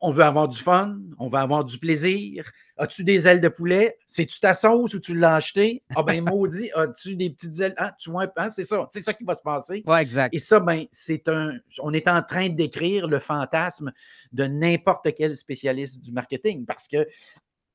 [0.00, 2.50] on veut avoir du fun, on veut avoir du plaisir.
[2.78, 3.96] As-tu des ailes de poulet?
[4.06, 5.82] C'est-tu ta sauce ou tu l'as acheté?
[5.94, 7.74] Ah ben maudit, as-tu des petites ailes?
[7.76, 9.82] Ah, tu vois, hein, c'est ça, c'est ça qui va se passer.
[9.86, 10.34] Oui, exact.
[10.34, 11.54] Et ça, ben, c'est un.
[11.80, 13.92] On est en train de décrire le fantasme
[14.32, 17.06] de n'importe quel spécialiste du marketing parce que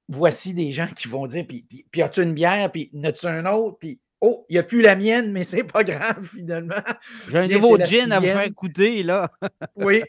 [0.07, 3.77] voici des gens qui vont dire puis, puis, as-tu une bière, puis n'as-tu un autre,
[3.80, 6.81] puis Oh, il n'y a plus la mienne, mais c'est pas grave finalement.
[7.30, 9.30] J'ai un nouveau gin à vous faire écouter, là.
[9.75, 10.01] oui.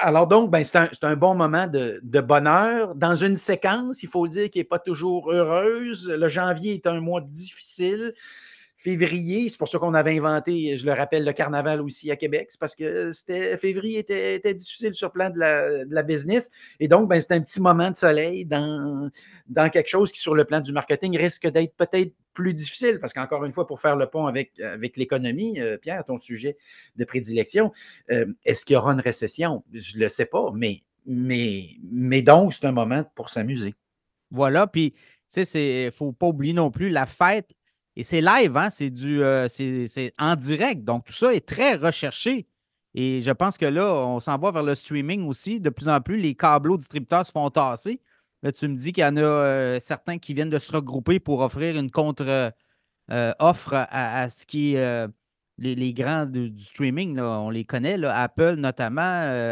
[0.00, 2.94] Alors donc, ben, c'est un, bon moment de, bonheur.
[2.94, 6.08] Dans une séquence, il faut dire, qui n'est pas toujours heureuse.
[6.08, 8.14] Le janvier est un mois difficile
[8.84, 12.50] février, c'est pour ça qu'on avait inventé, je le rappelle, le carnaval aussi à Québec,
[12.60, 16.50] parce que c'était février était, difficile sur le plan de la, business.
[16.80, 19.10] Et donc, ben, c'est un petit moment de soleil dans,
[19.72, 23.46] quelque chose qui, sur le plan du marketing, risque d'être peut-être plus difficile, parce qu'encore
[23.46, 26.58] une fois, pour faire le pont avec, avec l'économie, euh, Pierre, ton sujet
[26.96, 27.72] de prédilection,
[28.10, 29.64] euh, est-ce qu'il y aura une récession?
[29.72, 33.74] Je ne le sais pas, mais, mais, mais donc, c'est un moment pour s'amuser.
[34.30, 34.92] Voilà, puis,
[35.32, 37.48] tu sais, il ne faut pas oublier non plus la fête
[37.96, 38.70] et c'est live, hein?
[38.70, 40.84] c'est du euh, c'est en direct.
[40.84, 42.46] Donc, tout ça est très recherché.
[42.94, 45.60] Et je pense que là, on s'en va vers le streaming aussi.
[45.60, 48.00] De plus en plus, les câbleaux distributeurs se font tasser.
[48.56, 51.40] Tu me dis qu'il y en a euh, certains qui viennent de se regrouper pour
[51.40, 52.52] offrir une contre-offre
[53.10, 55.08] euh, à, ce qui est
[55.58, 57.16] les, grands du, streaming.
[57.16, 59.00] Là, on les connaît, Apple notamment,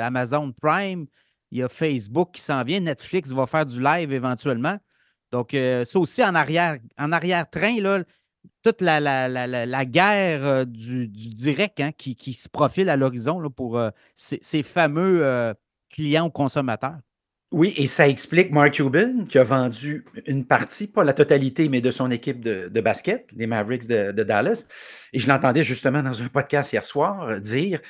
[0.03, 1.07] Amazon Prime.
[1.53, 2.81] Il y a Facebook qui s'en vient.
[2.81, 4.79] Netflix va faire du live éventuellement.
[5.31, 8.05] Donc, ça aussi en arrière, en arrière-train, là,
[8.63, 14.63] toute la, guerre euh, du, direct hein, qui, se profile à l'horizon pour euh, ces,
[14.63, 15.53] fameux euh,
[15.91, 16.99] clients ou consommateurs.
[17.51, 21.83] Oui, et ça explique Mark Cuban qui a vendu une partie, pas la totalité, mais
[21.83, 24.65] de son équipe de, basket, les Mavericks de, Dallas.
[25.13, 27.81] Et je l'entendais justement dans un podcast hier soir dire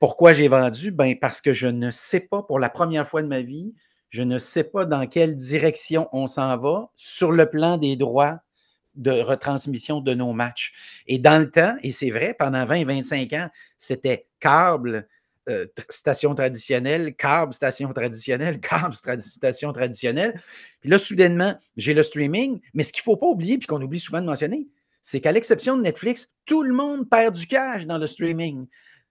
[0.00, 0.90] pourquoi j'ai vendu?
[0.90, 3.72] Ben Parce que je ne sais pas, pour la première fois de ma vie,
[4.08, 8.40] je ne sais pas dans quelle direction on s'en va sur le plan des droits
[8.98, 10.74] de retransmission de nos matchs.
[11.06, 13.48] Et dans le temps, et c'est vrai, pendant 20 25 ans,
[13.78, 15.08] c'était câble,
[15.48, 20.40] euh, station traditionnelle, câble, station traditionnelle, câble, station traditionnelle.
[20.80, 23.80] Puis là, soudainement, j'ai le streaming, mais ce qu'il ne faut pas oublier, puis qu'on
[23.80, 24.68] oublie souvent de mentionner,
[25.00, 28.66] c'est qu'à l'exception de Netflix, tout le monde perd du cash dans le streaming.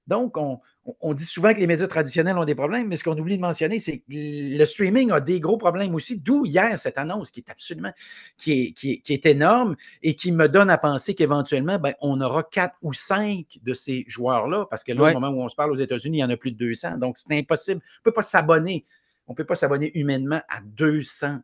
[0.08, 3.36] Donc, on, dit souvent que les médias traditionnels ont des problèmes, mais ce qu'on oublie
[3.36, 7.30] de mentionner, c'est que le streaming a des gros problèmes aussi, d'où hier cette annonce
[7.30, 7.92] qui est absolument,
[8.38, 12.94] qui est, énorme et qui me donne à penser qu'éventuellement, ben, on aura quatre ou
[12.94, 16.20] cinq de ces joueurs-là, parce que là, au moment où on se parle aux États-Unis,
[16.20, 16.98] il y en a plus de 200.
[16.98, 17.82] Donc, c'est impossible.
[17.82, 18.86] On ne peut pas s'abonner.
[19.28, 21.40] On ne peut pas s'abonner humainement à 200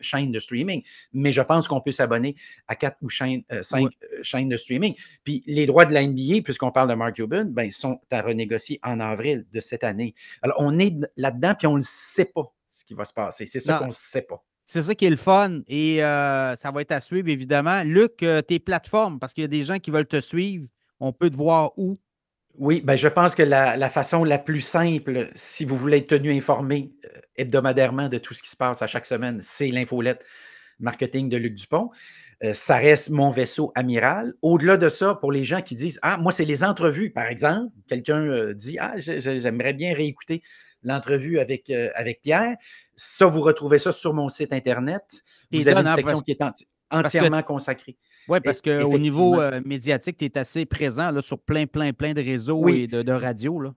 [0.00, 0.82] chaîne de streaming,
[1.12, 2.36] mais je pense qu'on peut s'abonner
[2.68, 3.88] à quatre ou cinq euh, euh,
[4.22, 4.94] chaînes de streaming.
[5.24, 8.80] Puis les droits de la NBA, puisqu'on parle de Mark Cuban, ben, sont à renégocier
[8.82, 10.14] en avril de cette année.
[10.42, 13.46] Alors, on est là-dedans, puis on ne sait pas ce qui va se passer.
[13.46, 14.42] C'est ça qu'on ne sait pas.
[14.64, 17.82] C'est ça qui est le fun et euh, ça va être à suivre, évidemment.
[17.84, 20.66] Luc, tes plateformes, parce qu'il y a des gens qui veulent te suivre,
[20.98, 21.98] on peut te voir où?
[22.58, 26.32] Oui, ben je pense que la, façon la plus simple, si vous voulez être tenu
[26.32, 30.24] informé euh, hebdomadairement de tout ce qui se passe à chaque semaine, c'est l'infolette
[30.78, 31.90] marketing de Luc Dupont.
[32.44, 34.34] Euh, ça reste mon vaisseau amiral.
[34.42, 37.72] Au-delà de ça, pour les gens qui disent Ah, moi, c'est les entrevues, par exemple.
[37.88, 40.42] Quelqu'un euh, dit Ah, j'aimerais bien réécouter
[40.82, 42.56] l'entrevue avec, avec Pierre.
[42.94, 45.02] Ça, vous retrouvez ça sur mon site Internet.
[45.52, 46.42] Vous avez une section qui est
[46.90, 47.96] entièrement consacrée.
[48.28, 52.12] Oui, parce qu'au niveau euh, médiatique, tu es assez présent là, sur plein, plein, plein
[52.12, 53.60] de réseaux et de, de radios.
[53.60, 53.72] Là.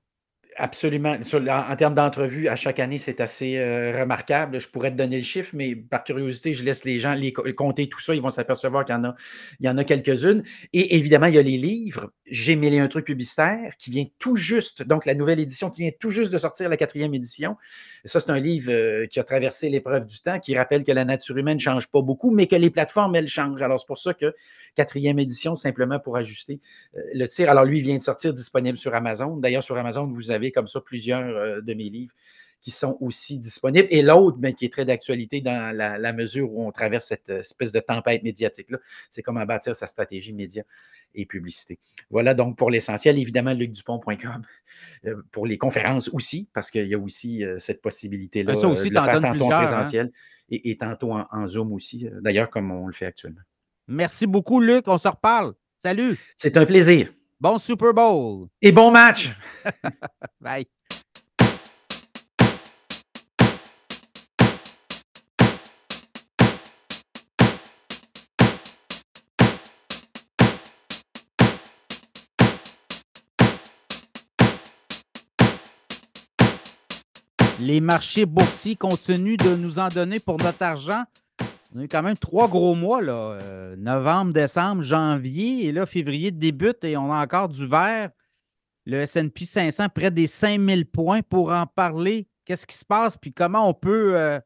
[0.60, 1.14] Absolument.
[1.14, 4.60] en, termes d'entrevue, à chaque année, c'est assez euh, remarquable.
[4.60, 7.88] Je pourrais te donner le chiffre, mais par curiosité, je laisse les gens les, compter
[7.88, 8.14] tout ça.
[8.14, 9.16] Ils vont s'apercevoir qu'il y en a,
[9.60, 10.44] il y en a quelques-unes.
[10.74, 12.12] Et évidemment, il y a les livres.
[12.32, 15.92] J'ai mêlé un truc publicitaire qui vient tout juste, donc la nouvelle édition qui vient
[16.00, 17.58] tout juste de sortir, la quatrième édition.
[18.06, 21.06] ça, c'est un livre euh, qui a traversé l'épreuve du temps, qui rappelle que la
[21.06, 23.62] nature humaine ne change pas beaucoup, mais que les plateformes, elles changent.
[23.62, 24.34] Alors, c'est pour ça que
[24.76, 26.60] quatrième édition, simplement pour ajuster
[26.96, 27.50] euh, le tir.
[27.50, 29.38] Alors, lui, il vient de sortir disponible sur Amazon.
[29.38, 32.14] D'ailleurs, sur Amazon, vous avez comme ça plusieurs euh, de mes livres
[32.62, 33.88] qui sont aussi disponibles.
[33.90, 37.30] Et l'autre, mais ben, qui est très d'actualité dans la, mesure où on traverse cette
[37.30, 38.78] espèce de tempête médiatique-là,
[39.10, 40.64] c'est comment bâtir sa stratégie média
[41.16, 41.80] et publicité.
[42.10, 43.18] Voilà donc pour l'essentiel.
[43.18, 44.44] Évidemment, lucdupont.com
[45.06, 48.90] euh, pour les conférences aussi, parce qu'il y a aussi euh, cette possibilité-là ça aussi,
[48.90, 49.64] de le faire tantôt en hein.
[49.64, 50.12] présentiel
[50.52, 53.42] et, tantôt en Zoom aussi, d'ailleurs, comme on le fait actuellement.
[53.88, 54.88] Merci beaucoup, Luc.
[54.88, 55.54] On se reparle.
[55.78, 56.18] Salut.
[56.36, 57.12] C'est un plaisir.
[57.40, 58.48] Bon Super Bowl.
[58.62, 59.32] Et bon match.
[60.42, 60.68] Bye.
[77.62, 81.04] Les marchés boursiers continuent de nous en donner pour notre argent.
[81.76, 83.14] On a eu quand même trois gros mois, là.
[83.42, 85.66] Euh, novembre, décembre, janvier.
[85.66, 88.12] Et là, février débute et on a encore du vert.
[88.86, 92.28] Le SP 500 près des 5000 points pour en parler.
[92.46, 93.18] Qu'est-ce qui se passe?
[93.18, 94.40] Puis comment on peut, euh,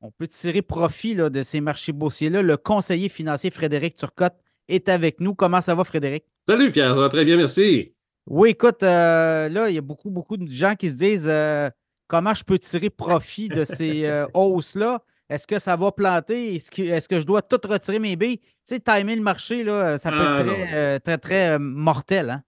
[0.00, 2.42] on peut tirer profit de ces marchés boursiers-là?
[2.42, 4.36] Le conseiller financier Frédéric Turcotte
[4.68, 5.34] est avec nous.
[5.34, 6.24] Comment ça va, Frédéric?
[6.48, 6.94] Salut, Pierre.
[6.94, 7.92] Ça va très bien, merci.
[8.28, 11.30] Oui, écoute, euh, là, il y a beaucoup, beaucoup de gens qui se disent
[12.08, 15.02] comment je peux tirer profit de ces euh, hausses-là?
[15.28, 16.54] Est-ce que ça va planter?
[16.54, 18.38] Est-ce que, est que, je dois tout retirer mes billes?
[18.38, 22.30] Tu sais, timer le marché, là, ça peut être ah, très, très, très, mortel.
[22.30, 22.42] Hein?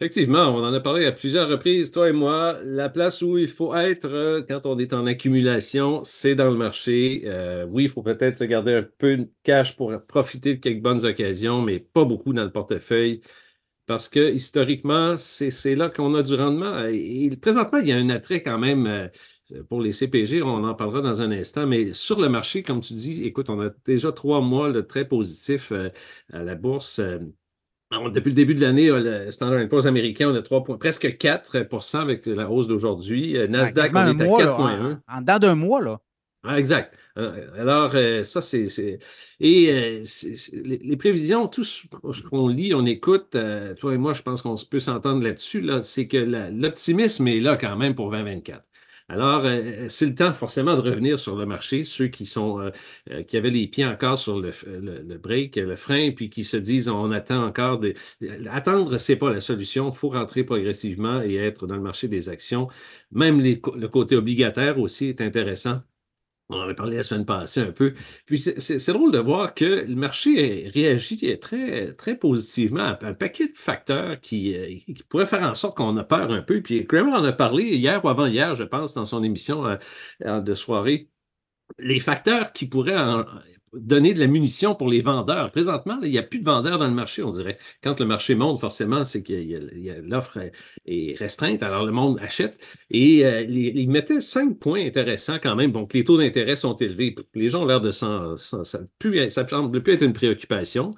[0.00, 2.58] Effectivement, on en a parlé à plusieurs reprises, toi et moi.
[2.64, 7.30] La place où il faut être quand on est en accumulation, c'est dans le marché.
[7.68, 11.04] oui, il faut peut-être se garder un peu de cash pour profiter de quelques bonnes
[11.04, 13.20] occasions, mais pas beaucoup dans le portefeuille
[13.90, 16.84] parce que historiquement, c'est là qu'on a du rendement.
[16.84, 20.74] Et, présentement, il y a un attrait quand même euh, pour les CPG, on en
[20.76, 24.12] parlera dans un instant, mais sur le marché, comme tu dis, écoute, on a déjà
[24.12, 25.88] trois mois de très positifs euh,
[26.32, 27.00] à la bourse.
[27.00, 27.18] Euh,
[28.14, 31.98] depuis le début de l'année, le Standard Poor's américain, on a 3 points, presque 4%
[31.98, 33.36] avec la hausse d'aujourd'hui.
[33.48, 34.98] Nasdaq, on est à 4,1.
[35.08, 35.98] En, dedans d'un mois, là.
[36.44, 36.96] Ah, exact.
[37.20, 38.98] Euh, alors, euh, ça, c'est.
[39.40, 40.04] Et euh,
[40.64, 41.86] les, prévisions, tout ce
[42.30, 43.36] qu'on lit, on écoute,
[43.78, 47.56] toi et moi, je pense qu'on peut s'entendre là-dessus, là, c'est que l'optimisme est là
[47.56, 48.64] quand même pour 2024.
[49.08, 49.42] Alors,
[49.88, 52.70] c'est le temps forcément de revenir sur le marché, ceux qui sont
[53.26, 56.88] qui avaient les pieds encore sur le, le, break, le frein, puis qui se disent
[56.88, 57.94] on attend encore des.
[58.50, 59.90] Attendre, c'est pas la solution.
[59.90, 62.68] Il faut rentrer progressivement et être dans le marché des actions.
[63.10, 65.80] Même le côté obligataire aussi est intéressant.
[66.50, 67.94] On en avait parlé la semaine passée un peu.
[68.26, 73.48] Puis c'est drôle de voir que le marché réagit très, très positivement à un paquet
[73.48, 76.60] de facteurs qui, euh, qui pourraient faire en sorte qu'on a peur un peu.
[76.60, 79.64] Puis Kramer en a parlé hier ou avant-hier, je pense, dans son émission
[80.24, 81.08] euh, de soirée.
[81.78, 82.96] Les facteurs qui pourraient
[83.72, 85.50] donner de la munition pour les vendeurs.
[85.52, 87.58] Présentement, il n'y a plus de vendeurs dans le marché, on dirait.
[87.82, 89.32] Quand le marché monte, forcément, c'est que
[90.02, 90.38] l'offre
[90.86, 92.58] est restreinte, alors le monde achète.
[92.90, 95.72] Et euh, il mettait cinq points intéressants quand même.
[95.72, 97.14] Donc, les taux d'intérêt sont élevés.
[97.34, 98.36] Les gens ont l'air de s'en...
[98.36, 100.94] Ça ne semble plus être une préoccupation.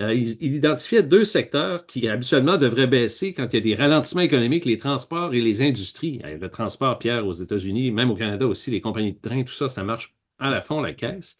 [0.00, 4.22] Euh, il, identifiait deux secteurs qui habituellement devraient baisser quand il y a des ralentissements
[4.22, 6.20] économiques, les transports et les industries.
[6.24, 9.52] Euh, le transport, Pierre, aux États-Unis, même au Canada aussi, les compagnies de train, tout
[9.52, 11.38] ça, ça marche à la fond, la caisse.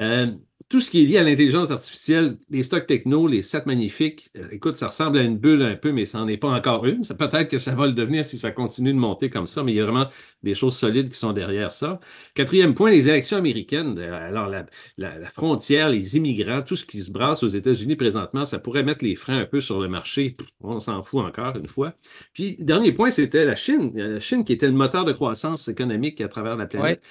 [0.00, 0.32] Euh,
[0.70, 4.46] tout ce qui est lié à l'intelligence artificielle, les stocks techno, les sets magnifiques, euh,
[4.52, 7.00] écoute, ça ressemble à une bulle un peu, mais ça n'en est pas encore une.
[7.04, 9.74] Peut-être que ça va le devenir si ça continue de monter comme ça, mais il
[9.74, 10.06] y a vraiment
[10.44, 11.98] des choses solides qui sont derrière ça.
[12.34, 13.98] Quatrième point, les élections américaines.
[13.98, 14.48] Euh, alors,
[14.96, 19.04] la, frontière, les immigrants, tout ce qui se brasse aux États-Unis présentement, ça pourrait mettre
[19.04, 20.36] les freins un peu sur le marché.
[20.60, 21.94] On s'en fout encore une fois.
[22.32, 23.90] Puis, dernier point, c'était la Chine.
[23.96, 27.02] La Chine qui était le moteur de croissance économique à travers la planète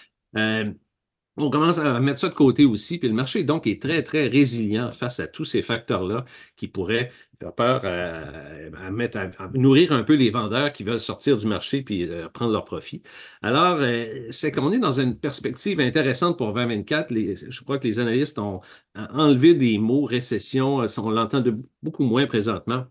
[1.39, 4.27] on commence à mettre ça de côté aussi, puis le marché donc est très, très
[4.27, 6.25] résilient face à tous ces facteurs-là
[6.55, 11.37] qui pourraient faire peur à, mettre, à, nourrir un peu les vendeurs qui veulent sortir
[11.37, 13.01] du marché puis euh, prendre leur profit.
[13.41, 17.13] Alors, euh, c'est qu'on est dans une perspective intéressante pour 2024.
[17.13, 18.61] je crois que les analystes ont
[18.95, 21.43] enlevé des mots récession, euh, on l'entend
[21.81, 22.85] beaucoup moins présentement.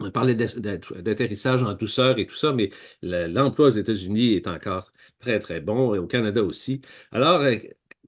[0.00, 2.70] On parlait d'atterrissage en douceur et tout ça, mais
[3.02, 6.80] l'emploi aux États-Unis est encore très, très bon, et au Canada aussi.
[7.10, 7.42] Alors,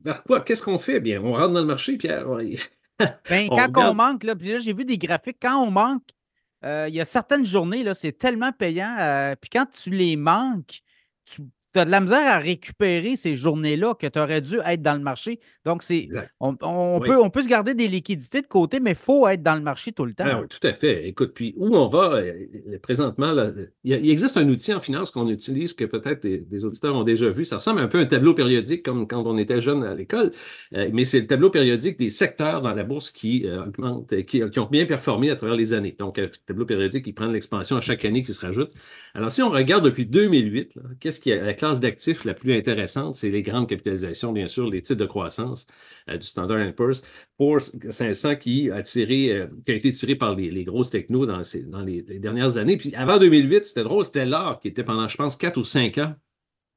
[0.02, 0.40] vers quoi?
[0.40, 1.00] Qu'est-ce qu'on fait?
[1.00, 2.26] Bien, on rentre dans le marché, Pierre.
[3.28, 6.08] ben, quand on manque, là, là j'ai vu des graphiques, quand on manque,
[6.64, 8.94] euh, il y a certaines journées, là, c'est tellement payant.
[8.98, 10.80] Euh, puis quand tu les manques,
[11.24, 14.82] tu tu as de la misère à récupérer ces journées-là que tu aurais dû être
[14.82, 15.40] dans le marché.
[15.64, 16.08] Donc, c'est
[16.40, 19.54] on, peut, on peut se garder des liquidités de côté, mais il faut être dans
[19.54, 20.24] le marché tout le temps.
[20.26, 21.06] Ah oui, tout à fait.
[21.06, 23.34] Écoute, puis où on va euh, présentement,
[23.84, 27.44] il, existe un outil en finance qu'on utilise que peut-être des, auditeurs ont déjà vu.
[27.44, 30.32] Ça ressemble un peu à un tableau périodique comme quand on était jeune à l'école,
[30.74, 34.42] euh, mais c'est le tableau périodique des secteurs dans la bourse qui euh, augmentent, qui,
[34.42, 35.94] ont bien performé à travers les années.
[35.98, 38.72] Donc, le tableau périodique qui prend l'expansion à chaque année qui se rajoute.
[39.14, 43.28] Alors, si on regarde depuis 2008, qu'est-ce qui a classe d'actifs la plus intéressante, c'est
[43.28, 45.66] les grandes capitalisations, bien sûr, les titres de croissance
[46.08, 47.02] euh, du Standard Poor's.
[47.36, 51.42] Poor's 500 qui a, euh, qui a été tiré par les, grosses technos dans,
[51.84, 52.78] les, dernières années.
[52.78, 55.98] Puis avant 2008, c'était drôle, c'était l'or qui était pendant, je pense, 4 ou 5
[55.98, 56.14] ans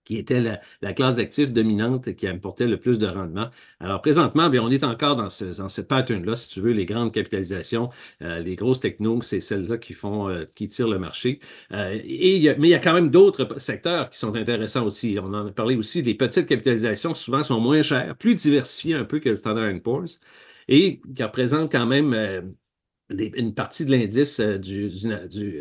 [0.05, 0.41] qui était
[0.81, 3.49] la, classe d'actifs dominante qui apportait le plus de rendement.
[3.79, 7.11] Alors présentement, bien, on est encore dans ce, dans pattern-là, si tu veux, les grandes
[7.13, 7.89] capitalisations,
[8.21, 11.39] euh, les grosses technos, c'est celles-là qui font, euh, qui tirent le marché.
[11.71, 15.17] Euh, et mais il y a quand même d'autres secteurs qui sont intéressants aussi.
[15.21, 19.05] On en a parlé aussi, les petites capitalisations souvent sont moins chères, plus diversifiées un
[19.05, 20.19] peu que le Standard Poor's
[20.67, 22.53] et qui représentent quand même
[23.09, 24.89] une partie de l'indice euh, du,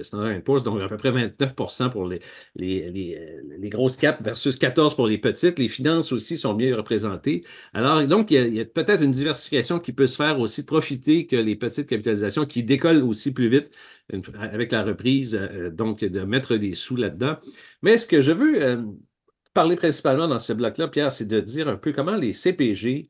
[0.03, 2.21] Standard Poor's, donc à peu près 29% pour les,
[2.57, 5.59] les, euh, les, grosses caps versus 14 pour les petites.
[5.59, 7.45] Les finances aussi sont bien représentées.
[7.73, 11.37] Alors, donc, il y a, peut-être une diversification qui peut se faire aussi, profiter que
[11.37, 13.71] les petites capitalisations qui décollent aussi plus vite
[14.39, 17.37] avec la reprise, euh, donc de mettre des sous là-dedans.
[17.83, 18.85] Mais ce que je veux
[19.55, 23.09] parler principalement dans ce bloc-là, Pierre, c'est de dire un peu comment les CPG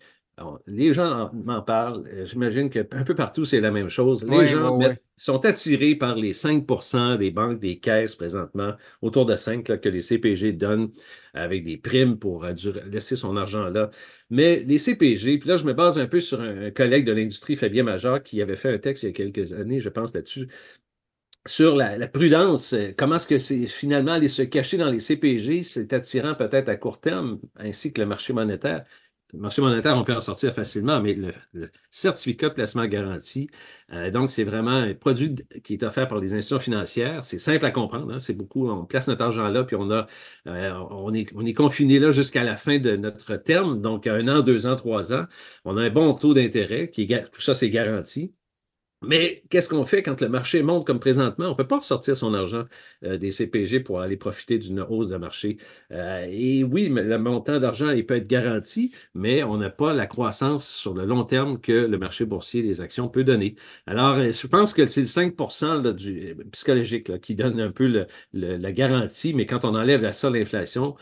[0.66, 2.04] les gens m'en parlent.
[2.08, 4.24] Euh, j'imagine qu'un peu partout, c'est la même chose.
[4.24, 4.78] Les gens
[5.16, 10.00] sont attirés par les 5% des banques, des caisses présentement, autour de 5% que les
[10.00, 10.90] CPG donnent
[11.34, 12.52] avec des primes pour euh,
[12.90, 13.90] laisser son argent là.
[14.30, 17.56] Mais les CPG, puis là, je me base un peu sur un, collègue de l'industrie,
[17.56, 20.48] Fabien Major, qui avait fait un texte il y a quelques années, je pense, là-dessus,
[21.46, 25.62] sur la, prudence, euh, comment est-ce que c'est finalement aller se cacher dans les CPG,
[25.62, 28.84] c'est attirant peut-être à court terme, ainsi que le marché monétaire.
[29.32, 33.48] Le marché monétaire, on peut en sortir facilement, mais le, certificat de placement garanti,
[33.92, 35.34] euh, donc c'est vraiment un produit
[35.64, 37.24] qui est offert par les institutions financières.
[37.24, 38.12] C'est simple à comprendre.
[38.12, 38.18] Hein.
[38.18, 40.06] c'est beaucoup, on place notre argent là, puis on a,
[40.48, 44.28] euh, on est, on est confiné là jusqu'à la fin de notre terme, donc un
[44.28, 45.24] an, deux ans, trois ans.
[45.64, 48.34] On a un bon taux d'intérêt, qui tout ça c'est garanti.
[49.02, 51.46] Mais qu'est-ce qu'on fait quand le marché monte comme présentement?
[51.46, 52.64] On ne peut pas ressortir son argent
[53.04, 55.58] euh, des CPG pour aller profiter d'une hausse de marché.
[55.90, 60.06] Euh, et oui, le montant d'argent, il peut être garanti, mais on n'a pas la
[60.06, 63.56] croissance sur le long terme que le marché boursier des actions peut donner.
[63.86, 65.34] Alors, euh, je pense que c'est le 5
[65.96, 70.96] du, psychologique qui donne un peu la garantie, mais quand on enlève à ça l'inflation,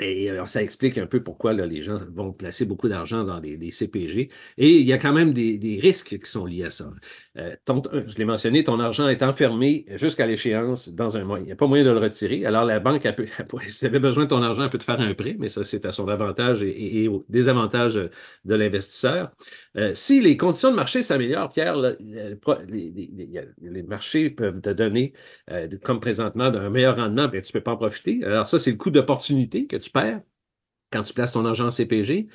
[0.00, 3.70] et alors, ça explique un peu pourquoi les gens vont placer beaucoup d'argent dans les,
[3.70, 4.30] CPG.
[4.56, 6.90] Et il y a quand même des, risques qui sont liés à ça.
[7.36, 7.54] Euh,
[8.06, 11.38] je l'ai mentionné, ton argent est enfermé jusqu'à l'échéance dans un mois.
[11.38, 12.44] Il n'y a pas moyen de le retirer.
[12.46, 13.26] Alors, la banque, elle peut,
[13.66, 15.64] si elle avait besoin de ton argent, elle peut te faire un prêt, mais ça,
[15.64, 19.30] c'est à son avantage et, au désavantage de l'investisseur.
[19.78, 25.12] Euh, si les conditions de marché s'améliorent, Pierre, les, marchés peuvent te donner,
[25.50, 28.24] euh, comme présentement, un meilleur rendement, mais tu ne peux pas en profiter.
[28.24, 30.20] Alors, ça, c'est le coût d'opportunité que tu perds
[30.92, 32.28] quand tu places ton argent en CPG.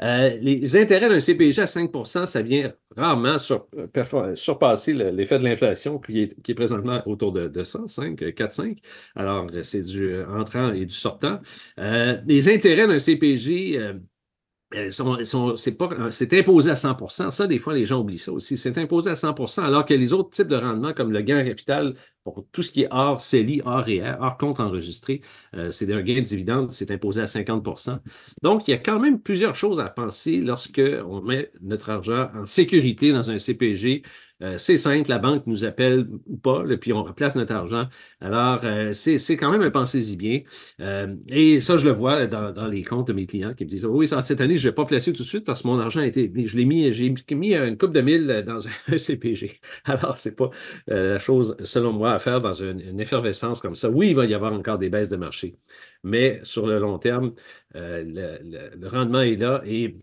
[0.00, 3.36] Euh, les intérêts d'un CPG à 5% ça vient rarement
[4.36, 8.78] surpasser l'effet de l'inflation qui est, présentement autour de, de 100, 5, 4, 5.
[9.16, 11.40] Alors, c'est du entrant et du sortant.
[11.76, 13.98] Les intérêts d'un CPG
[14.70, 18.58] c'est imposé à 100% Ça, des fois, les gens oublient ça aussi.
[18.58, 21.44] C'est imposé à 100% alors que les autres types de rendements, comme le gain en
[21.44, 25.22] capital, pour tout ce qui est hors CELI, hors REER, hors compte enregistré,
[25.56, 27.98] euh, c'est un gain de dividende, c'est imposé à 50%
[28.42, 32.28] Donc, il y a quand même plusieurs choses à penser lorsque on met notre argent
[32.34, 34.02] en sécurité dans un CPG
[34.42, 37.88] euh, c'est simple, la banque nous appelle ou pas, puis on replace notre argent.
[38.20, 40.42] Alors, euh, c'est quand même un pensez-y bien.
[40.80, 43.86] Euh, et ça, je le vois dans, les comptes de mes clients qui me disent
[43.86, 46.00] Oui, cette année, je ne vais pas placer tout de suite parce que mon argent
[46.00, 46.30] a été.
[46.46, 49.60] Je l'ai mis, j'ai mis une coupe de mille dans un CPG.
[49.84, 50.50] Alors, ce n'est pas
[50.86, 53.90] la chose, selon moi, à faire dans une, effervescence comme ça.
[53.90, 55.56] Oui, il va y avoir encore des baisses de marché,
[56.04, 57.32] mais sur le long terme,
[57.74, 59.96] le rendement est là et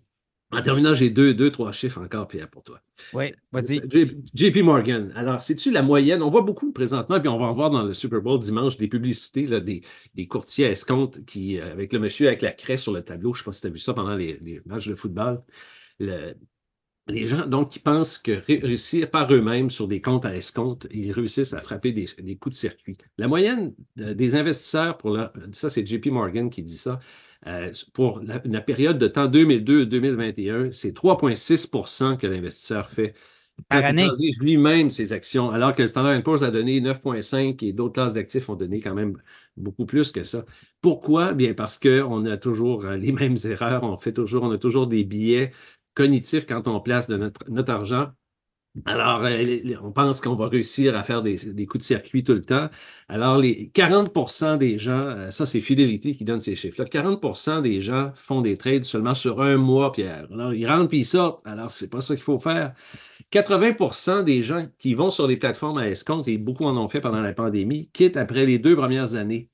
[0.55, 2.79] en terminant, j'ai deux, deux, trois chiffres encore, Pierre, pour toi.
[3.13, 3.81] Oui, vas-y.
[4.33, 5.11] JP Morgan.
[5.15, 6.21] Alors, c'est-tu la moyenne?
[6.21, 8.87] On voit beaucoup présentement, puis on va en voir dans le Super Bowl dimanche des
[8.87, 9.81] publicités là, des,
[10.15, 13.33] des, courtiers à escompte qui, euh, avec le monsieur avec la craie sur le tableau,
[13.33, 15.41] je ne sais pas si tu as vu ça pendant les, matchs de football.
[17.07, 21.11] Les gens, donc, qui pensent que réussir par eux-mêmes sur des comptes à escompte, ils
[21.11, 22.97] réussissent à frapper des, des coups de circuit.
[23.17, 25.17] La moyenne des investisseurs, pour
[25.51, 26.99] ça, c'est JP Morgan qui dit ça,
[27.47, 33.13] euh, pour la, période de temps 2002-2021, c'est 3,6% que l'investisseur fait.
[33.69, 34.07] Par année.
[34.19, 38.13] Il lui-même ses actions, alors que le Standard Poor's a donné 9,5 et d'autres classes
[38.13, 39.15] d'actifs ont donné quand même
[39.55, 40.43] beaucoup plus que ça.
[40.81, 41.33] Pourquoi?
[41.33, 44.87] Bien parce qu'on a toujours euh, les mêmes erreurs, on fait toujours, on a toujours
[44.87, 45.51] des billets
[45.95, 48.11] cognitifs quand on place de notre, notre argent
[48.83, 52.41] alors, euh, on pense qu'on va réussir à faire des, coups de circuit tout le
[52.41, 52.69] temps.
[53.07, 57.79] Alors, les 40% des gens, euh, ça c'est Fidélité qui donne ces chiffres-là, 40% des
[57.79, 60.27] gens font des trades seulement sur un mois, Pierre.
[60.31, 61.45] Alors, ils rentrent puis ils sortent.
[61.47, 62.73] Alors, c'est pas ça qu'il faut faire.
[63.31, 67.01] 80% des gens qui vont sur les plateformes à escompte, et beaucoup en ont fait
[67.01, 69.49] pendant la pandémie, quittent après les deux premières années.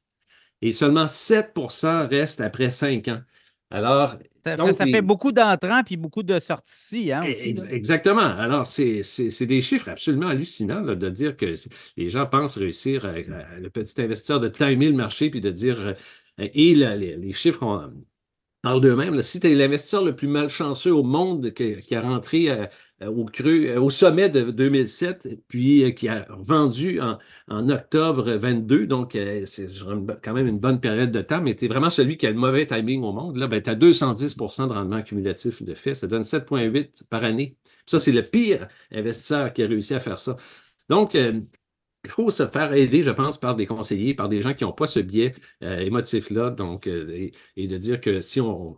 [0.61, 3.21] Et seulement 7% restent après cinq ans.
[3.69, 7.55] Alors, ça, fait, beaucoup d'entrants puis beaucoup de sorties hein, aussi.
[7.69, 8.21] Exactement.
[8.21, 11.53] Alors, c'est des chiffres absolument hallucinants de dire que
[11.97, 15.79] les gens pensent réussir, le petit investisseur, de timer le marché puis de dire.
[15.79, 15.93] Euh,
[16.37, 17.91] et les, chiffres
[18.61, 19.21] parlent d'eux-mêmes.
[19.21, 22.65] Si tu es l'investisseur le plus malchanceux au monde qui, a rentré euh,
[23.01, 28.87] euh, au creux, au sommet de 2007, puis euh, qui a vendu en, octobre 22.
[28.87, 29.67] Donc, c'est
[30.23, 32.37] quand même une bonne période de temps, mais tu es vraiment celui qui a le
[32.37, 33.37] mauvais timing au monde.
[33.37, 35.95] Là, ben, tu as 210% de rendement cumulatif de fait.
[35.95, 37.57] Ça donne 7,8 par année.
[37.85, 40.37] ça, c'est le pire investisseur qui a réussi à faire ça.
[40.89, 41.15] Donc,
[42.03, 44.71] il faut se faire aider, je pense, par des conseillers, par des gens qui n'ont
[44.71, 46.49] pas ce biais euh, émotif-là.
[46.49, 48.77] Donc, euh, et, de dire que si on.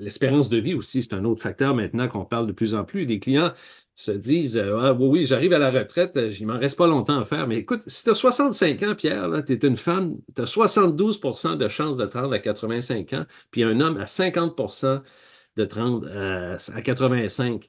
[0.00, 3.04] L'espérance de vie aussi, c'est un autre facteur maintenant qu'on parle de plus en plus.
[3.04, 3.52] Les clients
[3.94, 7.20] se disent euh, ah, oui, oui, j'arrive à la retraite, il m'en reste pas longtemps
[7.20, 7.46] à faire.
[7.46, 11.56] Mais écoute, si tu as 65 ans, Pierre, tu es une femme, tu as 72%
[11.56, 14.56] de chances de te à 85 ans, puis un homme à 50
[15.56, 17.68] de 30 à 85.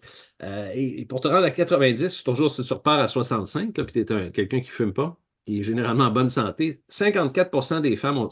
[0.74, 4.32] et, pour te rendre à 90, toujours si tu repars à 65, puis tu es
[4.32, 8.30] quelqu'un qui ne fume pas, qui est généralement en bonne santé, 54% des femmes vont,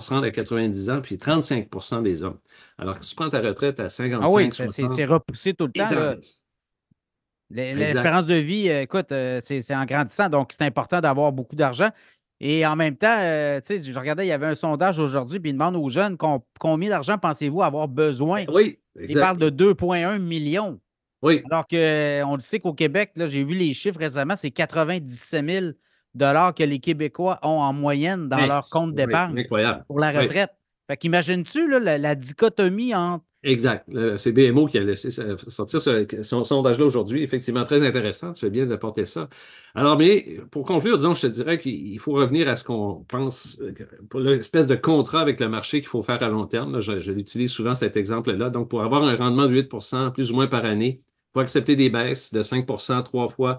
[0.00, 2.38] se rendre à 90 ans, puis 35% des hommes.
[2.78, 6.18] Alors, si tu prends ta retraite à 55 Ah oui, c'est repoussé tout le temps.
[7.50, 11.90] L'espérance de vie, euh, écoute, euh, c'est en grandissant, donc c'est important d'avoir beaucoup d'argent.
[12.40, 15.38] Et en même temps, euh, tu sais, je regardais, il y avait un sondage aujourd'hui,
[15.40, 16.16] puis il demande aux jeunes
[16.58, 18.44] combien d'argent pensez-vous avoir besoin?
[18.48, 20.80] Oui, Il parle de 2,1 millions.
[21.22, 21.42] Oui.
[21.50, 25.66] Alors qu'on le sait qu'au Québec, j'ai vu les chiffres récemment, c'est 97 000
[26.16, 30.50] que les Québécois ont en moyenne dans leur compte d'épargne pour la retraite.
[30.86, 33.24] Fait qu'imagines-tu la, la, dichotomie entre.
[33.46, 33.86] Exact.
[34.16, 35.78] C'est BMO qui a laissé sortir
[36.22, 37.22] son sondage-là aujourd'hui.
[37.22, 38.32] Effectivement, très intéressant.
[38.32, 39.28] Tu fais bien d'apporter ça.
[39.74, 43.58] Alors, mais pour conclure, disons, je te dirais qu'il faut revenir à ce qu'on pense
[43.60, 43.74] euh,
[44.08, 46.80] pour l'espèce de contrat avec le marché qu'il faut faire à long terme.
[46.80, 48.48] je, je l'utilise souvent cet exemple-là.
[48.48, 51.76] Donc, pour avoir un rendement de 8% plus ou moins par année, il faut accepter
[51.76, 53.58] des baisses de 5% trois fois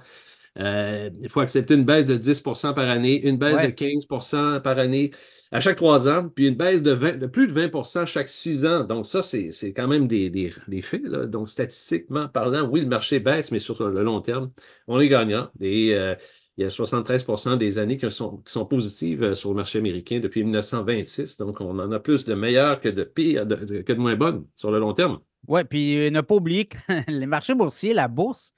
[0.57, 4.79] euh, il faut accepter une baisse de 10% par année, une baisse de 15% par
[4.79, 5.11] année
[5.51, 8.83] à chaque trois ans, puis une baisse de, de plus de 20% chaque six ans.
[8.85, 11.03] Donc, ça, c'est quand même des, des, faits.
[11.03, 14.51] Donc, statistiquement parlant, oui, le marché baisse, mais sur le long terme,
[14.87, 15.49] on est gagnant.
[15.59, 16.15] Et euh,
[16.57, 19.79] il y a 73% des années qui sont, qui sont positives euh, sur le marché
[19.79, 21.37] américain depuis 1926.
[21.37, 24.71] Donc, on en a plus de meilleures que de pires, que de moins bonnes sur
[24.71, 25.19] le long terme.
[25.47, 26.77] Oui, puis ne pas oublier que
[27.11, 28.53] les marchés boursiers, la bourse,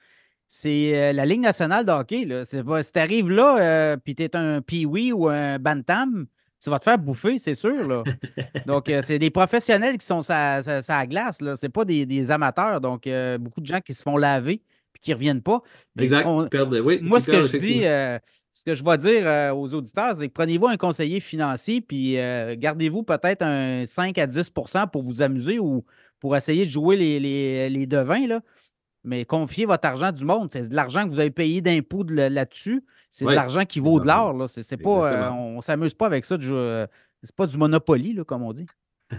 [0.48, 2.26] c'est euh, la Ligue nationale de hockey.
[2.26, 2.45] Là.
[2.45, 6.26] si tu arrives là, euh, puis tu es un Pee-Wee ou un Bantam,
[6.64, 7.88] tu vas te faire bouffer, c'est sûr.
[7.88, 8.03] Là.
[8.65, 11.40] Donc, euh, c'est des professionnels qui sont à la glace.
[11.40, 12.82] Ce n'est pas des, amateurs.
[12.82, 13.07] Donc,
[13.40, 14.61] beaucoup de gens qui se font laver
[14.94, 15.61] puis qui ne reviennent pas.
[15.99, 16.26] Exact.
[16.26, 17.82] moi, ce que je dis,
[18.53, 22.14] ce que je vais dire aux auditeurs, c'est que prenez-vous un conseiller financier puis
[22.57, 25.86] gardez-vous peut-être un 5 à 10% pour vous amuser ou
[26.19, 28.26] pour essayer de jouer les, les, les devins.
[28.26, 28.41] Là
[29.08, 30.50] mais confiez votre argent du monde.
[30.52, 32.84] C'est de l'argent que vous avez payé d'impôts là-dessus.
[33.10, 34.50] C'est de l'argent qui vaut de l'or.
[34.50, 36.38] C'est, pas, euh, on ne s'amuse pas avec ça.
[37.24, 38.68] c'est pas du Monopoly, là, comme on dit.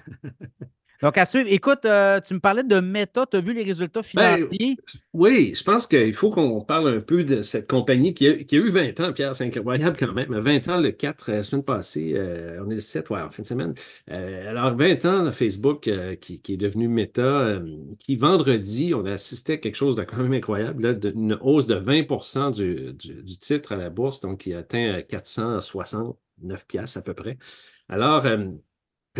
[1.02, 1.48] Donc, à suivre.
[1.50, 3.24] Écoute, euh, tu me parlais de Meta.
[3.26, 4.76] Tu as vu les résultats ben, financiers?
[5.12, 8.70] oui, je pense qu'il faut qu'on parle un peu de cette compagnie qui a, eu
[8.70, 9.36] 20 ans, Pierre.
[9.36, 10.36] C'est incroyable quand même.
[10.36, 12.14] 20 ans le 4, la semaine passée.
[12.16, 13.74] Euh, on est le 7, ouais, en fin de semaine.
[14.10, 15.88] Euh, alors, 20 ans, Facebook
[16.20, 17.60] qui, est devenu Meta,
[18.00, 21.76] qui vendredi, on a assisté à quelque chose de quand même incroyable, une hausse de
[21.76, 27.38] 20 du, du, titre à la bourse, donc qui atteint 469 pièces à peu près.
[27.88, 28.26] Alors,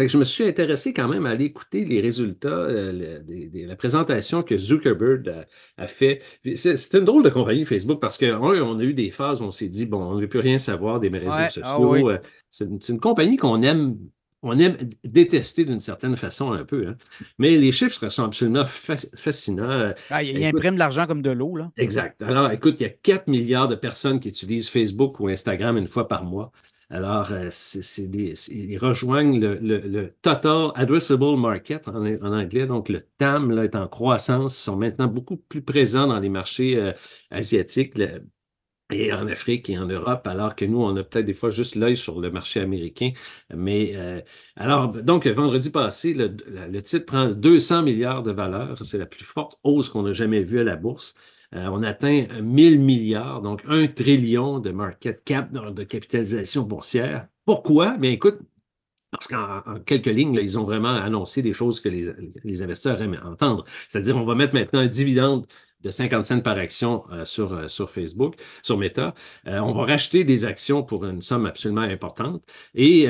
[0.07, 4.43] je me suis intéressé quand même à aller écouter les résultats euh, de, la présentation
[4.43, 5.47] que Zuckerberg
[5.77, 6.23] a, fait.
[6.55, 9.69] C'est une drôle de compagnie Facebook parce qu'on a eu des phases où on s'est
[9.69, 12.11] dit, bon, on ne veut plus rien savoir des réseaux ah sociaux.
[12.11, 12.19] Euh,
[12.49, 13.97] c'est une, compagnie qu'on aime
[14.43, 16.87] on aime détester d'une certaine façon un peu.
[16.89, 16.97] Hein.
[17.39, 19.93] Mais les chiffres sont absolument fascinants.
[20.11, 21.57] Ah, il, imprime de l'argent comme de l'eau.
[21.57, 21.73] là.
[21.77, 22.23] Exact.
[22.23, 25.89] Alors, écoute, il y a 4 milliards de personnes qui utilisent Facebook ou Instagram une
[25.89, 26.53] fois par mois.
[26.91, 27.51] Alors, euh,
[28.49, 34.63] ils rejoignent le, Total Addressable Market en, anglais, donc le TAM est en croissance, ils
[34.63, 36.93] sont maintenant beaucoup plus présents dans les marchés euh,
[37.31, 38.01] asiatiques
[38.91, 41.75] et en Afrique et en Europe, alors que nous, on a peut-être des fois juste
[41.75, 43.11] l'œil sur le marché américain.
[43.55, 44.23] Mais euh,
[44.57, 48.79] alors, donc, vendredi passé, le, le titre prend 200 milliards de valeur.
[48.87, 51.15] C'est la plus forte hausse qu'on a jamais vue à la bourse.
[51.55, 57.27] Euh, on atteint 1000 milliards, donc un trillion de market cap, de capitalisation boursière.
[57.47, 57.97] Pourquoi?
[57.97, 58.39] Bien, écoute,
[59.11, 63.65] parce qu'en quelques lignes, ils ont vraiment annoncé des choses que les, investisseurs aiment entendre.
[63.89, 65.47] C'est-à-dire, on va mettre maintenant un dividende
[65.81, 69.15] de 50 cents par action euh, sur, euh, sur Facebook, sur Meta.
[69.47, 72.43] on va racheter des actions pour une somme absolument importante.
[72.75, 73.07] Et,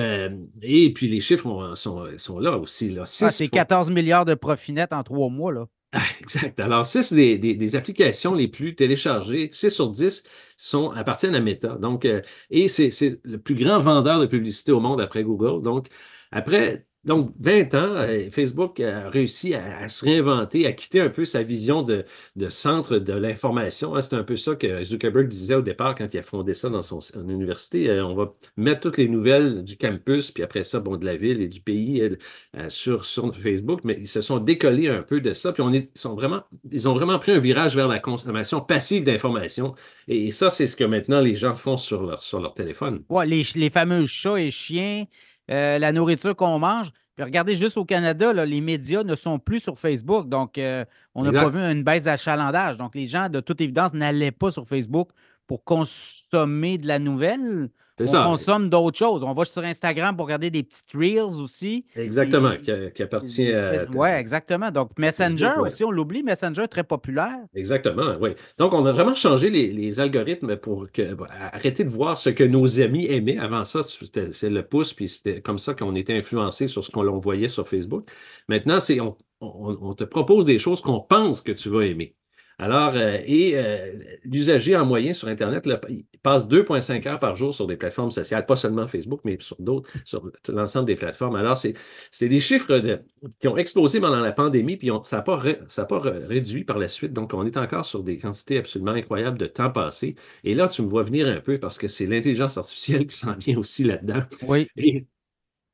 [0.63, 2.91] et puis, les chiffres sont, sont, là aussi.
[2.91, 3.03] Là.
[3.23, 5.51] Ah, c'est 14 milliards de profit net en trois mois.
[5.51, 5.67] Là.
[6.21, 6.61] Exact.
[6.61, 10.23] Alors, 6 des, des, applications les plus téléchargées, 6 sur 10
[10.57, 11.77] sont, appartiennent à Meta.
[11.77, 12.21] Donc, euh,
[12.51, 12.91] et c'est
[13.25, 15.63] le plus grand vendeur de publicité au monde après Google.
[15.63, 15.89] Donc,
[16.31, 21.25] après donc, 20 ans, euh, Facebook a réussi à, se réinventer, à quitter un peu
[21.25, 22.05] sa vision de,
[22.51, 23.97] centre de l'information.
[23.97, 24.03] Hein.
[24.03, 26.83] C'est un peu ça que Zuckerberg disait au départ quand il a fondé ça dans
[26.83, 27.89] son université.
[27.89, 31.17] Euh, on va mettre toutes les nouvelles du campus, puis après ça, bon, de la
[31.17, 35.33] ville et du pays euh, sur, Facebook, mais ils se sont décollés un peu de
[35.33, 39.05] ça, puis on sont vraiment, ils ont vraiment pris un virage vers la consommation passive
[39.05, 39.75] d'informations.
[40.09, 43.03] Et, ça, c'est ce que maintenant les gens font sur leur, sur leur téléphone.
[43.09, 45.07] Ouais, les, les fameux chats et chiens
[45.51, 46.91] euh, la nourriture qu'on mange.
[47.17, 50.29] Puis regardez, juste au Canada, les médias ne sont plus sur Facebook.
[50.29, 50.85] Donc, euh,
[51.15, 52.79] on n'a pas vu une baisse d'achalandage.
[52.79, 55.11] Donc, les gens, de toute évidence, n'allaient pas sur Facebook
[55.49, 57.71] pour consommer de la nouvelle
[58.01, 59.23] on consomme d'autres choses.
[59.23, 61.85] On va sur Instagram pour regarder des petites reels aussi.
[61.97, 63.85] Exactement, qui, appartient à.
[63.95, 64.71] Oui, exactement.
[64.71, 67.39] Donc, Messenger aussi, on l'oublie, Messenger très populaire.
[67.55, 68.31] Exactement, oui.
[68.59, 71.17] Donc, on a vraiment changé les, algorithmes pour que,
[71.53, 73.39] arrêter de voir ce que nos amis aimaient.
[73.39, 77.19] Avant ça, c'est le pouce, puis c'était comme ça qu'on était influencé sur ce qu'on
[77.19, 78.09] voyait sur Facebook.
[78.49, 78.99] Maintenant, c'est
[79.41, 82.17] on te propose des choses qu'on pense que tu vas aimer.
[82.61, 83.93] Alors, euh, et euh,
[84.25, 88.47] l'usager en moyen sur Internet il passe 2,5 heures par jour sur des plateformes sociales,
[88.47, 91.37] pas seulement Facebook, mais sur d'autres, sur l'ensemble des plateformes.
[91.37, 92.99] Alors, c'est des chiffres
[93.39, 95.41] qui ont explosé pendant la pandémie, puis ça n'a pas,
[95.89, 97.13] pas réduit par la suite.
[97.13, 100.17] Donc, on est encore sur des quantités absolument incroyables de temps passé.
[100.43, 103.35] Et là, tu me vois venir un peu parce que c'est l'intelligence artificielle qui s'en
[103.37, 104.23] vient aussi là-dedans.
[104.49, 104.69] Oui.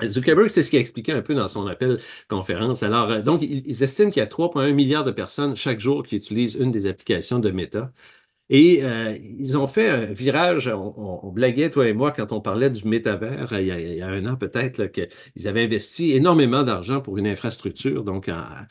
[0.03, 2.83] Zuckerberg, c'est ce qu'il a expliqué un peu dans son appel conférence.
[2.83, 6.17] Alors, euh, donc, ils, estiment qu'il y a 3,1 milliards de personnes chaque jour qui
[6.17, 7.93] utilisent une des applications de Meta.
[8.51, 12.69] Et euh, ils ont fait un virage, on, blaguait, toi et moi, quand on parlait
[12.71, 17.27] du métavers, il y a, un an peut-être, qu'ils avaient investi énormément d'argent pour une
[17.27, 18.67] infrastructure, donc à,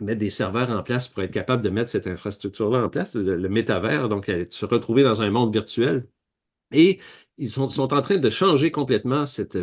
[0.00, 3.36] mettre des serveurs en place pour être capable de mettre cette infrastructure-là en place, le,
[3.36, 6.06] le métavers, donc se retrouver dans un monde virtuel.
[6.72, 7.00] Et
[7.38, 9.56] ils sont, en train de changer complètement cette,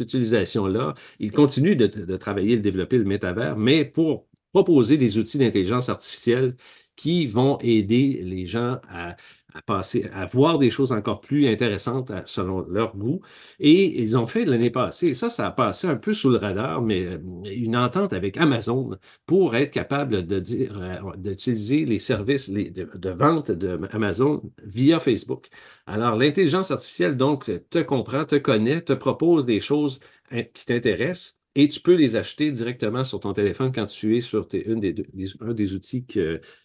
[0.00, 0.94] utilisation-là.
[1.18, 5.88] Ils continuent de, travailler et de développer le métavers, mais pour proposer des outils d'intelligence
[5.88, 6.56] artificielle
[6.94, 9.16] qui vont aider les gens à,
[9.56, 13.20] à passer, à voir des choses encore plus intéressantes selon leur goût.
[13.58, 16.36] Et ils ont fait l'année passée, et ça, ça a passé un peu sous le
[16.36, 18.90] radar, mais euh, une entente avec Amazon
[19.26, 25.48] pour être capable de euh, d'utiliser les services de, vente d'Amazon via Facebook.
[25.86, 30.00] Alors, l'intelligence artificielle, donc, te comprend, te connaît, te propose des choses
[30.30, 34.20] hein, qui t'intéressent et tu peux les acheter directement sur ton téléphone quand tu es
[34.20, 34.94] sur une des,
[35.40, 36.04] un des outils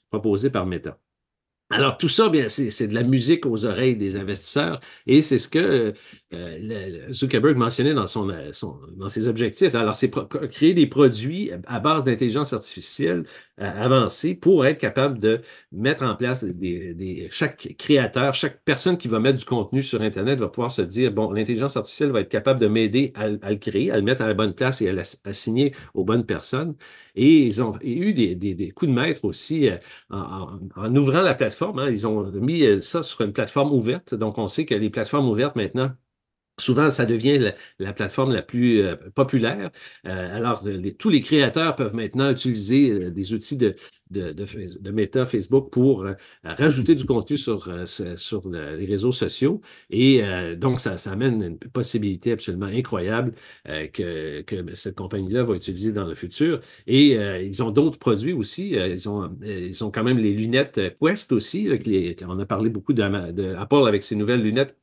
[0.10, 1.00] proposés par Meta.
[1.72, 5.48] Alors, tout ça, bien, c'est de la musique aux oreilles des investisseurs et c'est ce
[5.48, 5.94] que
[6.34, 9.76] euh, Zuckerberg mentionnait dans, euh, son, dans ses objectifs.
[9.76, 10.12] Alors, c'est
[10.50, 13.24] créer des produits à base d'intelligence artificielle
[13.62, 15.42] euh, avancée pour être capable de
[15.72, 16.46] mettre en place
[17.30, 21.12] chaque créateur, chaque personne qui va mettre du contenu sur Internet va pouvoir se dire,
[21.12, 24.28] bon, l'intelligence artificielle va être capable de m'aider à, le créer, à le mettre à
[24.28, 26.76] la bonne place et à l'assigner aux bonnes personnes.
[27.16, 29.70] Et ils ont eu des, coups de maître aussi
[30.10, 31.61] en, ouvrant la plateforme.
[31.62, 31.90] Hein.
[31.90, 34.16] ils ont mis ça sur une plateforme ouverte.
[34.16, 35.92] Donc, on sait que les plateformes ouvertes maintenant,
[36.62, 39.72] Souvent, ça devient la, plateforme la plus euh, populaire.
[40.06, 40.64] Euh, alors,
[41.00, 43.76] tous les créateurs peuvent maintenant utiliser euh, des outils de,
[44.92, 46.06] Meta, Facebook pour
[46.44, 49.62] rajouter du contenu sur, les réseaux sociaux.
[49.90, 50.22] Et
[50.58, 53.32] donc, ça, amène une possibilité absolument incroyable
[53.94, 54.44] que,
[54.74, 56.60] cette compagnie-là va utiliser dans le futur.
[56.88, 57.14] Et
[57.46, 58.72] ils ont d'autres produits aussi.
[58.72, 61.70] ils, ont, quand même les lunettes Quest aussi.
[62.28, 64.76] on a parlé beaucoup d'Apple avec ces nouvelles lunettes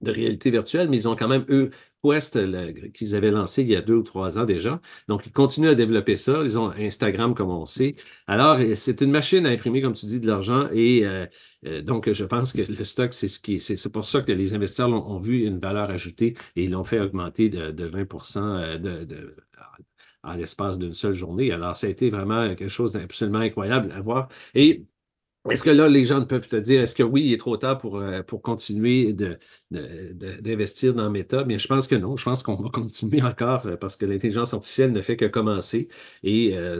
[0.00, 1.70] de réalité virtuelle, mais ils ont quand même, eux,
[2.02, 2.38] Quest
[2.92, 4.80] qu'ils avaient lancé il y a deux ou trois ans déjà.
[5.08, 6.40] Donc, ils continuent à développer ça.
[6.42, 7.96] Ils ont Instagram, comme on sait.
[8.26, 10.68] Alors, c'est une machine à imprimer, comme tu dis, de l'argent.
[10.72, 11.26] Et euh,
[11.66, 14.54] euh, donc, je pense que le stock, c'est ce qui c'est pour ça que les
[14.54, 19.36] investisseurs ont, vu une valeur ajoutée et l'ont fait augmenter de, 20% euh, de, de
[20.22, 21.50] en l'espace d'une seule journée.
[21.52, 24.28] Alors, ça a été vraiment quelque chose d'absolument incroyable à voir.
[24.54, 24.86] Et
[25.48, 27.78] est-ce que là, les gens peuvent te dire, est-ce que oui, il est trop tard
[27.78, 29.14] pour, euh, pour continuer
[29.70, 31.44] d'investir dans Meta?
[31.44, 32.16] Mais je pense que non.
[32.16, 35.88] Je pense qu'on va continuer encore euh, parce que l'intelligence artificielle ne fait que commencer
[36.22, 36.78] et euh,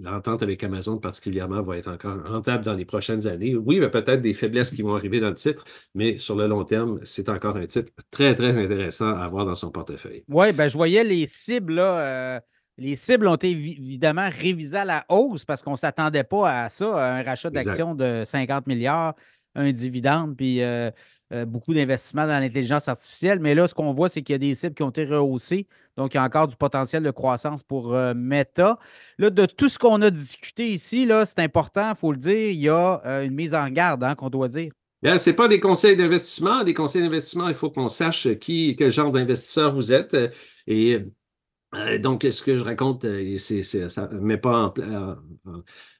[0.00, 3.54] l'entente avec Amazon particulièrement va être encore rentable dans les prochaines années.
[3.54, 6.34] Oui, il y a peut-être des faiblesses qui vont arriver dans le titre, mais sur
[6.34, 10.24] le long terme, c'est encore un titre très, très intéressant à avoir dans son portefeuille.
[10.28, 12.40] Oui, ben, je voyais les cibles là.
[12.78, 16.68] Les cibles ont été évidemment révisées à la hausse parce qu'on ne s'attendait pas à
[16.68, 19.14] ça, à un rachat d'actions de 50 milliards,
[19.54, 20.90] un dividende, puis euh,
[21.32, 23.40] euh, beaucoup d'investissements dans l'intelligence artificielle.
[23.40, 25.66] Mais là, ce qu'on voit, c'est qu'il y a des cibles qui ont été rehaussées.
[25.96, 28.78] Donc, il y a encore du potentiel de croissance pour euh, Meta.
[29.18, 32.60] Là, de tout ce qu'on a discuté ici, c'est important, il faut le dire, il
[32.60, 34.72] y a une mise en garde hein, qu'on doit dire.
[35.02, 36.62] Ce n'est pas des conseils d'investissement.
[36.62, 40.16] Des conseils d'investissement, il faut qu'on sache qui, quel genre d'investisseur vous êtes.
[40.66, 41.00] Et
[41.98, 44.74] donc, ce que je raconte, euh, c'est, ça ne met pas en,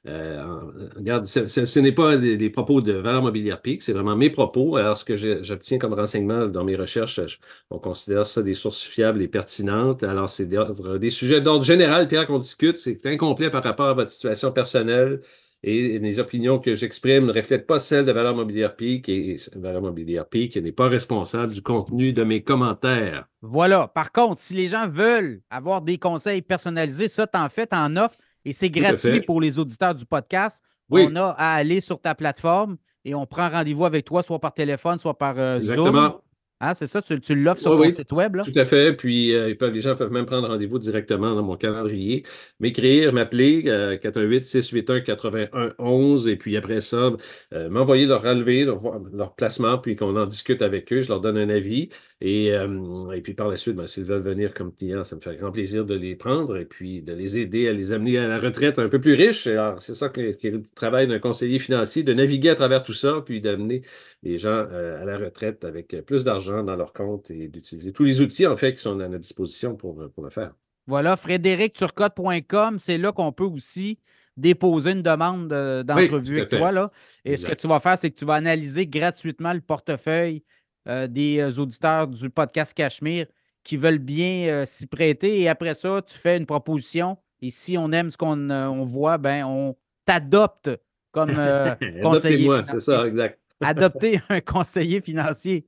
[0.07, 0.59] euh,
[0.95, 4.77] regarde, ce, n'est pas des, propos de valeur mobilière PIC, c'est vraiment mes propos.
[4.77, 7.39] Alors, ce que j'obtiens comme renseignement dans mes recherches,
[7.69, 10.03] on considère ça des sources fiables et pertinentes.
[10.03, 12.77] Alors, c'est des, sujets d'ordre général, Pierre, qu'on discute.
[12.77, 15.21] C'est incomplet par rapport à votre situation personnelle
[15.67, 19.81] et les opinions que j'exprime ne reflètent pas celles de Valeur Mobilière Peak et Valeur
[19.81, 23.27] Mobilière Peak n'est pas responsable du contenu de mes commentaires.
[23.41, 23.89] Voilà.
[23.89, 28.15] Par contre, si les gens veulent avoir des conseils personnalisés, ça, t'en fais, en offres
[28.45, 30.63] et c'est gratuit pour les auditeurs du podcast.
[30.89, 34.53] On a à aller sur ta plateforme et on prend rendez-vous avec toi, soit par
[34.53, 36.13] téléphone, soit par euh, Zoom.
[36.59, 38.35] Ah, c'est ça, tu, l'offres sur ton site web.
[38.35, 38.43] Là?
[38.43, 38.93] Tout à fait.
[38.93, 42.23] Puis euh, les gens peuvent même prendre rendez-vous directement dans mon calendrier,
[42.59, 43.61] m'écrire, m'appeler,
[44.01, 46.27] 418-681-8111.
[46.27, 47.11] Et puis après ça,
[47.53, 51.03] euh, m'envoyer leur relevé, leur, placement, puis qu'on en discute avec eux.
[51.03, 51.89] Je leur donne un avis.
[52.19, 55.21] Et, euh, et puis par la suite, ben, s'ils veulent venir comme clients, ça me
[55.21, 58.27] fait grand plaisir de les prendre et puis de les aider à les amener à
[58.27, 59.45] la retraite un peu plus riche.
[59.45, 62.93] Alors, c'est ça qui est le travail d'un conseiller financier, de naviguer à travers tout
[62.93, 63.83] ça, puis d'amener
[64.23, 68.19] les gens à la retraite avec plus d'argent dans leur compte et d'utiliser tous les
[68.19, 70.53] outils, en fait, qui sont à notre disposition pour, pour le faire.
[70.87, 73.99] Voilà, frédéricturcotte.com, c'est là qu'on peut aussi
[74.37, 76.71] déposer une demande d'entrevue avec toi.
[76.71, 76.91] Là.
[77.25, 80.43] Et ce que tu vas faire, c'est que tu vas analyser gratuitement le portefeuille
[80.87, 83.25] euh, des euh, auditeurs du podcast Cachemire
[83.63, 85.41] qui veulent bien euh, s'y prêter.
[85.41, 87.17] Et après ça, tu fais une proposition.
[87.41, 90.69] Et si on aime ce qu'on voit, ben on t'adopte
[91.11, 91.31] comme
[92.01, 92.49] conseiller.
[92.71, 95.65] c'est ça, exact adopter un conseiller financier.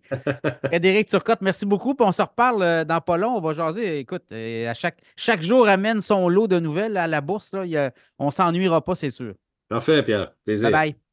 [0.63, 1.95] Frédéric Turcotte, merci beaucoup.
[1.95, 3.35] Puis on se reparle dans pas long.
[3.35, 3.97] On va jaser.
[3.97, 7.51] Écoute, à chaque, chaque jour amène son lot de nouvelles à la bourse.
[7.51, 7.91] Là.
[8.19, 9.33] on ne s'ennuiera pas, c'est sûr.
[9.69, 10.33] Parfait, Pierre.
[10.45, 10.69] Plaisir.
[10.69, 11.08] Bye bye.